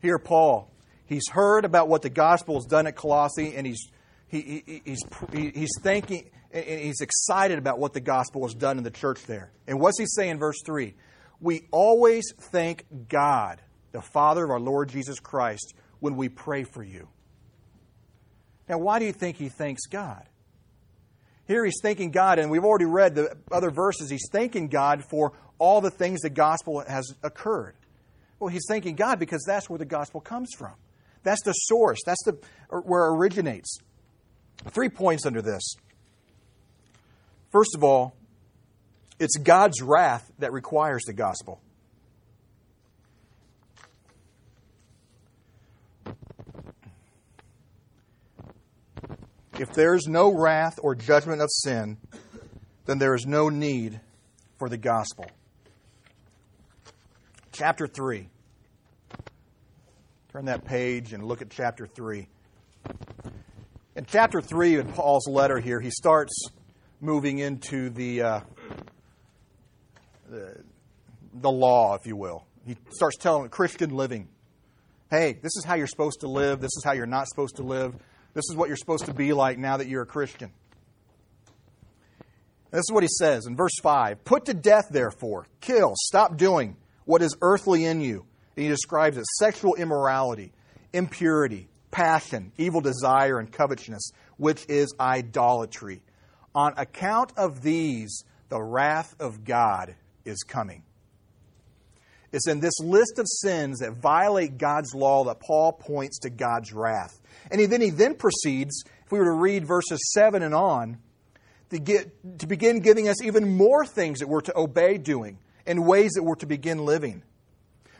Here, 0.00 0.20
Paul, 0.20 0.70
he's 1.06 1.28
heard 1.32 1.64
about 1.64 1.88
what 1.88 2.02
the 2.02 2.10
gospel 2.10 2.54
has 2.54 2.66
done 2.66 2.86
at 2.86 2.94
Colossae, 2.94 3.56
and 3.56 3.66
he's 3.66 3.90
he, 4.30 4.62
he, 4.66 4.82
he's, 4.84 5.02
he's 5.32 5.72
thinking, 5.82 6.30
he's 6.52 7.00
excited 7.00 7.58
about 7.58 7.78
what 7.78 7.92
the 7.92 8.00
gospel 8.00 8.42
has 8.42 8.54
done 8.54 8.78
in 8.78 8.84
the 8.84 8.90
church 8.90 9.24
there. 9.26 9.52
And 9.66 9.80
what's 9.80 9.98
he 9.98 10.06
saying 10.06 10.30
in 10.30 10.38
verse 10.38 10.62
3? 10.64 10.94
We 11.40 11.66
always 11.72 12.32
thank 12.38 12.84
God, 13.08 13.60
the 13.92 14.02
Father 14.02 14.44
of 14.44 14.50
our 14.50 14.60
Lord 14.60 14.88
Jesus 14.88 15.18
Christ, 15.18 15.74
when 15.98 16.16
we 16.16 16.28
pray 16.28 16.64
for 16.64 16.82
you. 16.82 17.08
Now, 18.68 18.78
why 18.78 19.00
do 19.00 19.04
you 19.04 19.12
think 19.12 19.36
he 19.36 19.48
thanks 19.48 19.86
God? 19.86 20.28
Here 21.46 21.64
he's 21.64 21.80
thanking 21.82 22.12
God, 22.12 22.38
and 22.38 22.48
we've 22.52 22.64
already 22.64 22.84
read 22.84 23.16
the 23.16 23.36
other 23.50 23.70
verses. 23.70 24.08
He's 24.08 24.28
thanking 24.30 24.68
God 24.68 25.02
for 25.10 25.32
all 25.58 25.80
the 25.80 25.90
things 25.90 26.20
the 26.20 26.30
gospel 26.30 26.84
has 26.86 27.12
occurred. 27.24 27.74
Well, 28.38 28.48
he's 28.48 28.64
thanking 28.68 28.94
God 28.94 29.18
because 29.18 29.42
that's 29.44 29.68
where 29.68 29.78
the 29.78 29.84
gospel 29.84 30.20
comes 30.20 30.50
from. 30.56 30.74
That's 31.24 31.42
the 31.42 31.52
source. 31.52 31.98
That's 32.06 32.22
the, 32.24 32.38
where 32.70 33.06
it 33.06 33.16
originates. 33.16 33.78
Three 34.68 34.88
points 34.88 35.26
under 35.26 35.42
this. 35.42 35.74
First 37.50 37.74
of 37.74 37.82
all, 37.82 38.14
it's 39.18 39.36
God's 39.36 39.82
wrath 39.82 40.30
that 40.38 40.52
requires 40.52 41.02
the 41.04 41.12
gospel. 41.12 41.60
If 49.58 49.74
there 49.74 49.94
is 49.94 50.06
no 50.06 50.32
wrath 50.32 50.78
or 50.82 50.94
judgment 50.94 51.42
of 51.42 51.48
sin, 51.50 51.98
then 52.86 52.98
there 52.98 53.14
is 53.14 53.26
no 53.26 53.50
need 53.50 54.00
for 54.58 54.70
the 54.70 54.78
gospel. 54.78 55.26
Chapter 57.52 57.86
3. 57.86 58.28
Turn 60.32 60.46
that 60.46 60.64
page 60.64 61.12
and 61.12 61.22
look 61.22 61.42
at 61.42 61.50
chapter 61.50 61.86
3. 61.86 62.26
In 63.96 64.04
chapter 64.06 64.40
3 64.40 64.76
in 64.76 64.92
Paul's 64.92 65.26
letter 65.26 65.58
here, 65.58 65.80
he 65.80 65.90
starts 65.90 66.32
moving 67.00 67.38
into 67.38 67.90
the, 67.90 68.22
uh, 68.22 68.40
the, 70.28 70.62
the 71.34 71.50
law, 71.50 71.96
if 71.96 72.06
you 72.06 72.14
will. 72.14 72.46
He 72.64 72.76
starts 72.90 73.16
telling 73.16 73.48
Christian 73.48 73.90
living. 73.90 74.28
Hey, 75.10 75.32
this 75.42 75.56
is 75.56 75.64
how 75.64 75.74
you're 75.74 75.88
supposed 75.88 76.20
to 76.20 76.28
live. 76.28 76.60
This 76.60 76.76
is 76.76 76.84
how 76.84 76.92
you're 76.92 77.06
not 77.06 77.26
supposed 77.26 77.56
to 77.56 77.64
live. 77.64 77.96
This 78.32 78.44
is 78.48 78.54
what 78.54 78.68
you're 78.68 78.76
supposed 78.76 79.06
to 79.06 79.14
be 79.14 79.32
like 79.32 79.58
now 79.58 79.78
that 79.78 79.88
you're 79.88 80.02
a 80.02 80.06
Christian. 80.06 80.52
This 82.70 82.84
is 82.88 82.92
what 82.92 83.02
he 83.02 83.08
says 83.08 83.46
in 83.46 83.56
verse 83.56 83.74
5 83.82 84.24
Put 84.24 84.44
to 84.44 84.54
death, 84.54 84.84
therefore, 84.90 85.48
kill, 85.60 85.94
stop 85.96 86.36
doing 86.36 86.76
what 87.06 87.22
is 87.22 87.36
earthly 87.42 87.86
in 87.86 88.00
you. 88.00 88.24
And 88.56 88.62
he 88.62 88.68
describes 88.68 89.16
it 89.16 89.24
sexual 89.38 89.74
immorality, 89.74 90.52
impurity, 90.92 91.69
passion, 91.90 92.52
evil 92.56 92.80
desire, 92.80 93.38
and 93.38 93.50
covetousness, 93.50 94.12
which 94.36 94.64
is 94.68 94.94
idolatry. 94.98 96.02
On 96.54 96.72
account 96.76 97.32
of 97.36 97.62
these, 97.62 98.24
the 98.48 98.60
wrath 98.60 99.14
of 99.20 99.44
God 99.44 99.94
is 100.24 100.42
coming. 100.42 100.82
It's 102.32 102.46
in 102.46 102.60
this 102.60 102.78
list 102.80 103.18
of 103.18 103.26
sins 103.28 103.80
that 103.80 103.94
violate 103.94 104.56
God's 104.56 104.94
law 104.94 105.24
that 105.24 105.40
Paul 105.40 105.72
points 105.72 106.20
to 106.20 106.30
God's 106.30 106.72
wrath. 106.72 107.20
And 107.50 107.60
he, 107.60 107.66
then 107.66 107.80
he 107.80 107.90
then 107.90 108.14
proceeds, 108.14 108.84
if 109.04 109.10
we 109.10 109.18
were 109.18 109.24
to 109.24 109.32
read 109.32 109.66
verses 109.66 109.98
7 110.12 110.42
and 110.42 110.54
on, 110.54 110.98
to, 111.70 111.78
get, 111.78 112.38
to 112.38 112.46
begin 112.46 112.80
giving 112.80 113.08
us 113.08 113.22
even 113.22 113.56
more 113.56 113.84
things 113.84 114.20
that 114.20 114.28
we're 114.28 114.40
to 114.42 114.56
obey 114.56 114.98
doing 114.98 115.38
and 115.66 115.86
ways 115.86 116.12
that 116.12 116.22
we're 116.22 116.36
to 116.36 116.46
begin 116.46 116.84
living. 116.84 117.22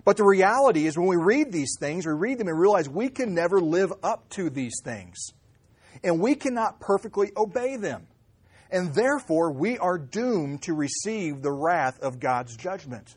But 0.05 0.17
the 0.17 0.25
reality 0.25 0.87
is, 0.87 0.97
when 0.97 1.09
we 1.09 1.17
read 1.17 1.53
these 1.53 1.77
things, 1.79 2.07
we 2.07 2.13
read 2.13 2.39
them 2.39 2.49
and 2.49 2.59
realize 2.59 2.89
we 2.89 3.09
can 3.09 3.35
never 3.35 3.61
live 3.61 3.93
up 4.03 4.29
to 4.31 4.51
these 4.51 4.81
things. 4.83 5.19
And 6.03 6.21
we 6.21 6.35
cannot 6.35 6.81
perfectly 6.81 7.33
obey 7.37 7.77
them. 7.77 8.07
And 8.71 8.95
therefore, 8.95 9.53
we 9.53 9.79
are 9.79 9.99
doomed 9.99 10.63
to 10.63 10.75
receive 10.75 11.43
the 11.43 11.53
wrath 11.53 12.01
of 12.01 12.21
God's 12.21 12.57
judgment. 12.57 13.17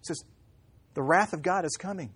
It 0.00 0.06
says, 0.06 0.24
the 0.94 1.02
wrath 1.02 1.32
of 1.32 1.42
God 1.42 1.64
is 1.64 1.76
coming. 1.76 2.12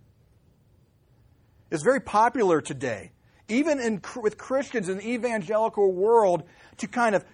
It's 1.71 1.83
very 1.83 2.01
popular 2.01 2.61
today, 2.61 3.13
even 3.49 3.79
in, 3.79 4.03
with 4.17 4.37
Christians 4.37 4.89
in 4.89 4.99
the 4.99 5.09
evangelical 5.09 5.93
world, 5.93 6.43
to 6.79 6.87
kind 6.87 7.15
of 7.15 7.25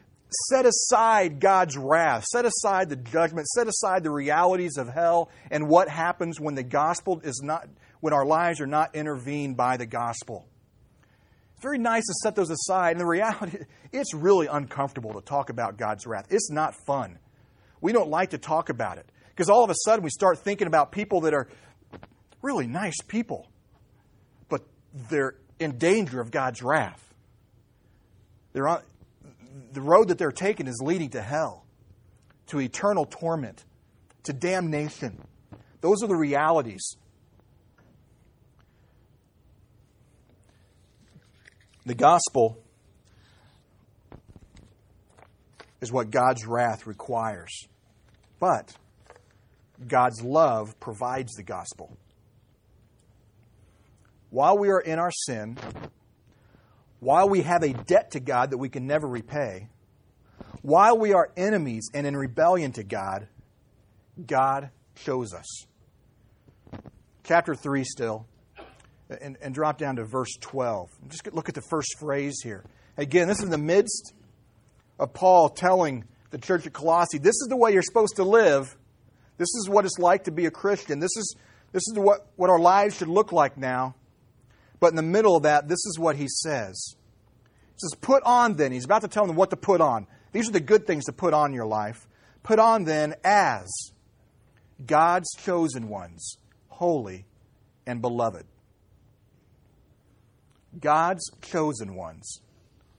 set 0.49 0.67
aside 0.67 1.41
God's 1.41 1.77
wrath, 1.77 2.25
set 2.25 2.45
aside 2.45 2.89
the 2.89 2.97
judgment, 2.97 3.47
set 3.49 3.67
aside 3.69 4.03
the 4.03 4.11
realities 4.11 4.77
of 4.77 4.89
hell 4.89 5.31
and 5.51 5.69
what 5.69 5.89
happens 5.89 6.41
when 6.41 6.55
the 6.55 6.63
gospel 6.63 7.21
is 7.25 7.41
not, 7.43 7.69
when 8.01 8.13
our 8.13 8.27
lives 8.27 8.61
are 8.61 8.67
not 8.67 8.95
intervened 8.95 9.57
by 9.57 9.77
the 9.77 9.87
gospel. 9.87 10.47
It's 11.55 11.63
very 11.63 11.79
nice 11.79 12.05
to 12.07 12.15
set 12.23 12.35
those 12.35 12.51
aside, 12.51 12.93
and 12.93 13.01
the 13.01 13.07
reality, 13.07 13.59
it's 13.93 14.15
really 14.15 14.47
uncomfortable 14.47 15.15
to 15.15 15.21
talk 15.21 15.51
about 15.51 15.77
God's 15.77 16.07
wrath. 16.07 16.27
It's 16.31 16.51
not 16.51 16.75
fun. 16.87 17.19
We 17.81 17.93
don't 17.93 18.11
like 18.11 18.31
to 18.31 18.39
talk 18.39 18.69
about 18.69 18.99
it 18.99 19.07
because 19.31 19.49
all 19.49 19.65
of 19.65 19.71
a 19.71 19.75
sudden 19.85 20.05
we 20.05 20.11
start 20.11 20.39
thinking 20.39 20.67
about 20.67 20.93
people 20.93 21.23
that 21.23 21.35
are 21.35 21.49
really 22.43 22.67
nice 22.67 23.01
people 23.07 23.49
but 24.49 24.63
they're 25.11 25.35
in 25.59 25.79
danger 25.79 26.21
of 26.21 26.31
God's 26.31 26.63
wrath. 26.63 27.13
They're 28.53 28.69
on, 28.69 28.83
the 29.73 29.81
road 29.81 30.09
that 30.09 30.19
they're 30.19 30.33
taking 30.33 30.67
is 30.67 30.81
leading 30.83 31.11
to 31.11 31.23
hell, 31.23 31.65
to 32.49 32.61
eternal 32.61 33.07
torment, 33.07 33.65
to 34.25 34.33
damnation. 34.33 35.23
Those 35.81 36.03
are 36.03 36.07
the 36.07 36.17
realities. 36.17 36.97
The 41.87 41.95
gospel 41.95 42.59
is 45.81 45.93
what 45.93 46.11
God's 46.11 46.47
wrath 46.47 46.87
requires. 46.87 47.69
But 48.41 48.75
God's 49.87 50.23
love 50.23 50.81
provides 50.81 51.33
the 51.35 51.43
gospel 51.43 51.97
while 54.35 54.59
we 54.59 54.69
are 54.69 54.81
in 54.81 54.99
our 54.99 55.13
sin, 55.13 55.57
while 57.05 57.29
we 57.29 57.43
have 57.43 57.63
a 57.63 57.75
debt 57.75 58.13
to 58.13 58.21
God 58.21 58.51
that 58.51 58.59
we 58.59 58.71
can 58.71 58.87
never 58.87 59.07
repay, 59.07 59.69
while 60.63 60.97
we 60.97 61.13
are 61.13 61.31
enemies 61.37 61.91
and 61.93 62.07
in 62.07 62.17
rebellion 62.17 62.73
to 62.73 62.83
God, 62.83 63.29
God 64.27 64.71
chose 64.95 65.35
us. 65.35 65.67
Chapter 67.25 67.55
3 67.55 67.85
still, 67.85 68.27
and, 69.21 69.37
and 69.43 69.55
drop 69.55 69.77
down 69.77 69.97
to 69.97 70.05
verse 70.05 70.35
12. 70.41 70.89
Just 71.09 71.31
look 71.35 71.51
at 71.51 71.55
the 71.55 71.63
first 71.69 71.99
phrase 71.99 72.41
here. 72.43 72.65
Again, 72.97 73.29
this 73.29 73.39
is 73.39 73.45
in 73.45 73.51
the 73.51 73.59
midst 73.59 74.15
of 74.99 75.13
Paul 75.13 75.51
telling 75.51 76.05
the 76.31 76.39
church 76.39 76.67
at 76.67 76.73
Colossae, 76.73 77.19
this 77.19 77.35
is 77.35 77.49
the 77.51 77.57
way 77.57 77.73
you're 77.73 77.83
supposed 77.83 78.17
to 78.17 78.25
live. 78.25 78.75
This 79.37 79.55
is 79.61 79.69
what 79.69 79.85
it's 79.85 79.99
like 79.99 80.25
to 80.25 80.31
be 80.31 80.47
a 80.47 80.51
Christian. 80.51 81.01
This 81.01 81.17
is, 81.19 81.37
this 81.73 81.83
is 81.87 81.99
what, 81.99 82.29
what 82.37 82.49
our 82.49 82.59
lives 82.59 82.97
should 82.97 83.09
look 83.09 83.31
like 83.31 83.59
now. 83.59 83.95
But 84.81 84.91
in 84.91 84.97
the 84.97 85.03
middle 85.03 85.37
of 85.37 85.45
that, 85.45 85.69
this 85.69 85.85
is 85.87 85.99
what 85.99 86.17
he 86.17 86.27
says. 86.29 86.95
He 87.75 87.79
says, 87.79 87.95
Put 88.01 88.23
on 88.25 88.55
then. 88.55 88.73
He's 88.73 88.85
about 88.85 89.03
to 89.03 89.09
tell 89.09 89.27
them 89.27 89.37
what 89.37 89.51
to 89.51 89.57
put 89.57 89.81
on. 89.81 90.07
These 90.33 90.49
are 90.49 90.53
the 90.53 90.61
good 90.61 90.87
things 90.87 91.05
to 91.05 91.13
put 91.13 91.33
on 91.33 91.51
in 91.51 91.55
your 91.55 91.67
life. 91.67 92.07
Put 92.43 92.59
on 92.59 92.85
then 92.85 93.15
as 93.25 93.71
God's 94.85 95.31
chosen 95.37 95.89
ones, 95.89 96.37
holy 96.69 97.25
and 97.87 98.03
beloved. 98.03 98.45
God's 100.81 101.31
chosen 101.41 101.95
ones, 101.95 102.41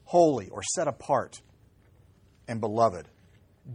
holy 0.06 0.50
or 0.50 0.64
set 0.64 0.88
apart 0.88 1.42
and 2.48 2.62
beloved, 2.62 3.08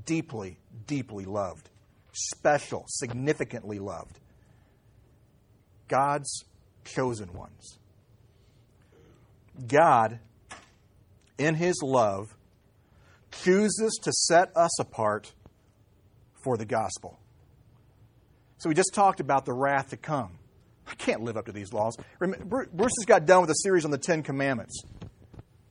deeply, 0.07 0.59
deeply 0.87 1.25
loved, 1.25 1.69
special, 2.13 2.85
significantly 2.89 3.79
loved. 3.79 4.19
God's 5.89 6.45
chosen 6.85 7.33
ones. 7.33 7.80
God, 9.67 10.19
in 11.39 11.55
His 11.55 11.81
love, 11.83 12.37
chooses 13.31 13.99
to 14.03 14.13
set 14.13 14.57
us 14.57 14.79
apart 14.81 15.33
for 16.43 16.57
the 16.57 16.65
gospel. 16.65 17.19
So 18.59 18.69
we 18.69 18.75
just 18.75 18.93
talked 18.95 19.21
about 19.21 19.47
the 19.47 19.53
wrath 19.53 19.91
to 19.91 19.97
come. 19.97 20.39
I 20.87 20.95
can't 20.95 21.23
live 21.23 21.37
up 21.37 21.47
to 21.47 21.53
these 21.53 21.73
laws. 21.73 21.97
Bruce 22.19 22.93
has 22.99 23.07
got 23.07 23.25
done 23.25 23.43
with 23.43 23.51
a 23.51 23.55
series 23.55 23.85
on 23.85 23.91
the 23.91 23.99
Ten 23.99 24.23
Commandments. 24.23 24.83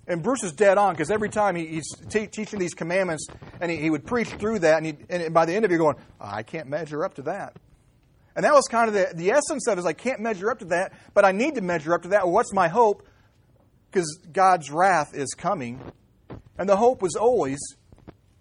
And 0.08 0.24
Bruce 0.24 0.44
is 0.44 0.54
dead 0.54 0.80
on 0.80 0.94
because 0.94 1.12
every 1.12 1.30
time 1.30 1.56
he, 1.56 1.68
he's 1.68 1.88
te- 2.10 2.28
teaching 2.28 2.58
these 2.58 2.74
commandments 2.74 3.28
and 3.62 3.70
he, 3.70 3.78
he, 3.78 3.90
would 3.92 4.08
preach 4.08 4.30
through 4.30 4.60
that, 4.60 4.82
and, 4.82 5.06
and 5.10 5.34
by 5.34 5.46
the 5.46 5.54
end 5.54 5.66
of 5.66 5.72
it, 5.72 5.76
you're 5.76 5.84
going, 5.84 6.04
I 6.20 6.42
can't 6.42 6.68
measure 6.68 7.06
up 7.06 7.16
to 7.16 7.22
that. 7.24 7.58
And 8.36 8.44
that 8.44 8.54
was 8.54 8.66
kind 8.70 8.88
of 8.88 8.94
the, 8.94 9.12
the 9.14 9.32
essence 9.32 9.68
of 9.68 9.78
it 9.78 9.82
is 9.82 9.86
I 9.86 9.94
can't 9.94 10.20
measure 10.20 10.50
up 10.50 10.60
to 10.60 10.66
that, 10.66 10.94
but 11.14 11.26
I 11.26 11.32
need 11.32 11.56
to 11.56 11.62
measure 11.62 11.94
up 11.94 12.04
to 12.04 12.10
that. 12.10 12.28
What's 12.28 12.54
my 12.54 12.70
hope? 12.70 13.08
Because 13.92 14.20
God's 14.32 14.70
wrath 14.70 15.14
is 15.14 15.34
coming. 15.38 15.82
And 16.58 16.68
the 16.68 16.76
hope 16.76 17.02
was 17.02 17.16
always 17.16 17.60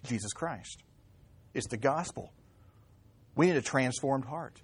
Jesus 0.04 0.32
Christ. 0.32 0.82
It's 1.54 1.68
the 1.68 1.76
gospel. 1.76 2.32
We 3.36 3.46
need 3.46 3.56
a 3.56 3.62
transformed 3.62 4.24
heart. 4.24 4.60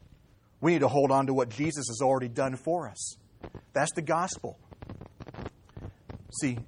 We 0.61 0.73
need 0.73 0.81
to 0.81 0.89
hold 0.89 1.11
on 1.11 1.27
to 1.27 1.35
what 1.35 1.51
Jesus 1.51 1.87
has 1.89 2.01
already 2.03 2.29
done 2.29 2.57
for 2.57 2.89
us. 2.89 3.17
That's 3.73 3.93
the 3.93 4.03
gospel. 4.03 4.59
See, 6.41 6.59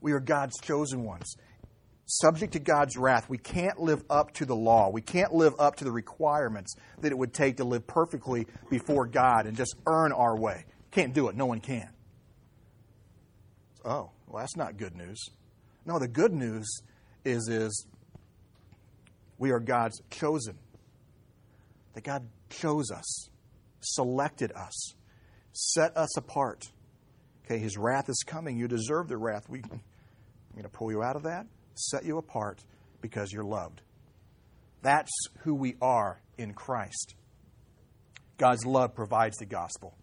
we 0.00 0.12
are 0.12 0.20
God's 0.20 0.60
chosen 0.60 1.02
ones. 1.02 1.34
Subject 2.04 2.52
to 2.52 2.60
God's 2.60 2.96
wrath, 2.96 3.28
we 3.28 3.38
can't 3.38 3.80
live 3.80 4.04
up 4.08 4.32
to 4.34 4.44
the 4.44 4.54
law. 4.54 4.90
We 4.90 5.00
can't 5.00 5.32
live 5.32 5.54
up 5.58 5.76
to 5.76 5.84
the 5.84 5.90
requirements 5.90 6.76
that 7.00 7.10
it 7.10 7.18
would 7.18 7.34
take 7.34 7.56
to 7.56 7.64
live 7.64 7.88
perfectly 7.88 8.46
before 8.70 9.06
God 9.06 9.46
and 9.46 9.56
just 9.56 9.74
earn 9.86 10.12
our 10.12 10.38
way. 10.38 10.66
Can't 10.92 11.12
do 11.12 11.26
it. 11.26 11.34
No 11.34 11.46
one 11.46 11.58
can. 11.58 11.88
Oh, 13.86 14.10
well, 14.26 14.40
that's 14.40 14.56
not 14.56 14.76
good 14.76 14.96
news. 14.96 15.30
No, 15.84 16.00
the 16.00 16.08
good 16.08 16.32
news 16.32 16.82
is, 17.24 17.48
is 17.48 17.86
we 19.38 19.52
are 19.52 19.60
God's 19.60 20.02
chosen. 20.10 20.58
That 21.94 22.02
God 22.02 22.26
chose 22.50 22.90
us, 22.90 23.30
selected 23.80 24.52
us, 24.52 24.94
set 25.52 25.96
us 25.96 26.16
apart. 26.16 26.68
Okay, 27.44 27.58
his 27.58 27.78
wrath 27.78 28.08
is 28.08 28.22
coming. 28.26 28.58
You 28.58 28.66
deserve 28.66 29.08
the 29.08 29.16
wrath. 29.16 29.48
We, 29.48 29.60
I'm 29.60 29.80
going 30.52 30.64
to 30.64 30.68
pull 30.68 30.90
you 30.90 31.02
out 31.02 31.14
of 31.14 31.22
that, 31.22 31.46
set 31.74 32.04
you 32.04 32.18
apart 32.18 32.64
because 33.00 33.32
you're 33.32 33.44
loved. 33.44 33.82
That's 34.82 35.12
who 35.44 35.54
we 35.54 35.76
are 35.80 36.20
in 36.36 36.54
Christ. 36.54 37.14
God's 38.36 38.66
love 38.66 38.94
provides 38.94 39.36
the 39.38 39.46
gospel. 39.46 39.96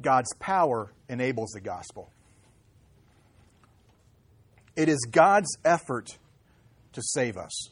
God's 0.00 0.32
power 0.40 0.92
enables 1.08 1.50
the 1.50 1.60
gospel. 1.60 2.12
It 4.76 4.88
is 4.88 5.06
God's 5.10 5.56
effort 5.64 6.18
to 6.92 7.02
save 7.02 7.36
us. 7.36 7.70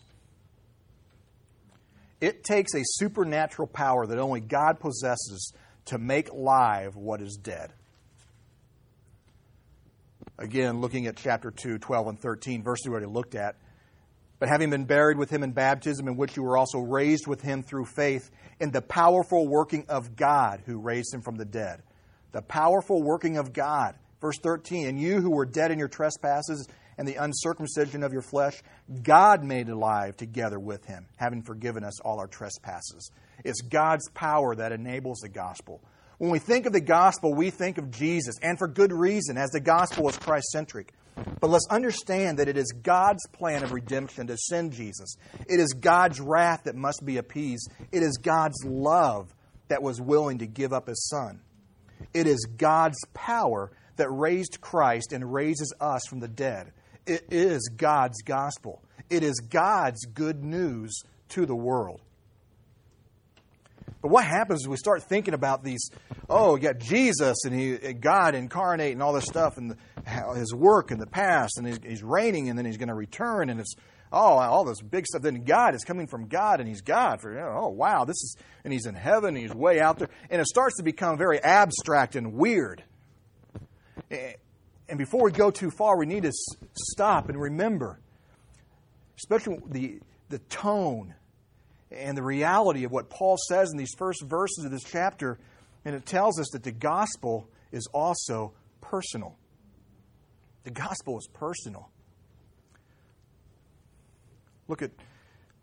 It 2.20 2.42
takes 2.42 2.74
a 2.74 2.82
supernatural 2.82 3.68
power 3.68 4.06
that 4.06 4.18
only 4.18 4.40
God 4.40 4.80
possesses 4.80 5.52
to 5.86 5.98
make 5.98 6.32
live 6.32 6.96
what 6.96 7.20
is 7.20 7.36
dead. 7.36 7.72
Again, 10.38 10.80
looking 10.80 11.06
at 11.06 11.16
chapter 11.16 11.50
2, 11.50 11.78
12 11.78 12.06
and 12.08 12.18
13, 12.18 12.62
verses 12.62 12.86
we 12.86 12.92
already 12.92 13.06
looked 13.06 13.34
at. 13.34 13.56
But 14.38 14.48
having 14.48 14.70
been 14.70 14.84
buried 14.84 15.16
with 15.16 15.30
him 15.30 15.42
in 15.42 15.52
baptism, 15.52 16.08
in 16.08 16.16
which 16.16 16.36
you 16.36 16.42
were 16.42 16.56
also 16.56 16.78
raised 16.78 17.26
with 17.26 17.40
him 17.40 17.62
through 17.62 17.84
faith 17.84 18.30
in 18.58 18.70
the 18.70 18.82
powerful 18.82 19.46
working 19.46 19.84
of 19.88 20.16
God 20.16 20.62
who 20.66 20.78
raised 20.78 21.14
him 21.14 21.22
from 21.22 21.36
the 21.36 21.44
dead. 21.44 21.82
The 22.32 22.42
powerful 22.42 23.02
working 23.02 23.36
of 23.36 23.52
God. 23.52 23.94
Verse 24.20 24.38
13, 24.38 24.88
and 24.88 24.98
you 24.98 25.20
who 25.20 25.30
were 25.30 25.46
dead 25.46 25.70
in 25.70 25.78
your 25.78 25.88
trespasses 25.88 26.66
and 26.98 27.06
the 27.06 27.16
uncircumcision 27.16 28.02
of 28.02 28.12
your 28.12 28.22
flesh, 28.22 28.62
God 29.02 29.42
made 29.42 29.68
alive 29.68 30.16
together 30.16 30.58
with 30.58 30.84
him, 30.84 31.06
having 31.16 31.42
forgiven 31.42 31.84
us 31.84 32.00
all 32.00 32.18
our 32.18 32.26
trespasses. 32.26 33.10
It's 33.44 33.62
God's 33.62 34.08
power 34.10 34.54
that 34.56 34.72
enables 34.72 35.18
the 35.18 35.28
gospel. 35.28 35.82
When 36.18 36.30
we 36.30 36.38
think 36.38 36.66
of 36.66 36.72
the 36.72 36.80
gospel, 36.80 37.34
we 37.34 37.50
think 37.50 37.78
of 37.78 37.90
Jesus, 37.90 38.36
and 38.40 38.58
for 38.58 38.68
good 38.68 38.92
reason, 38.92 39.36
as 39.36 39.50
the 39.50 39.60
gospel 39.60 40.08
is 40.08 40.16
Christ 40.16 40.46
centric. 40.46 40.92
But 41.40 41.50
let's 41.50 41.66
understand 41.70 42.38
that 42.38 42.48
it 42.48 42.56
is 42.56 42.72
God's 42.72 43.26
plan 43.28 43.62
of 43.62 43.72
redemption 43.72 44.26
to 44.28 44.36
send 44.36 44.72
Jesus. 44.72 45.16
It 45.48 45.60
is 45.60 45.72
God's 45.72 46.20
wrath 46.20 46.64
that 46.64 46.74
must 46.74 47.04
be 47.04 47.18
appeased. 47.18 47.70
It 47.92 48.02
is 48.02 48.18
God's 48.18 48.64
love 48.64 49.34
that 49.68 49.82
was 49.82 50.00
willing 50.00 50.38
to 50.38 50.46
give 50.46 50.72
up 50.72 50.88
his 50.88 51.08
son. 51.08 51.40
It 52.12 52.26
is 52.26 52.46
God's 52.56 52.98
power 53.14 53.72
that 53.96 54.10
raised 54.10 54.60
Christ 54.60 55.12
and 55.12 55.32
raises 55.32 55.72
us 55.80 56.02
from 56.08 56.20
the 56.20 56.28
dead. 56.28 56.72
It 57.06 57.26
is 57.30 57.68
God's 57.76 58.22
gospel. 58.22 58.82
It 59.10 59.22
is 59.22 59.40
God's 59.40 60.06
good 60.06 60.42
news 60.42 61.02
to 61.30 61.46
the 61.46 61.54
world. 61.54 62.00
But 64.00 64.10
what 64.10 64.24
happens 64.24 64.60
is 64.60 64.68
we 64.68 64.76
start 64.76 65.02
thinking 65.02 65.32
about 65.32 65.64
these, 65.64 65.90
oh, 66.28 66.56
you 66.56 66.62
got 66.62 66.78
Jesus 66.78 67.44
and 67.44 67.58
he, 67.58 67.94
God 67.94 68.34
incarnate 68.34 68.92
and 68.92 69.02
all 69.02 69.14
this 69.14 69.24
stuff 69.24 69.56
and 69.56 69.70
the, 69.70 70.34
his 70.34 70.54
work 70.54 70.90
in 70.90 70.98
the 70.98 71.06
past 71.06 71.56
and 71.56 71.66
he's, 71.66 71.78
he's 71.82 72.02
reigning 72.02 72.50
and 72.50 72.58
then 72.58 72.66
he's 72.66 72.76
going 72.76 72.88
to 72.88 72.94
return 72.94 73.48
and 73.48 73.60
it's, 73.60 73.74
oh, 74.12 74.36
all 74.38 74.64
this 74.64 74.82
big 74.82 75.06
stuff. 75.06 75.22
Then 75.22 75.44
God 75.44 75.74
is 75.74 75.84
coming 75.84 76.06
from 76.06 76.28
God 76.28 76.60
and 76.60 76.68
he's 76.68 76.82
God 76.82 77.22
for, 77.22 77.38
oh, 77.38 77.68
wow, 77.68 78.04
this 78.04 78.16
is, 78.16 78.36
and 78.62 78.74
he's 78.74 78.84
in 78.84 78.94
heaven 78.94 79.36
and 79.36 79.38
he's 79.38 79.54
way 79.54 79.80
out 79.80 79.98
there. 79.98 80.10
And 80.28 80.38
it 80.38 80.46
starts 80.48 80.76
to 80.76 80.82
become 80.82 81.16
very 81.16 81.42
abstract 81.42 82.14
and 82.14 82.34
weird. 82.34 82.84
And 84.88 84.98
before 84.98 85.24
we 85.24 85.32
go 85.32 85.50
too 85.50 85.70
far, 85.70 85.96
we 85.98 86.06
need 86.06 86.24
to 86.24 86.32
stop 86.74 87.28
and 87.28 87.40
remember, 87.40 88.00
especially 89.16 89.58
the, 89.66 90.00
the 90.28 90.38
tone 90.38 91.14
and 91.90 92.16
the 92.16 92.22
reality 92.22 92.84
of 92.84 92.92
what 92.92 93.08
Paul 93.08 93.36
says 93.48 93.70
in 93.70 93.78
these 93.78 93.94
first 93.96 94.22
verses 94.22 94.64
of 94.64 94.70
this 94.70 94.84
chapter. 94.84 95.38
And 95.84 95.94
it 95.94 96.04
tells 96.04 96.38
us 96.38 96.48
that 96.52 96.62
the 96.62 96.72
gospel 96.72 97.48
is 97.72 97.86
also 97.92 98.52
personal. 98.80 99.36
The 100.64 100.70
gospel 100.70 101.18
is 101.18 101.28
personal. 101.32 101.90
Look 104.66 104.82
at, 104.82 104.90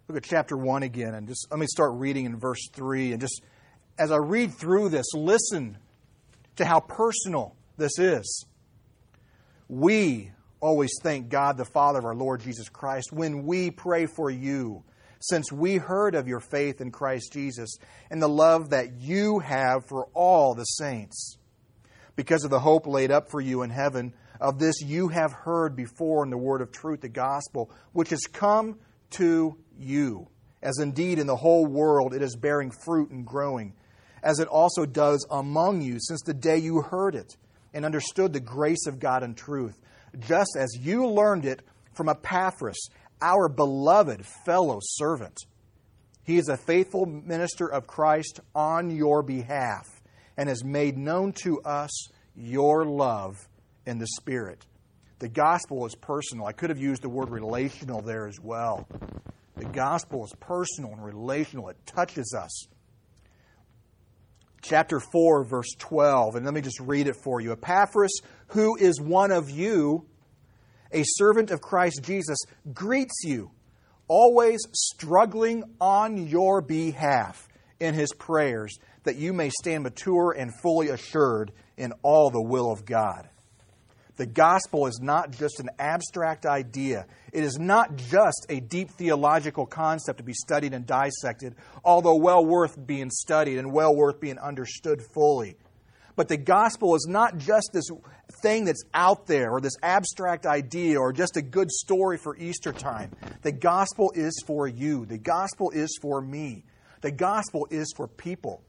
look 0.08 0.18
at 0.18 0.24
chapter 0.24 0.56
1 0.56 0.84
again, 0.84 1.16
and 1.16 1.28
just 1.28 1.48
let 1.50 1.60
me 1.60 1.66
start 1.66 1.94
reading 1.96 2.26
in 2.26 2.38
verse 2.38 2.70
3. 2.74 3.14
And 3.14 3.22
just 3.22 3.42
as 3.98 4.12
I 4.12 4.18
read 4.18 4.54
through 4.54 4.90
this, 4.90 5.08
listen 5.14 5.78
to 6.58 6.66
how 6.66 6.80
personal 6.80 7.56
this 7.78 7.98
is. 7.98 8.46
We 9.72 10.34
always 10.60 10.92
thank 11.02 11.30
God 11.30 11.56
the 11.56 11.64
Father 11.64 12.00
of 12.00 12.04
our 12.04 12.14
Lord 12.14 12.42
Jesus 12.42 12.68
Christ 12.68 13.14
when 13.14 13.46
we 13.46 13.72
pray 13.72 14.06
for 14.06 14.30
you, 14.30 14.84
since 15.22 15.50
we 15.50 15.78
heard 15.78 16.14
of 16.14 16.28
your 16.28 16.42
faith 16.42 16.82
in 16.82 16.92
Christ 16.92 17.32
Jesus 17.32 17.78
and 18.10 18.22
the 18.22 18.28
love 18.28 18.72
that 18.72 19.00
you 19.00 19.40
have 19.40 19.86
for 19.88 20.08
all 20.14 20.56
the 20.56 20.66
saints. 20.66 21.38
Because 22.18 22.44
of 22.44 22.50
the 22.50 22.60
hope 22.60 22.86
laid 22.86 23.12
up 23.12 23.32
for 23.32 23.40
you 23.40 23.62
in 23.62 23.70
heaven, 23.70 24.14
of 24.42 24.60
this 24.60 24.82
you 24.82 25.08
have 25.08 25.32
heard 25.32 25.74
before 25.74 26.26
in 26.26 26.32
the 26.32 26.38
word 26.38 26.60
of 26.60 26.74
truth, 26.74 27.00
the 27.00 27.08
gospel, 27.08 27.72
which 27.94 28.10
has 28.10 28.24
come 28.24 28.78
to 29.12 29.56
you, 29.80 30.28
as 30.62 30.80
indeed 30.80 31.18
in 31.18 31.28
the 31.28 31.38
whole 31.38 31.66
world 31.66 32.14
it 32.14 32.22
is 32.22 32.36
bearing 32.36 32.72
fruit 32.72 33.10
and 33.10 33.26
growing, 33.26 33.74
as 34.22 34.40
it 34.42 34.50
also 34.50 34.86
does 34.86 35.26
among 35.32 35.80
you 35.80 35.96
since 35.98 36.22
the 36.24 36.34
day 36.34 36.58
you 36.58 36.82
heard 36.82 37.16
it 37.16 37.38
and 37.74 37.86
understood 37.86 38.34
the 38.34 38.40
grace 38.40 38.86
of 38.88 39.00
God 39.00 39.24
and 39.24 39.36
truth, 39.36 39.80
just 40.20 40.58
as 40.58 40.78
you 40.80 41.08
learned 41.08 41.46
it 41.46 41.62
from 41.94 42.10
Epaphras, 42.10 42.90
our 43.22 43.48
beloved 43.48 44.26
fellow 44.46 44.80
servant. 44.82 45.38
He 46.24 46.38
is 46.38 46.50
a 46.50 46.58
faithful 46.58 47.06
minister 47.06 47.68
of 47.68 47.88
Christ 47.88 48.40
on 48.54 48.90
your 48.90 49.24
behalf 49.24 49.86
and 50.38 50.50
has 50.50 50.64
made 50.64 50.98
known 50.98 51.34
to 51.44 51.62
us 51.62 52.08
your 52.36 52.86
love 52.86 53.48
in 53.86 53.98
the 53.98 54.08
Spirit. 54.08 54.66
The 55.20 55.30
gospel 55.30 55.86
is 55.86 55.96
personal. 55.96 56.46
I 56.46 56.52
could 56.52 56.70
have 56.70 56.80
used 56.80 57.02
the 57.02 57.10
word 57.10 57.30
relational 57.30 58.02
there 58.02 58.28
as 58.28 58.40
well. 58.40 58.88
The 59.56 59.66
gospel 59.66 60.24
is 60.24 60.34
personal 60.40 60.94
and 60.94 61.04
relational, 61.04 61.70
it 61.70 61.78
touches 61.86 62.34
us 62.34 62.68
chapter 64.62 65.00
4, 65.00 65.44
verse 65.46 65.74
12. 65.78 66.36
And 66.36 66.46
let 66.46 66.54
me 66.54 66.62
just 66.62 66.80
read 66.80 67.08
it 67.08 67.16
for 67.16 67.42
you. 67.42 67.52
Epaphras, 67.52 68.22
who 68.48 68.76
is 68.78 69.00
one 69.00 69.32
of 69.32 69.50
you, 69.50 70.06
a 70.92 71.04
servant 71.06 71.52
of 71.52 71.62
Christ 71.62 72.02
Jesus, 72.04 72.38
greets 72.74 73.24
you, 73.24 73.52
always 74.08 74.60
struggling 74.74 75.64
on 75.80 76.28
your 76.28 76.62
behalf 76.62 77.48
in 77.80 77.94
his 77.94 78.14
prayers, 78.14 78.78
that 79.04 79.16
you 79.16 79.34
may 79.34 79.50
stand 79.50 79.84
mature 79.84 80.36
and 80.38 80.54
fully 80.62 80.90
assured 80.90 81.52
in 81.78 81.94
all 82.04 82.30
the 82.30 82.42
will 82.42 82.72
of 82.72 82.86
God. 82.86 83.28
The 84.22 84.28
gospel 84.28 84.86
is 84.86 85.00
not 85.02 85.32
just 85.32 85.60
an 85.60 85.72
abstract 85.80 86.46
idea. 86.46 87.08
It 87.34 87.44
is 87.44 87.58
not 87.58 87.96
just 87.96 88.46
a 88.50 88.60
deep 88.60 88.92
theological 88.92 89.66
concept 89.66 90.20
to 90.20 90.24
be 90.24 90.34
studied 90.34 90.76
and 90.76 90.86
dissected, 90.86 91.56
although 91.84 92.18
well 92.18 92.46
worth 92.46 92.78
being 92.86 93.10
studied 93.10 93.58
and 93.58 93.74
well 93.74 93.96
worth 93.96 94.20
being 94.20 94.38
understood 94.38 95.02
fully. 95.16 95.56
But 96.16 96.28
the 96.28 96.38
gospel 96.38 96.94
is 96.94 97.08
not 97.10 97.40
just 97.40 97.72
this 97.74 97.90
thing 98.44 98.66
that's 98.66 98.84
out 98.94 99.26
there 99.26 99.50
or 99.50 99.60
this 99.60 99.78
abstract 99.82 100.46
idea 100.46 101.00
or 101.00 101.14
just 101.14 101.36
a 101.36 101.42
good 101.42 101.72
story 101.72 102.20
for 102.20 102.38
Easter 102.38 102.72
time. 102.72 103.10
The 103.42 103.52
gospel 103.52 104.12
is 104.14 104.44
for 104.46 104.68
you. 104.68 105.08
The 105.08 105.18
gospel 105.18 105.72
is 105.72 105.98
for 106.00 106.22
me. 106.22 106.64
The 107.02 107.12
gospel 107.12 107.68
is 107.72 107.92
for 107.98 108.08
people. 108.08 108.62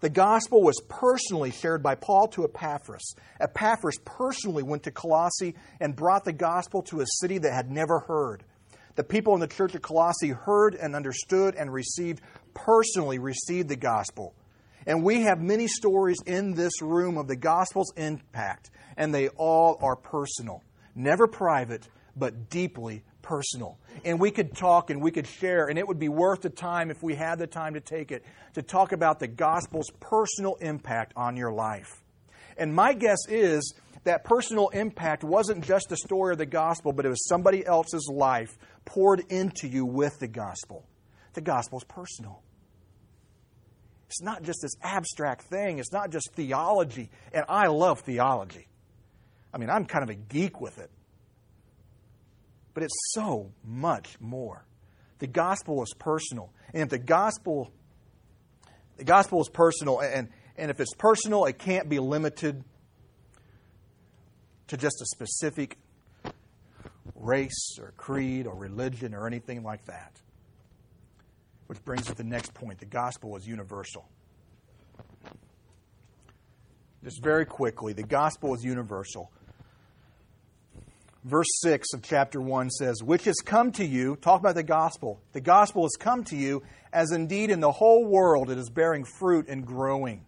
The 0.00 0.10
gospel 0.10 0.62
was 0.62 0.80
personally 0.88 1.50
shared 1.50 1.82
by 1.82 1.96
Paul 1.96 2.28
to 2.28 2.44
Epaphras. 2.44 3.16
Epaphras 3.40 3.98
personally 4.04 4.62
went 4.62 4.84
to 4.84 4.92
Colossae 4.92 5.56
and 5.80 5.96
brought 5.96 6.24
the 6.24 6.32
gospel 6.32 6.82
to 6.82 7.00
a 7.00 7.06
city 7.20 7.38
that 7.38 7.52
had 7.52 7.70
never 7.70 7.98
heard. 8.00 8.44
The 8.94 9.02
people 9.02 9.34
in 9.34 9.40
the 9.40 9.48
church 9.48 9.74
of 9.74 9.82
Colossae 9.82 10.28
heard 10.28 10.76
and 10.76 10.94
understood 10.94 11.56
and 11.56 11.72
received, 11.72 12.20
personally 12.54 13.18
received 13.18 13.68
the 13.68 13.76
gospel. 13.76 14.34
And 14.86 15.02
we 15.02 15.22
have 15.22 15.40
many 15.40 15.66
stories 15.66 16.18
in 16.26 16.54
this 16.54 16.80
room 16.80 17.18
of 17.18 17.26
the 17.26 17.36
gospel's 17.36 17.92
impact, 17.96 18.70
and 18.96 19.12
they 19.12 19.28
all 19.28 19.78
are 19.82 19.96
personal. 19.96 20.62
Never 20.94 21.26
private, 21.26 21.88
but 22.16 22.50
deeply 22.50 23.02
personal. 23.22 23.78
And 24.04 24.20
we 24.20 24.30
could 24.30 24.54
talk 24.54 24.90
and 24.90 25.02
we 25.02 25.10
could 25.10 25.26
share, 25.26 25.66
and 25.66 25.78
it 25.78 25.86
would 25.86 25.98
be 25.98 26.08
worth 26.08 26.42
the 26.42 26.50
time 26.50 26.90
if 26.90 27.02
we 27.02 27.14
had 27.14 27.38
the 27.38 27.46
time 27.46 27.74
to 27.74 27.80
take 27.80 28.12
it 28.12 28.24
to 28.54 28.62
talk 28.62 28.92
about 28.92 29.18
the 29.18 29.28
gospel's 29.28 29.90
personal 30.00 30.56
impact 30.56 31.12
on 31.16 31.36
your 31.36 31.52
life. 31.52 32.02
And 32.56 32.74
my 32.74 32.92
guess 32.92 33.18
is 33.28 33.74
that 34.04 34.24
personal 34.24 34.68
impact 34.68 35.22
wasn't 35.24 35.64
just 35.64 35.88
the 35.88 35.96
story 35.96 36.32
of 36.32 36.38
the 36.38 36.46
gospel, 36.46 36.92
but 36.92 37.04
it 37.04 37.08
was 37.08 37.26
somebody 37.26 37.64
else's 37.64 38.08
life 38.12 38.56
poured 38.84 39.20
into 39.28 39.68
you 39.68 39.84
with 39.84 40.18
the 40.18 40.28
gospel. 40.28 40.84
The 41.34 41.40
gospel 41.40 41.78
is 41.78 41.84
personal. 41.84 42.42
It's 44.06 44.22
not 44.22 44.42
just 44.42 44.60
this 44.62 44.74
abstract 44.82 45.42
thing, 45.42 45.78
it's 45.78 45.92
not 45.92 46.10
just 46.10 46.32
theology. 46.32 47.10
And 47.32 47.44
I 47.48 47.66
love 47.66 48.00
theology. 48.00 48.66
I 49.52 49.58
mean, 49.58 49.70
I'm 49.70 49.84
kind 49.84 50.02
of 50.02 50.10
a 50.10 50.14
geek 50.14 50.60
with 50.60 50.78
it. 50.78 50.90
But 52.74 52.82
it's 52.82 53.12
so 53.12 53.52
much 53.64 54.20
more. 54.20 54.64
The 55.18 55.26
gospel 55.26 55.82
is 55.82 55.92
personal. 55.98 56.52
And 56.72 56.84
if 56.84 56.88
the 56.90 56.98
gospel 56.98 57.72
the 58.96 59.04
gospel 59.04 59.40
is 59.40 59.48
personal 59.48 60.00
and, 60.00 60.28
and 60.56 60.70
if 60.70 60.80
it's 60.80 60.92
personal, 60.94 61.44
it 61.44 61.58
can't 61.58 61.88
be 61.88 62.00
limited 62.00 62.64
to 64.66 64.76
just 64.76 65.00
a 65.00 65.06
specific 65.06 65.78
race 67.14 67.78
or 67.80 67.92
creed 67.96 68.46
or 68.46 68.54
religion 68.54 69.14
or 69.14 69.26
anything 69.26 69.62
like 69.62 69.84
that. 69.86 70.20
Which 71.68 71.82
brings 71.84 72.02
us 72.02 72.08
to 72.08 72.14
the 72.14 72.24
next 72.24 72.54
point 72.54 72.78
the 72.78 72.86
gospel 72.86 73.36
is 73.36 73.46
universal. 73.46 74.08
Just 77.04 77.22
very 77.22 77.46
quickly, 77.46 77.92
the 77.92 78.02
gospel 78.02 78.54
is 78.54 78.64
universal. 78.64 79.30
Verse 81.28 81.48
6 81.60 81.92
of 81.92 82.00
chapter 82.00 82.40
1 82.40 82.70
says, 82.70 83.02
Which 83.02 83.24
has 83.24 83.36
come 83.44 83.70
to 83.72 83.84
you, 83.84 84.16
talk 84.16 84.40
about 84.40 84.54
the 84.54 84.62
gospel. 84.62 85.20
The 85.32 85.42
gospel 85.42 85.82
has 85.82 85.92
come 86.00 86.24
to 86.24 86.36
you, 86.36 86.62
as 86.90 87.12
indeed 87.12 87.50
in 87.50 87.60
the 87.60 87.70
whole 87.70 88.06
world 88.06 88.50
it 88.50 88.56
is 88.56 88.70
bearing 88.70 89.04
fruit 89.04 89.46
and 89.46 89.66
growing. 89.66 90.24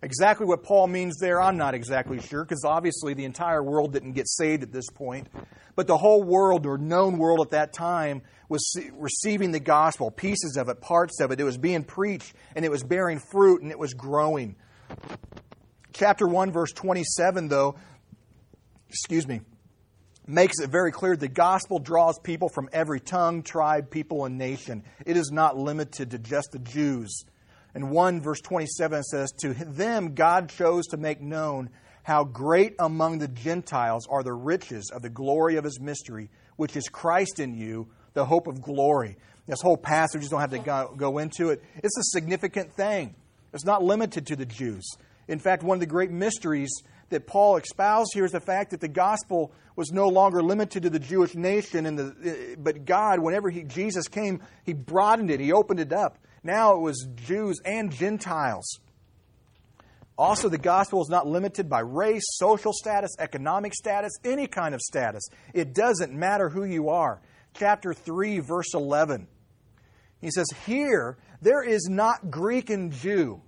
Exactly 0.00 0.46
what 0.46 0.62
Paul 0.62 0.86
means 0.86 1.16
there, 1.18 1.42
I'm 1.42 1.56
not 1.56 1.74
exactly 1.74 2.20
sure, 2.20 2.44
because 2.44 2.64
obviously 2.64 3.14
the 3.14 3.24
entire 3.24 3.64
world 3.64 3.92
didn't 3.92 4.12
get 4.12 4.28
saved 4.28 4.62
at 4.62 4.70
this 4.70 4.88
point. 4.90 5.26
But 5.74 5.88
the 5.88 5.96
whole 5.96 6.22
world, 6.22 6.66
or 6.66 6.78
known 6.78 7.18
world 7.18 7.40
at 7.40 7.50
that 7.50 7.72
time, 7.72 8.22
was 8.48 8.76
receiving 8.92 9.50
the 9.50 9.58
gospel, 9.58 10.12
pieces 10.12 10.56
of 10.56 10.68
it, 10.68 10.80
parts 10.80 11.20
of 11.20 11.32
it. 11.32 11.40
It 11.40 11.44
was 11.44 11.58
being 11.58 11.82
preached, 11.82 12.32
and 12.54 12.64
it 12.64 12.70
was 12.70 12.84
bearing 12.84 13.18
fruit, 13.32 13.62
and 13.62 13.72
it 13.72 13.78
was 13.78 13.92
growing. 13.92 14.54
Chapter 15.92 16.28
1, 16.28 16.52
verse 16.52 16.70
27, 16.70 17.48
though, 17.48 17.74
excuse 18.88 19.26
me, 19.26 19.40
makes 20.26 20.60
it 20.60 20.70
very 20.70 20.92
clear 20.92 21.16
the 21.16 21.28
gospel 21.28 21.78
draws 21.78 22.18
people 22.18 22.48
from 22.48 22.68
every 22.72 23.00
tongue, 23.00 23.42
tribe, 23.42 23.90
people, 23.90 24.24
and 24.24 24.38
nation. 24.38 24.84
It 25.04 25.16
is 25.16 25.30
not 25.32 25.56
limited 25.56 26.10
to 26.12 26.18
just 26.18 26.52
the 26.52 26.58
Jews. 26.58 27.24
And 27.74 27.90
1 27.90 28.20
verse 28.20 28.40
27 28.40 29.02
says, 29.02 29.32
To 29.40 29.54
them 29.54 30.14
God 30.14 30.50
chose 30.50 30.86
to 30.88 30.96
make 30.96 31.20
known 31.20 31.70
how 32.02 32.24
great 32.24 32.74
among 32.78 33.18
the 33.18 33.28
Gentiles 33.28 34.06
are 34.10 34.22
the 34.22 34.32
riches 34.32 34.90
of 34.92 35.02
the 35.02 35.10
glory 35.10 35.56
of 35.56 35.64
his 35.64 35.80
mystery, 35.80 36.30
which 36.56 36.76
is 36.76 36.88
Christ 36.88 37.38
in 37.38 37.54
you, 37.54 37.88
the 38.14 38.24
hope 38.24 38.46
of 38.46 38.60
glory. 38.60 39.16
This 39.46 39.60
whole 39.60 39.76
passage, 39.76 40.22
you 40.22 40.28
don't 40.28 40.40
have 40.40 40.50
to 40.50 40.58
go, 40.58 40.94
go 40.96 41.18
into 41.18 41.50
it. 41.50 41.62
It's 41.82 41.98
a 41.98 42.02
significant 42.04 42.72
thing. 42.74 43.14
It's 43.52 43.64
not 43.64 43.82
limited 43.82 44.26
to 44.28 44.36
the 44.36 44.46
Jews. 44.46 44.84
In 45.28 45.38
fact, 45.38 45.62
one 45.62 45.76
of 45.76 45.80
the 45.80 45.86
great 45.86 46.10
mysteries 46.10 46.70
that 47.12 47.26
Paul 47.26 47.56
espoused 47.56 48.10
here 48.12 48.24
is 48.24 48.32
the 48.32 48.40
fact 48.40 48.72
that 48.72 48.80
the 48.80 48.88
gospel 48.88 49.52
was 49.76 49.90
no 49.90 50.08
longer 50.08 50.42
limited 50.42 50.82
to 50.82 50.90
the 50.90 50.98
Jewish 50.98 51.34
nation, 51.34 51.86
and 51.86 51.98
the, 51.98 52.56
but 52.58 52.84
God, 52.84 53.20
whenever 53.20 53.48
he, 53.48 53.62
Jesus 53.62 54.08
came, 54.08 54.42
he 54.64 54.74
broadened 54.74 55.30
it, 55.30 55.40
he 55.40 55.52
opened 55.52 55.80
it 55.80 55.92
up. 55.92 56.18
Now 56.42 56.74
it 56.74 56.80
was 56.80 57.08
Jews 57.14 57.60
and 57.64 57.90
Gentiles. 57.92 58.80
Also, 60.18 60.48
the 60.48 60.58
gospel 60.58 61.00
is 61.00 61.08
not 61.08 61.26
limited 61.26 61.68
by 61.68 61.80
race, 61.80 62.24
social 62.32 62.72
status, 62.72 63.10
economic 63.18 63.74
status, 63.74 64.12
any 64.24 64.46
kind 64.46 64.74
of 64.74 64.80
status. 64.80 65.26
It 65.54 65.74
doesn't 65.74 66.12
matter 66.12 66.48
who 66.48 66.64
you 66.64 66.90
are. 66.90 67.22
Chapter 67.54 67.94
3, 67.94 68.40
verse 68.40 68.74
11. 68.74 69.26
He 70.20 70.30
says, 70.30 70.46
Here 70.66 71.16
there 71.40 71.62
is 71.62 71.88
not 71.90 72.30
Greek 72.30 72.70
and 72.70 72.92
Jew. 72.92 73.42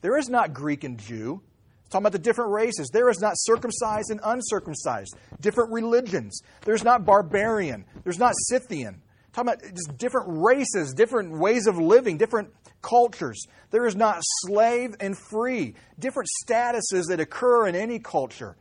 There 0.00 0.16
is 0.16 0.28
not 0.28 0.54
Greek 0.54 0.84
and 0.84 0.98
Jew. 0.98 1.42
It's 1.84 1.90
talking 1.90 2.02
about 2.02 2.12
the 2.12 2.18
different 2.18 2.50
races. 2.50 2.90
There 2.92 3.08
is 3.08 3.20
not 3.20 3.34
circumcised 3.36 4.10
and 4.10 4.20
uncircumcised. 4.24 5.16
Different 5.40 5.72
religions. 5.72 6.42
There's 6.62 6.84
not 6.84 7.04
barbarian. 7.04 7.84
There's 8.02 8.18
not 8.18 8.34
Scythian 8.48 9.02
talking 9.34 9.52
about 9.52 9.74
just 9.74 9.98
different 9.98 10.26
races, 10.28 10.94
different 10.94 11.32
ways 11.38 11.66
of 11.66 11.76
living, 11.76 12.16
different 12.16 12.50
cultures. 12.82 13.46
There 13.70 13.86
is 13.86 13.96
not 13.96 14.18
slave 14.22 14.94
and 15.00 15.18
free, 15.18 15.74
different 15.98 16.28
statuses 16.44 17.08
that 17.08 17.20
occur 17.20 17.66
in 17.66 17.74
any 17.74 17.98
culture. 17.98 18.56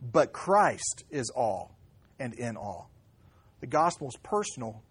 But 0.00 0.32
Christ 0.32 1.04
is 1.10 1.30
all 1.30 1.76
and 2.18 2.34
in 2.34 2.56
all. 2.56 2.90
The 3.60 3.66
gospel 3.66 4.08
is 4.08 4.16
personal, 4.22 4.82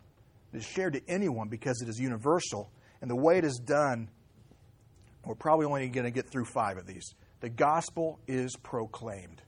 it 0.54 0.58
is 0.58 0.66
shared 0.66 0.94
to 0.94 1.02
anyone 1.08 1.50
because 1.50 1.82
it 1.82 1.90
is 1.90 2.00
universal. 2.00 2.72
And 3.02 3.10
the 3.10 3.16
way 3.16 3.38
it 3.38 3.44
is 3.44 3.60
done, 3.64 4.10
we're 5.26 5.36
probably 5.36 5.66
only 5.66 5.90
going 5.90 6.06
to 6.06 6.12
get 6.12 6.30
through 6.30 6.46
five 6.46 6.78
of 6.78 6.86
these. 6.86 7.14
The 7.44 7.50
gospel 7.50 8.22
is 8.26 8.56
proclaimed. 8.56 9.42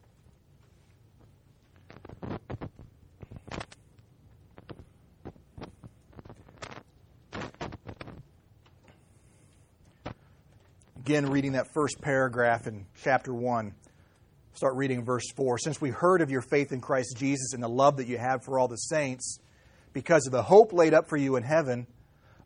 Again, 10.97 11.27
reading 11.27 11.53
that 11.53 11.73
first 11.73 12.01
paragraph 12.01 12.67
in 12.67 12.85
chapter 13.01 13.33
1. 13.33 13.73
Start 14.55 14.75
reading 14.75 15.05
verse 15.05 15.31
4. 15.33 15.57
Since 15.59 15.79
we 15.79 15.91
heard 15.91 16.21
of 16.21 16.29
your 16.29 16.41
faith 16.41 16.73
in 16.73 16.81
Christ 16.81 17.15
Jesus 17.15 17.53
and 17.53 17.63
the 17.63 17.69
love 17.69 17.95
that 17.95 18.07
you 18.07 18.17
have 18.17 18.43
for 18.43 18.59
all 18.59 18.67
the 18.67 18.75
saints, 18.75 19.39
because 19.93 20.25
of 20.27 20.33
the 20.33 20.43
hope 20.43 20.73
laid 20.73 20.93
up 20.93 21.07
for 21.07 21.15
you 21.15 21.37
in 21.37 21.43
heaven, 21.43 21.87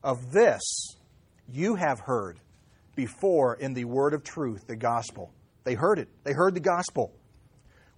of 0.03 0.31
this 0.31 0.61
you 1.51 1.73
have 1.73 2.01
heard 2.01 2.39
before 2.95 3.55
in 3.55 3.73
the 3.73 3.85
word 3.85 4.13
of 4.13 4.23
truth, 4.23 4.67
the 4.67 4.75
gospel. 4.75 5.33
They 5.69 5.75
heard 5.75 5.99
it. 5.99 6.09
They 6.23 6.33
heard 6.33 6.55
the 6.55 6.59
gospel, 6.59 7.13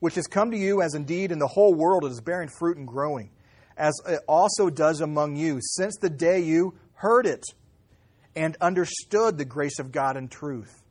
which 0.01 0.15
has 0.15 0.27
come 0.27 0.51
to 0.51 0.57
you 0.57 0.81
as 0.81 0.93
indeed 0.93 1.31
in 1.31 1.39
the 1.39 1.47
whole 1.47 1.73
world 1.73 2.03
it 2.03 2.11
is 2.11 2.19
bearing 2.19 2.49
fruit 2.49 2.75
and 2.75 2.85
growing, 2.85 3.31
as 3.77 3.93
it 4.05 4.19
also 4.27 4.69
does 4.69 4.99
among 4.99 5.37
you, 5.37 5.59
since 5.61 5.95
the 5.95 6.09
day 6.09 6.41
you 6.41 6.73
heard 6.95 7.25
it 7.25 7.45
and 8.35 8.57
understood 8.59 9.37
the 9.37 9.45
grace 9.45 9.79
of 9.79 9.93
God 9.93 10.17
in 10.17 10.27
truth, 10.27 10.83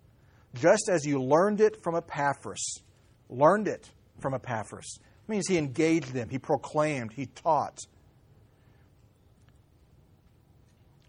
just 0.54 0.88
as 0.90 1.04
you 1.04 1.22
learned 1.22 1.60
it 1.60 1.82
from 1.82 1.96
Epaphras. 1.96 2.80
Learned 3.28 3.68
it 3.68 3.90
from 4.18 4.32
Epaphras. 4.32 5.00
It 5.00 5.30
means 5.30 5.48
he 5.48 5.58
engaged 5.58 6.14
them, 6.14 6.30
he 6.30 6.38
proclaimed, 6.38 7.12
he 7.12 7.26
taught. 7.26 7.78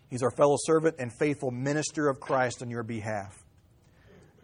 He's 0.10 0.22
our 0.22 0.32
fellow 0.32 0.58
servant 0.66 0.98
and 1.00 1.14
faithful 1.18 1.52
minister 1.52 2.10
of 2.10 2.20
Christ 2.20 2.62
on 2.62 2.70
your 2.70 2.84
behalf. 2.84 3.41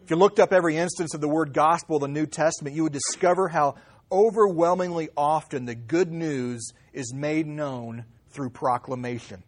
If 0.08 0.12
you 0.12 0.16
looked 0.16 0.40
up 0.40 0.54
every 0.54 0.78
instance 0.78 1.12
of 1.12 1.20
the 1.20 1.28
word 1.28 1.52
gospel 1.52 2.02
in 2.02 2.14
the 2.14 2.20
New 2.20 2.24
Testament, 2.24 2.74
you 2.74 2.82
would 2.84 2.94
discover 2.94 3.46
how 3.46 3.74
overwhelmingly 4.10 5.10
often 5.18 5.66
the 5.66 5.74
good 5.74 6.10
news 6.10 6.72
is 6.94 7.12
made 7.12 7.46
known 7.46 8.06
through 8.30 8.48
proclamation 8.48 9.42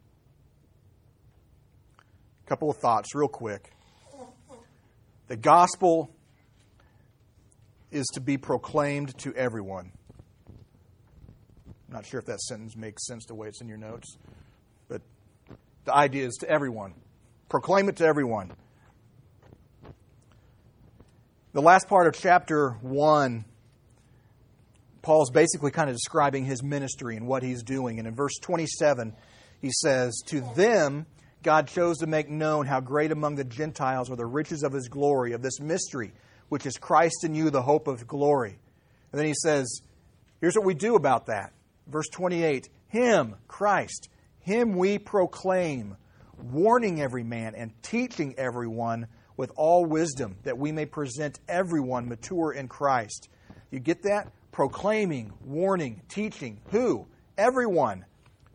A 2.45 2.47
couple 2.47 2.69
of 2.69 2.77
thoughts, 2.77 3.15
real 3.15 3.27
quick. 3.27 3.73
The 5.29 5.39
gospel 5.39 6.11
is 7.91 8.05
to 8.13 8.21
be 8.21 8.37
proclaimed 8.37 9.17
to 9.21 9.35
everyone. 9.35 9.93
I'm 11.89 11.95
not 11.95 12.05
sure 12.05 12.21
if 12.21 12.27
that 12.27 12.43
sentence 12.43 12.77
makes 12.77 13.07
sense 13.07 13.25
the 13.25 13.35
way 13.35 13.49
it's 13.49 13.63
in 13.63 13.69
your 13.69 13.79
notes, 13.79 14.19
but 14.89 15.01
the 15.87 15.95
idea 15.95 16.27
is 16.27 16.35
to 16.41 16.51
everyone. 16.51 16.93
Proclaim 17.49 17.89
it 17.89 17.97
to 17.97 18.05
everyone. 18.05 18.53
The 21.53 21.61
last 21.61 21.89
part 21.89 22.07
of 22.07 22.15
chapter 22.15 22.71
1, 22.81 23.45
Paul's 25.03 25.31
basically 25.31 25.73
kind 25.73 25.91
of 25.91 25.97
describing 25.97 26.45
his 26.45 26.63
ministry 26.63 27.17
and 27.17 27.27
what 27.27 27.43
he's 27.43 27.65
doing. 27.65 27.99
And 27.99 28.07
in 28.07 28.15
verse 28.15 28.39
27, 28.41 29.17
he 29.61 29.73
says, 29.73 30.23
To 30.27 30.43
them, 30.55 31.07
God 31.43 31.67
chose 31.67 31.99
to 31.99 32.07
make 32.07 32.31
known 32.31 32.67
how 32.67 32.79
great 32.79 33.11
among 33.11 33.35
the 33.35 33.43
Gentiles 33.43 34.13
are 34.13 34.17
the 34.17 34.27
riches 34.27 34.63
of 34.63 34.73
his 34.73 34.87
glory, 34.87 35.33
of 35.33 35.43
this 35.43 35.59
mystery, 35.59 36.13
which 36.51 36.67
is 36.67 36.79
Christ 36.79 37.25
in 37.25 37.35
you, 37.35 37.51
the 37.51 37.63
hope 37.63 37.89
of 37.89 38.07
glory. 38.07 38.61
And 39.11 39.19
then 39.19 39.27
he 39.27 39.35
says, 39.35 39.81
here's 40.41 40.55
what 40.55 40.65
we 40.65 40.75
do 40.75 40.95
about 40.95 41.27
that. 41.27 41.53
Verse 41.89 42.09
28 42.13 42.69
Him, 42.87 43.35
Christ, 43.49 44.09
Him 44.39 44.77
we 44.77 44.99
proclaim, 44.99 45.97
warning 46.41 47.03
every 47.03 47.25
man 47.25 47.57
and 47.57 47.73
teaching 47.83 48.37
everyone 48.39 49.09
with 49.41 49.51
all 49.57 49.85
wisdom, 49.85 50.37
that 50.45 50.57
we 50.57 50.71
may 50.71 50.87
present 50.87 51.41
everyone 51.49 52.09
mature 52.09 52.53
in 52.53 52.69
Christ. 52.69 53.29
You 53.73 53.81
get 53.81 54.03
that? 54.03 54.31
Proclaiming, 54.53 55.33
warning, 55.45 56.03
teaching. 56.09 56.61
Who? 56.71 57.09
Everyone. 57.37 58.05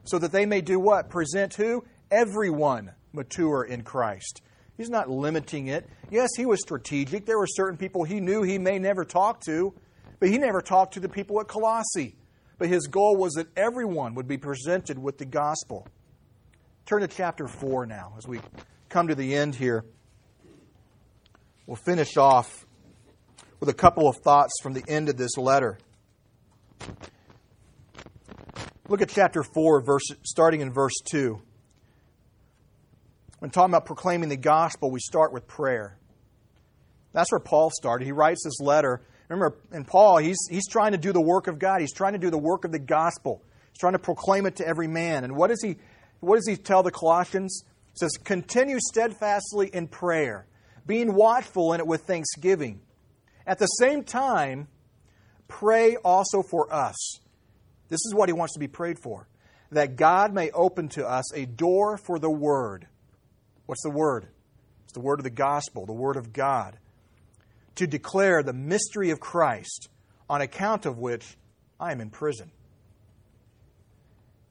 So 0.06 0.20
that 0.20 0.32
they 0.32 0.46
may 0.46 0.62
do 0.62 0.80
what? 0.80 1.10
Present 1.10 1.56
who? 1.56 1.84
everyone 2.12 2.92
mature 3.14 3.64
in 3.64 3.84
Christ. 3.84 4.42
He's 4.78 4.90
not 4.90 5.10
limiting 5.10 5.68
it. 5.68 5.88
Yes, 6.12 6.30
he 6.36 6.46
was 6.46 6.62
strategic. 6.62 7.26
There 7.26 7.38
were 7.38 7.48
certain 7.48 7.78
people 7.78 8.04
he 8.04 8.20
knew 8.20 8.44
he 8.44 8.58
may 8.58 8.78
never 8.78 9.06
talk 9.06 9.42
to, 9.46 9.74
but 10.20 10.30
he 10.30 10.38
never 10.38 10.62
talked 10.62 10.96
to 10.96 11.00
the 11.00 11.10
people 11.10 11.40
at 11.40 11.48
Colossae. 11.48 12.16
But 12.58 12.70
his 12.70 12.88
goal 12.88 13.18
was 13.18 13.34
that 13.34 13.48
everyone 13.58 14.16
would 14.16 14.28
be 14.28 14.38
presented 14.38 14.98
with 14.98 15.18
the 15.18 15.26
gospel. 15.26 15.88
Turn 16.86 17.02
to 17.02 17.08
chapter 17.08 17.48
4 17.48 17.86
now 17.86 18.14
as 18.18 18.28
we 18.28 18.40
come 18.90 19.08
to 19.08 19.16
the 19.16 19.36
end 19.36 19.56
here. 19.56 19.86
We'll 21.68 21.78
finish 21.78 22.18
off 22.18 22.66
with 23.59 23.70
a 23.70 23.74
couple 23.74 24.07
of 24.07 24.18
thoughts 24.18 24.53
from 24.61 24.74
the 24.74 24.84
end 24.88 25.09
of 25.09 25.18
this 25.18 25.38
letter. 25.38 25.78
Look 28.88 29.01
at 29.01 29.09
chapter 29.09 29.41
4, 29.41 29.82
verse, 29.82 30.03
starting 30.24 30.61
in 30.61 30.72
verse 30.72 30.93
2. 31.09 31.41
When 33.39 33.49
talking 33.49 33.72
about 33.72 33.86
proclaiming 33.86 34.30
the 34.30 34.38
gospel, 34.38 34.91
we 34.91 34.99
start 34.99 35.34
with 35.34 35.47
prayer. 35.47 35.97
That's 37.13 37.32
where 37.32 37.39
Paul 37.39 37.72
started. 37.72 38.05
He 38.05 38.11
writes 38.11 38.43
this 38.43 38.59
letter. 38.59 39.01
Remember, 39.30 39.57
in 39.72 39.86
Paul, 39.86 40.18
he's, 40.18 40.38
he's 40.49 40.68
trying 40.68 40.91
to 40.91 40.97
do 40.97 41.11
the 41.11 41.22
work 41.22 41.47
of 41.47 41.57
God. 41.57 41.82
He's 41.82 41.93
trying 41.93 42.13
to 42.13 42.20
do 42.20 42.30
the 42.30 42.38
work 42.38 42.66
of 42.66 42.72
the 42.72 42.80
gospel. 42.80 43.41
He's 43.72 43.80
trying 43.80 43.93
to 43.93 43.99
proclaim 43.99 44.45
it 44.45 44.57
to 44.57 44.68
every 44.68 44.88
man. 44.88 45.24
And 45.24 45.36
what 45.36 45.47
does 45.47 45.63
he, 45.63 45.78
what 46.20 46.36
does 46.36 46.47
he 46.47 46.57
tell 46.57 46.84
the 46.84 46.91
Colossians? 46.91 47.63
He 47.93 47.99
says, 47.99 48.11
Continue 48.24 48.78
steadfastly 48.80 49.70
in 49.74 49.88
prayer, 49.88 50.45
being 50.86 51.14
watchful 51.14 51.74
in 51.74 51.80
it 51.80 51.88
with 51.88 52.02
thanksgiving. 52.02 52.82
At 53.48 53.60
the 53.60 53.68
same 53.68 54.04
time, 54.04 54.68
pray 55.48 55.96
also 55.98 56.42
for 56.42 56.72
us. 56.74 57.20
This 57.90 58.02
is 58.06 58.14
what 58.16 58.30
he 58.30 58.34
wants 58.34 58.54
to 58.54 58.60
be 58.60 58.68
prayed 58.68 59.00
for 59.00 59.28
that 59.72 59.96
God 59.96 60.34
may 60.34 60.52
open 60.52 60.90
to 60.90 61.08
us 61.08 61.34
a 61.34 61.46
door 61.46 61.98
for 61.98 62.20
the 62.20 62.30
word. 62.30 62.88
What's 63.66 63.84
the 63.84 63.90
word? 63.90 64.28
It's 64.84 64.94
the 64.94 65.00
word 65.00 65.20
of 65.20 65.24
the 65.24 65.30
gospel, 65.30 65.86
the 65.86 65.94
word 65.94 66.18
of 66.18 66.32
God. 66.34 66.78
To 67.76 67.88
declare 67.88 68.42
the 68.42 68.54
mystery 68.54 69.10
of 69.10 69.20
Christ, 69.20 69.90
on 70.30 70.42
account 70.42 70.86
of 70.86 70.98
which 70.98 71.38
I 71.80 71.92
am 71.92 72.00
in 72.00 72.10
prison. 72.10 72.52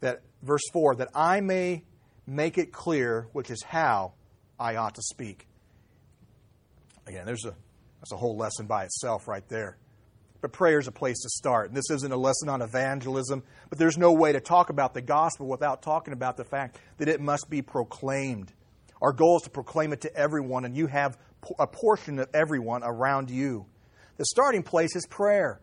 That 0.01 0.23
verse 0.43 0.63
4 0.73 0.97
that 0.97 1.09
I 1.15 1.41
may 1.41 1.85
make 2.27 2.59
it 2.59 2.73
clear 2.73 3.29
which 3.33 3.51
is 3.51 3.63
how 3.63 4.15
I 4.59 4.77
ought 4.77 4.95
to 4.97 5.03
speak. 5.03 5.47
Again, 7.07 7.27
there's 7.27 7.45
a 7.45 7.55
that's 8.05 8.13
a 8.13 8.17
whole 8.17 8.37
lesson 8.37 8.67
by 8.67 8.85
itself 8.85 9.27
right 9.27 9.49
there. 9.49 9.79
But 10.43 10.53
prayer 10.53 10.79
is 10.79 10.89
a 10.89 10.93
place 10.93 11.23
to 11.23 11.31
start. 11.31 11.69
And 11.69 11.75
this 11.75 11.89
isn't 11.91 12.13
a 12.13 12.19
lesson 12.19 12.51
on 12.51 12.61
evangelism, 12.61 13.43
but 13.71 13.79
there's 13.79 13.97
no 13.97 14.13
way 14.13 14.33
to 14.33 14.41
talk 14.41 14.69
about 14.69 14.93
the 14.93 15.01
gospel 15.01 15.47
without 15.47 15.81
talking 15.81 16.13
about 16.13 16.37
the 16.37 16.45
fact 16.45 16.79
that 16.99 17.09
it 17.09 17.19
must 17.19 17.49
be 17.49 17.63
proclaimed. 17.63 18.53
Our 19.01 19.15
goal 19.15 19.39
is 19.39 19.45
to 19.45 19.51
proclaim 19.51 19.95
it 19.95 20.03
to 20.03 20.15
everyone, 20.15 20.67
and 20.67 20.77
you 20.77 20.87
have 20.87 21.17
a 21.59 21.67
portion 21.67 22.19
of 22.19 22.29
everyone 22.35 22.83
around 22.85 23.31
you. 23.31 23.65
The 24.19 24.27
starting 24.27 24.63
place 24.63 24.95
is 24.97 25.07
prayer. 25.07 25.63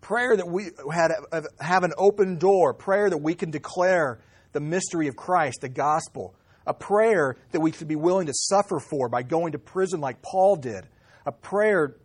Prayer 0.00 0.36
that 0.36 0.48
we 0.48 0.70
had, 0.92 1.12
have 1.60 1.84
an 1.84 1.92
open 1.96 2.38
door, 2.38 2.74
prayer 2.74 3.08
that 3.08 3.18
we 3.18 3.36
can 3.36 3.52
declare 3.52 4.18
the 4.50 4.60
mystery 4.60 5.06
of 5.06 5.14
Christ, 5.14 5.60
the 5.60 5.68
gospel 5.68 6.34
a 6.68 6.74
prayer 6.74 7.36
that 7.50 7.60
we 7.60 7.72
should 7.72 7.88
be 7.88 7.96
willing 7.96 8.26
to 8.26 8.34
suffer 8.34 8.78
for 8.78 9.08
by 9.08 9.22
going 9.22 9.52
to 9.52 9.58
prison 9.58 10.00
like 10.00 10.22
Paul 10.22 10.56
did, 10.56 10.86
a 11.24 11.32
prayer 11.32 11.96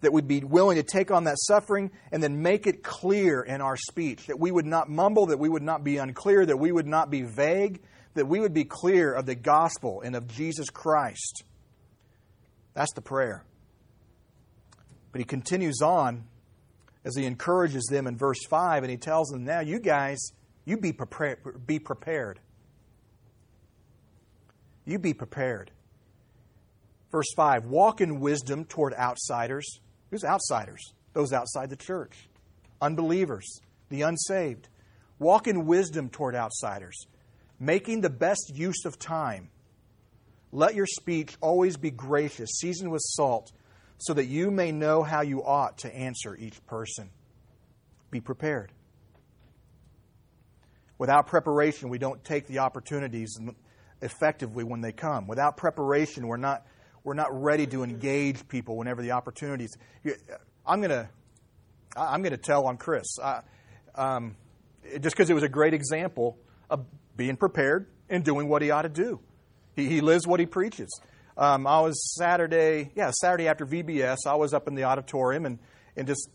that 0.00 0.12
we'd 0.12 0.26
be 0.26 0.40
willing 0.40 0.76
to 0.76 0.82
take 0.82 1.12
on 1.12 1.24
that 1.24 1.38
suffering 1.38 1.92
and 2.10 2.20
then 2.20 2.42
make 2.42 2.66
it 2.66 2.82
clear 2.82 3.40
in 3.40 3.60
our 3.60 3.76
speech, 3.76 4.26
that 4.26 4.40
we 4.40 4.50
would 4.50 4.66
not 4.66 4.90
mumble, 4.90 5.26
that 5.26 5.38
we 5.38 5.48
would 5.48 5.62
not 5.62 5.84
be 5.84 5.98
unclear, 5.98 6.44
that 6.44 6.58
we 6.58 6.72
would 6.72 6.88
not 6.88 7.08
be 7.08 7.22
vague, 7.22 7.80
that 8.14 8.26
we 8.26 8.40
would 8.40 8.52
be 8.52 8.64
clear 8.64 9.14
of 9.14 9.24
the 9.24 9.36
gospel 9.36 10.02
and 10.04 10.16
of 10.16 10.26
Jesus 10.26 10.68
Christ. 10.68 11.44
That's 12.74 12.92
the 12.94 13.00
prayer. 13.00 13.44
But 15.12 15.20
he 15.20 15.24
continues 15.24 15.80
on 15.80 16.24
as 17.04 17.16
he 17.16 17.24
encourages 17.24 17.84
them 17.84 18.08
in 18.08 18.16
verse 18.16 18.44
5, 18.48 18.82
and 18.82 18.90
he 18.90 18.96
tells 18.96 19.28
them, 19.28 19.44
Now, 19.44 19.60
you 19.60 19.78
guys, 19.78 20.32
you 20.64 20.76
be 20.76 20.92
prepared. 20.92 21.66
Be 21.66 21.78
prepared. 21.78 22.40
You 24.84 24.98
be 24.98 25.14
prepared. 25.14 25.70
Verse 27.10 27.32
5 27.36 27.66
Walk 27.66 28.00
in 28.00 28.20
wisdom 28.20 28.64
toward 28.64 28.94
outsiders. 28.94 29.80
Who's 30.10 30.24
outsiders? 30.24 30.92
Those 31.12 31.32
outside 31.32 31.70
the 31.70 31.76
church, 31.76 32.28
unbelievers, 32.80 33.60
the 33.90 34.02
unsaved. 34.02 34.68
Walk 35.18 35.46
in 35.46 35.66
wisdom 35.66 36.08
toward 36.08 36.34
outsiders, 36.34 37.06
making 37.60 38.00
the 38.00 38.10
best 38.10 38.52
use 38.54 38.84
of 38.84 38.98
time. 38.98 39.50
Let 40.50 40.74
your 40.74 40.86
speech 40.86 41.36
always 41.40 41.76
be 41.76 41.90
gracious, 41.90 42.50
seasoned 42.58 42.90
with 42.90 43.02
salt, 43.04 43.52
so 43.98 44.14
that 44.14 44.26
you 44.26 44.50
may 44.50 44.72
know 44.72 45.02
how 45.02 45.20
you 45.20 45.44
ought 45.44 45.78
to 45.78 45.94
answer 45.94 46.34
each 46.34 46.64
person. 46.66 47.10
Be 48.10 48.20
prepared. 48.20 48.72
Without 50.98 51.26
preparation, 51.26 51.88
we 51.88 51.98
don't 51.98 52.22
take 52.24 52.46
the 52.46 52.60
opportunities 52.60 53.38
effectively 54.02 54.64
when 54.64 54.80
they 54.80 54.92
come. 54.92 55.26
Without 55.26 55.56
preparation, 55.56 56.26
we're 56.26 56.36
not, 56.36 56.66
we're 57.04 57.14
not 57.14 57.28
ready 57.32 57.66
to 57.68 57.82
engage 57.82 58.46
people 58.48 58.76
whenever 58.76 59.00
the 59.02 59.12
opportunities. 59.12 59.70
I'm 60.66 60.80
going 60.80 60.90
to 60.90 61.08
I'm 61.96 62.22
going 62.22 62.32
to 62.32 62.38
tell 62.38 62.66
on 62.66 62.78
Chris, 62.78 63.18
um, 63.94 64.36
just 64.92 65.14
because 65.14 65.28
it 65.28 65.34
was 65.34 65.42
a 65.42 65.48
great 65.48 65.74
example 65.74 66.38
of 66.70 66.86
being 67.16 67.36
prepared 67.36 67.86
and 68.08 68.24
doing 68.24 68.48
what 68.48 68.62
he 68.62 68.70
ought 68.70 68.82
to 68.82 68.88
do. 68.88 69.20
He, 69.76 69.88
he 69.88 70.00
lives 70.00 70.26
what 70.26 70.40
he 70.40 70.46
preaches. 70.46 70.88
Um, 71.36 71.66
I 71.66 71.80
was 71.80 72.14
Saturday, 72.16 72.92
yeah, 72.94 73.10
Saturday 73.10 73.48
after 73.48 73.66
VBS, 73.66 74.18
I 74.26 74.34
was 74.34 74.52
up 74.52 74.68
in 74.68 74.74
the 74.74 74.84
auditorium 74.84 75.46
and, 75.46 75.58
and 75.96 76.06
just 76.06 76.28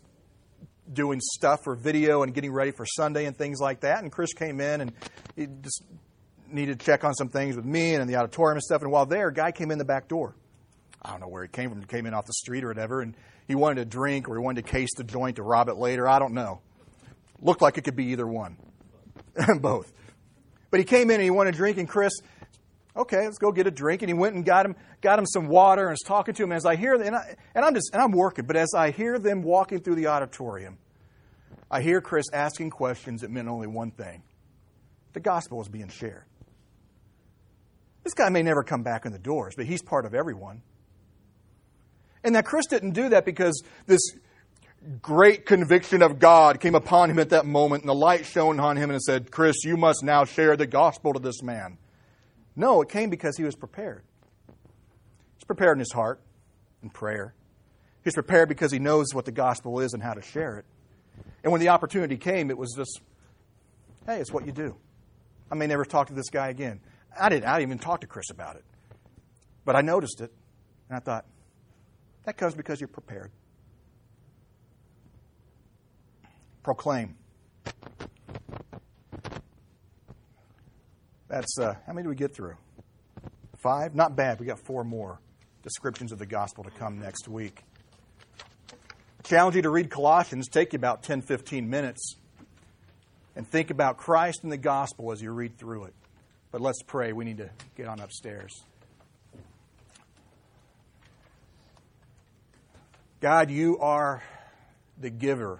doing 0.91 1.19
stuff 1.21 1.63
for 1.63 1.75
video 1.75 2.23
and 2.23 2.33
getting 2.33 2.51
ready 2.51 2.71
for 2.71 2.85
Sunday 2.85 3.25
and 3.25 3.35
things 3.35 3.59
like 3.59 3.81
that. 3.81 4.01
And 4.01 4.11
Chris 4.11 4.33
came 4.33 4.59
in 4.59 4.81
and 4.81 4.93
he 5.35 5.47
just 5.61 5.83
needed 6.51 6.79
to 6.79 6.85
check 6.85 7.03
on 7.03 7.13
some 7.13 7.29
things 7.29 7.55
with 7.55 7.65
me 7.65 7.93
and 7.93 8.01
in 8.01 8.07
the 8.07 8.15
auditorium 8.15 8.57
and 8.57 8.63
stuff. 8.63 8.81
And 8.81 8.91
while 8.91 9.05
there, 9.05 9.27
a 9.29 9.33
guy 9.33 9.51
came 9.51 9.71
in 9.71 9.77
the 9.77 9.85
back 9.85 10.07
door. 10.07 10.35
I 11.01 11.11
don't 11.11 11.21
know 11.21 11.27
where 11.27 11.43
he 11.43 11.49
came 11.49 11.69
from. 11.69 11.79
He 11.79 11.85
came 11.85 12.05
in 12.05 12.13
off 12.13 12.25
the 12.25 12.33
street 12.33 12.63
or 12.63 12.67
whatever, 12.67 13.01
and 13.01 13.15
he 13.47 13.55
wanted 13.55 13.79
a 13.79 13.85
drink 13.85 14.27
or 14.27 14.35
he 14.35 14.43
wanted 14.43 14.65
to 14.65 14.71
case 14.71 14.89
the 14.97 15.03
joint 15.03 15.37
to 15.37 15.43
rob 15.43 15.69
it 15.69 15.75
later. 15.75 16.07
I 16.07 16.19
don't 16.19 16.33
know. 16.33 16.61
Looked 17.41 17.61
like 17.61 17.77
it 17.77 17.83
could 17.83 17.95
be 17.95 18.07
either 18.07 18.27
one, 18.27 18.57
both. 19.59 19.91
But 20.69 20.79
he 20.79 20.85
came 20.85 21.09
in 21.09 21.15
and 21.15 21.23
he 21.23 21.29
wanted 21.29 21.53
a 21.53 21.57
drink, 21.57 21.77
and 21.77 21.87
Chris, 21.87 22.13
okay, 22.95 23.23
let's 23.25 23.37
go 23.37 23.51
get 23.51 23.67
a 23.67 23.71
drink. 23.71 24.01
And 24.01 24.09
he 24.09 24.13
went 24.13 24.35
and 24.35 24.43
got 24.43 24.65
him, 24.65 24.75
got 25.01 25.19
him 25.19 25.25
some 25.25 25.47
water, 25.47 25.83
and 25.83 25.91
was 25.91 26.01
talking 26.05 26.33
to 26.33 26.43
him. 26.43 26.51
As 26.51 26.65
I 26.65 26.75
hear, 26.75 26.95
and, 26.95 27.15
I, 27.15 27.35
and 27.55 27.63
I'm 27.63 27.73
just, 27.73 27.91
and 27.93 28.01
I'm 28.01 28.11
working, 28.11 28.45
but 28.45 28.55
as 28.55 28.73
I 28.75 28.91
hear 28.91 29.19
them 29.19 29.43
walking 29.43 29.79
through 29.79 29.95
the 29.95 30.07
auditorium, 30.07 30.77
I 31.69 31.81
hear 31.81 32.01
Chris 32.01 32.25
asking 32.33 32.71
questions 32.71 33.21
that 33.21 33.29
meant 33.29 33.47
only 33.47 33.67
one 33.67 33.91
thing: 33.91 34.23
the 35.13 35.19
gospel 35.19 35.59
was 35.59 35.69
being 35.69 35.89
shared. 35.89 36.26
This 38.07 38.13
guy 38.13 38.29
may 38.29 38.41
never 38.41 38.63
come 38.63 38.83
back 38.83 39.05
in 39.05 39.11
the 39.11 39.19
doors, 39.19 39.53
but 39.57 39.65
he's 39.65 39.81
part 39.81 40.05
of 40.05 40.13
everyone. 40.13 40.61
And 42.23 42.35
that 42.35 42.45
Chris 42.45 42.65
didn't 42.65 42.91
do 42.91 43.09
that 43.09 43.25
because 43.25 43.61
this 43.85 43.99
great 45.01 45.45
conviction 45.45 46.01
of 46.01 46.17
God 46.17 46.61
came 46.61 46.73
upon 46.73 47.11
him 47.11 47.19
at 47.19 47.31
that 47.31 47.45
moment, 47.45 47.83
and 47.83 47.89
the 47.89 47.93
light 47.93 48.25
shone 48.25 48.61
on 48.61 48.77
him 48.77 48.91
and 48.91 49.01
said, 49.01 49.29
Chris, 49.29 49.57
you 49.65 49.75
must 49.75 50.05
now 50.05 50.23
share 50.23 50.55
the 50.55 50.65
gospel 50.65 51.11
to 51.11 51.19
this 51.19 51.43
man. 51.43 51.79
No, 52.55 52.81
it 52.81 52.87
came 52.87 53.09
because 53.09 53.35
he 53.35 53.43
was 53.43 53.57
prepared. 53.57 54.03
He's 55.35 55.43
prepared 55.45 55.75
in 55.75 55.79
his 55.79 55.91
heart 55.91 56.21
in 56.81 56.89
prayer. 56.89 57.33
He's 58.05 58.13
prepared 58.13 58.47
because 58.47 58.71
he 58.71 58.79
knows 58.79 59.07
what 59.11 59.25
the 59.25 59.33
gospel 59.33 59.81
is 59.81 59.91
and 59.91 60.01
how 60.01 60.13
to 60.13 60.21
share 60.21 60.59
it. 60.59 60.65
And 61.43 61.51
when 61.51 61.59
the 61.59 61.67
opportunity 61.67 62.15
came, 62.15 62.51
it 62.51 62.57
was 62.57 62.73
just, 62.73 63.01
hey, 64.05 64.21
it's 64.21 64.31
what 64.31 64.45
you 64.45 64.53
do. 64.53 64.77
I 65.51 65.55
may 65.55 65.67
never 65.67 65.83
talk 65.83 66.07
to 66.07 66.13
this 66.13 66.29
guy 66.29 66.47
again. 66.47 66.79
I 67.19 67.29
didn't, 67.29 67.45
I 67.45 67.59
didn't 67.59 67.69
even 67.69 67.79
talk 67.79 68.01
to 68.01 68.07
Chris 68.07 68.29
about 68.29 68.55
it. 68.55 68.65
But 69.65 69.75
I 69.75 69.81
noticed 69.81 70.21
it, 70.21 70.31
and 70.89 70.97
I 70.97 70.99
thought, 70.99 71.25
that 72.25 72.37
comes 72.37 72.55
because 72.55 72.79
you're 72.79 72.87
prepared. 72.87 73.31
Proclaim. 76.63 77.15
That's, 81.27 81.59
uh, 81.59 81.75
how 81.85 81.93
many 81.93 82.03
do 82.03 82.09
we 82.09 82.15
get 82.15 82.33
through? 82.33 82.55
Five? 83.57 83.95
Not 83.95 84.15
bad. 84.15 84.39
We 84.39 84.45
got 84.45 84.59
four 84.59 84.83
more 84.83 85.19
descriptions 85.63 86.11
of 86.11 86.19
the 86.19 86.25
gospel 86.25 86.63
to 86.63 86.69
come 86.71 86.99
next 86.99 87.27
week. 87.27 87.63
Challenge 89.23 89.57
you 89.57 89.61
to 89.63 89.69
read 89.69 89.89
Colossians. 89.89 90.47
Take 90.47 90.71
you 90.71 90.77
about 90.77 91.03
10, 91.03 91.21
15 91.21 91.69
minutes 91.69 92.15
and 93.35 93.47
think 93.47 93.69
about 93.69 93.97
Christ 93.97 94.43
and 94.43 94.51
the 94.51 94.57
gospel 94.57 95.11
as 95.11 95.21
you 95.21 95.31
read 95.31 95.57
through 95.57 95.85
it. 95.85 95.93
But 96.51 96.61
let's 96.61 96.81
pray. 96.83 97.13
We 97.13 97.25
need 97.25 97.37
to 97.37 97.49
get 97.75 97.87
on 97.87 97.99
upstairs. 97.99 98.63
God, 103.19 103.49
you 103.49 103.77
are 103.79 104.23
the 104.99 105.09
giver 105.09 105.59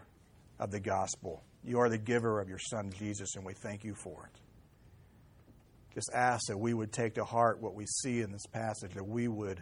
of 0.59 0.71
the 0.71 0.79
gospel. 0.79 1.43
You 1.63 1.79
are 1.79 1.89
the 1.89 1.97
giver 1.97 2.39
of 2.39 2.49
your 2.49 2.59
Son, 2.59 2.91
Jesus, 2.97 3.35
and 3.35 3.43
we 3.43 3.53
thank 3.53 3.83
you 3.83 3.93
for 3.95 4.29
it. 4.33 4.39
just 5.93 6.11
ask 6.13 6.45
that 6.47 6.57
we 6.57 6.73
would 6.73 6.91
take 6.91 7.15
to 7.15 7.25
heart 7.25 7.59
what 7.59 7.73
we 7.73 7.85
see 7.87 8.21
in 8.21 8.31
this 8.31 8.45
passage, 8.45 8.93
that 8.93 9.07
we 9.07 9.27
would 9.27 9.61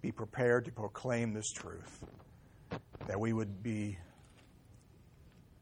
be 0.00 0.12
prepared 0.12 0.64
to 0.64 0.72
proclaim 0.72 1.34
this 1.34 1.50
truth, 1.50 2.04
that 3.08 3.18
we 3.18 3.32
would 3.32 3.62
be 3.62 3.98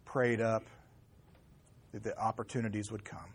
prayed 0.05 0.43
up, 0.43 0.65
that 1.93 2.03
the 2.03 2.17
opportunities 2.19 2.93
would 2.93 3.05
come, 3.05 3.33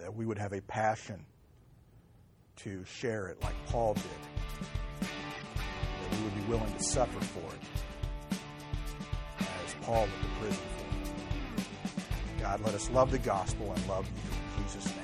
that 0.00 0.14
we 0.14 0.26
would 0.26 0.38
have 0.38 0.52
a 0.52 0.60
passion 0.62 1.24
to 2.56 2.84
share 2.84 3.28
it 3.28 3.42
like 3.42 3.54
Paul 3.66 3.94
did, 3.94 4.04
that 5.00 6.18
we 6.18 6.24
would 6.24 6.34
be 6.34 6.42
willing 6.42 6.72
to 6.72 6.82
suffer 6.82 7.20
for 7.20 7.38
it, 7.38 8.36
as 9.40 9.74
Paul 9.82 10.02
went 10.02 10.12
to 10.12 10.28
prison 10.40 10.62
for 10.76 10.84
it. 10.84 12.40
God, 12.40 12.60
let 12.64 12.74
us 12.74 12.90
love 12.90 13.10
the 13.10 13.18
gospel 13.18 13.72
and 13.72 13.88
love 13.88 14.06
you. 14.06 14.99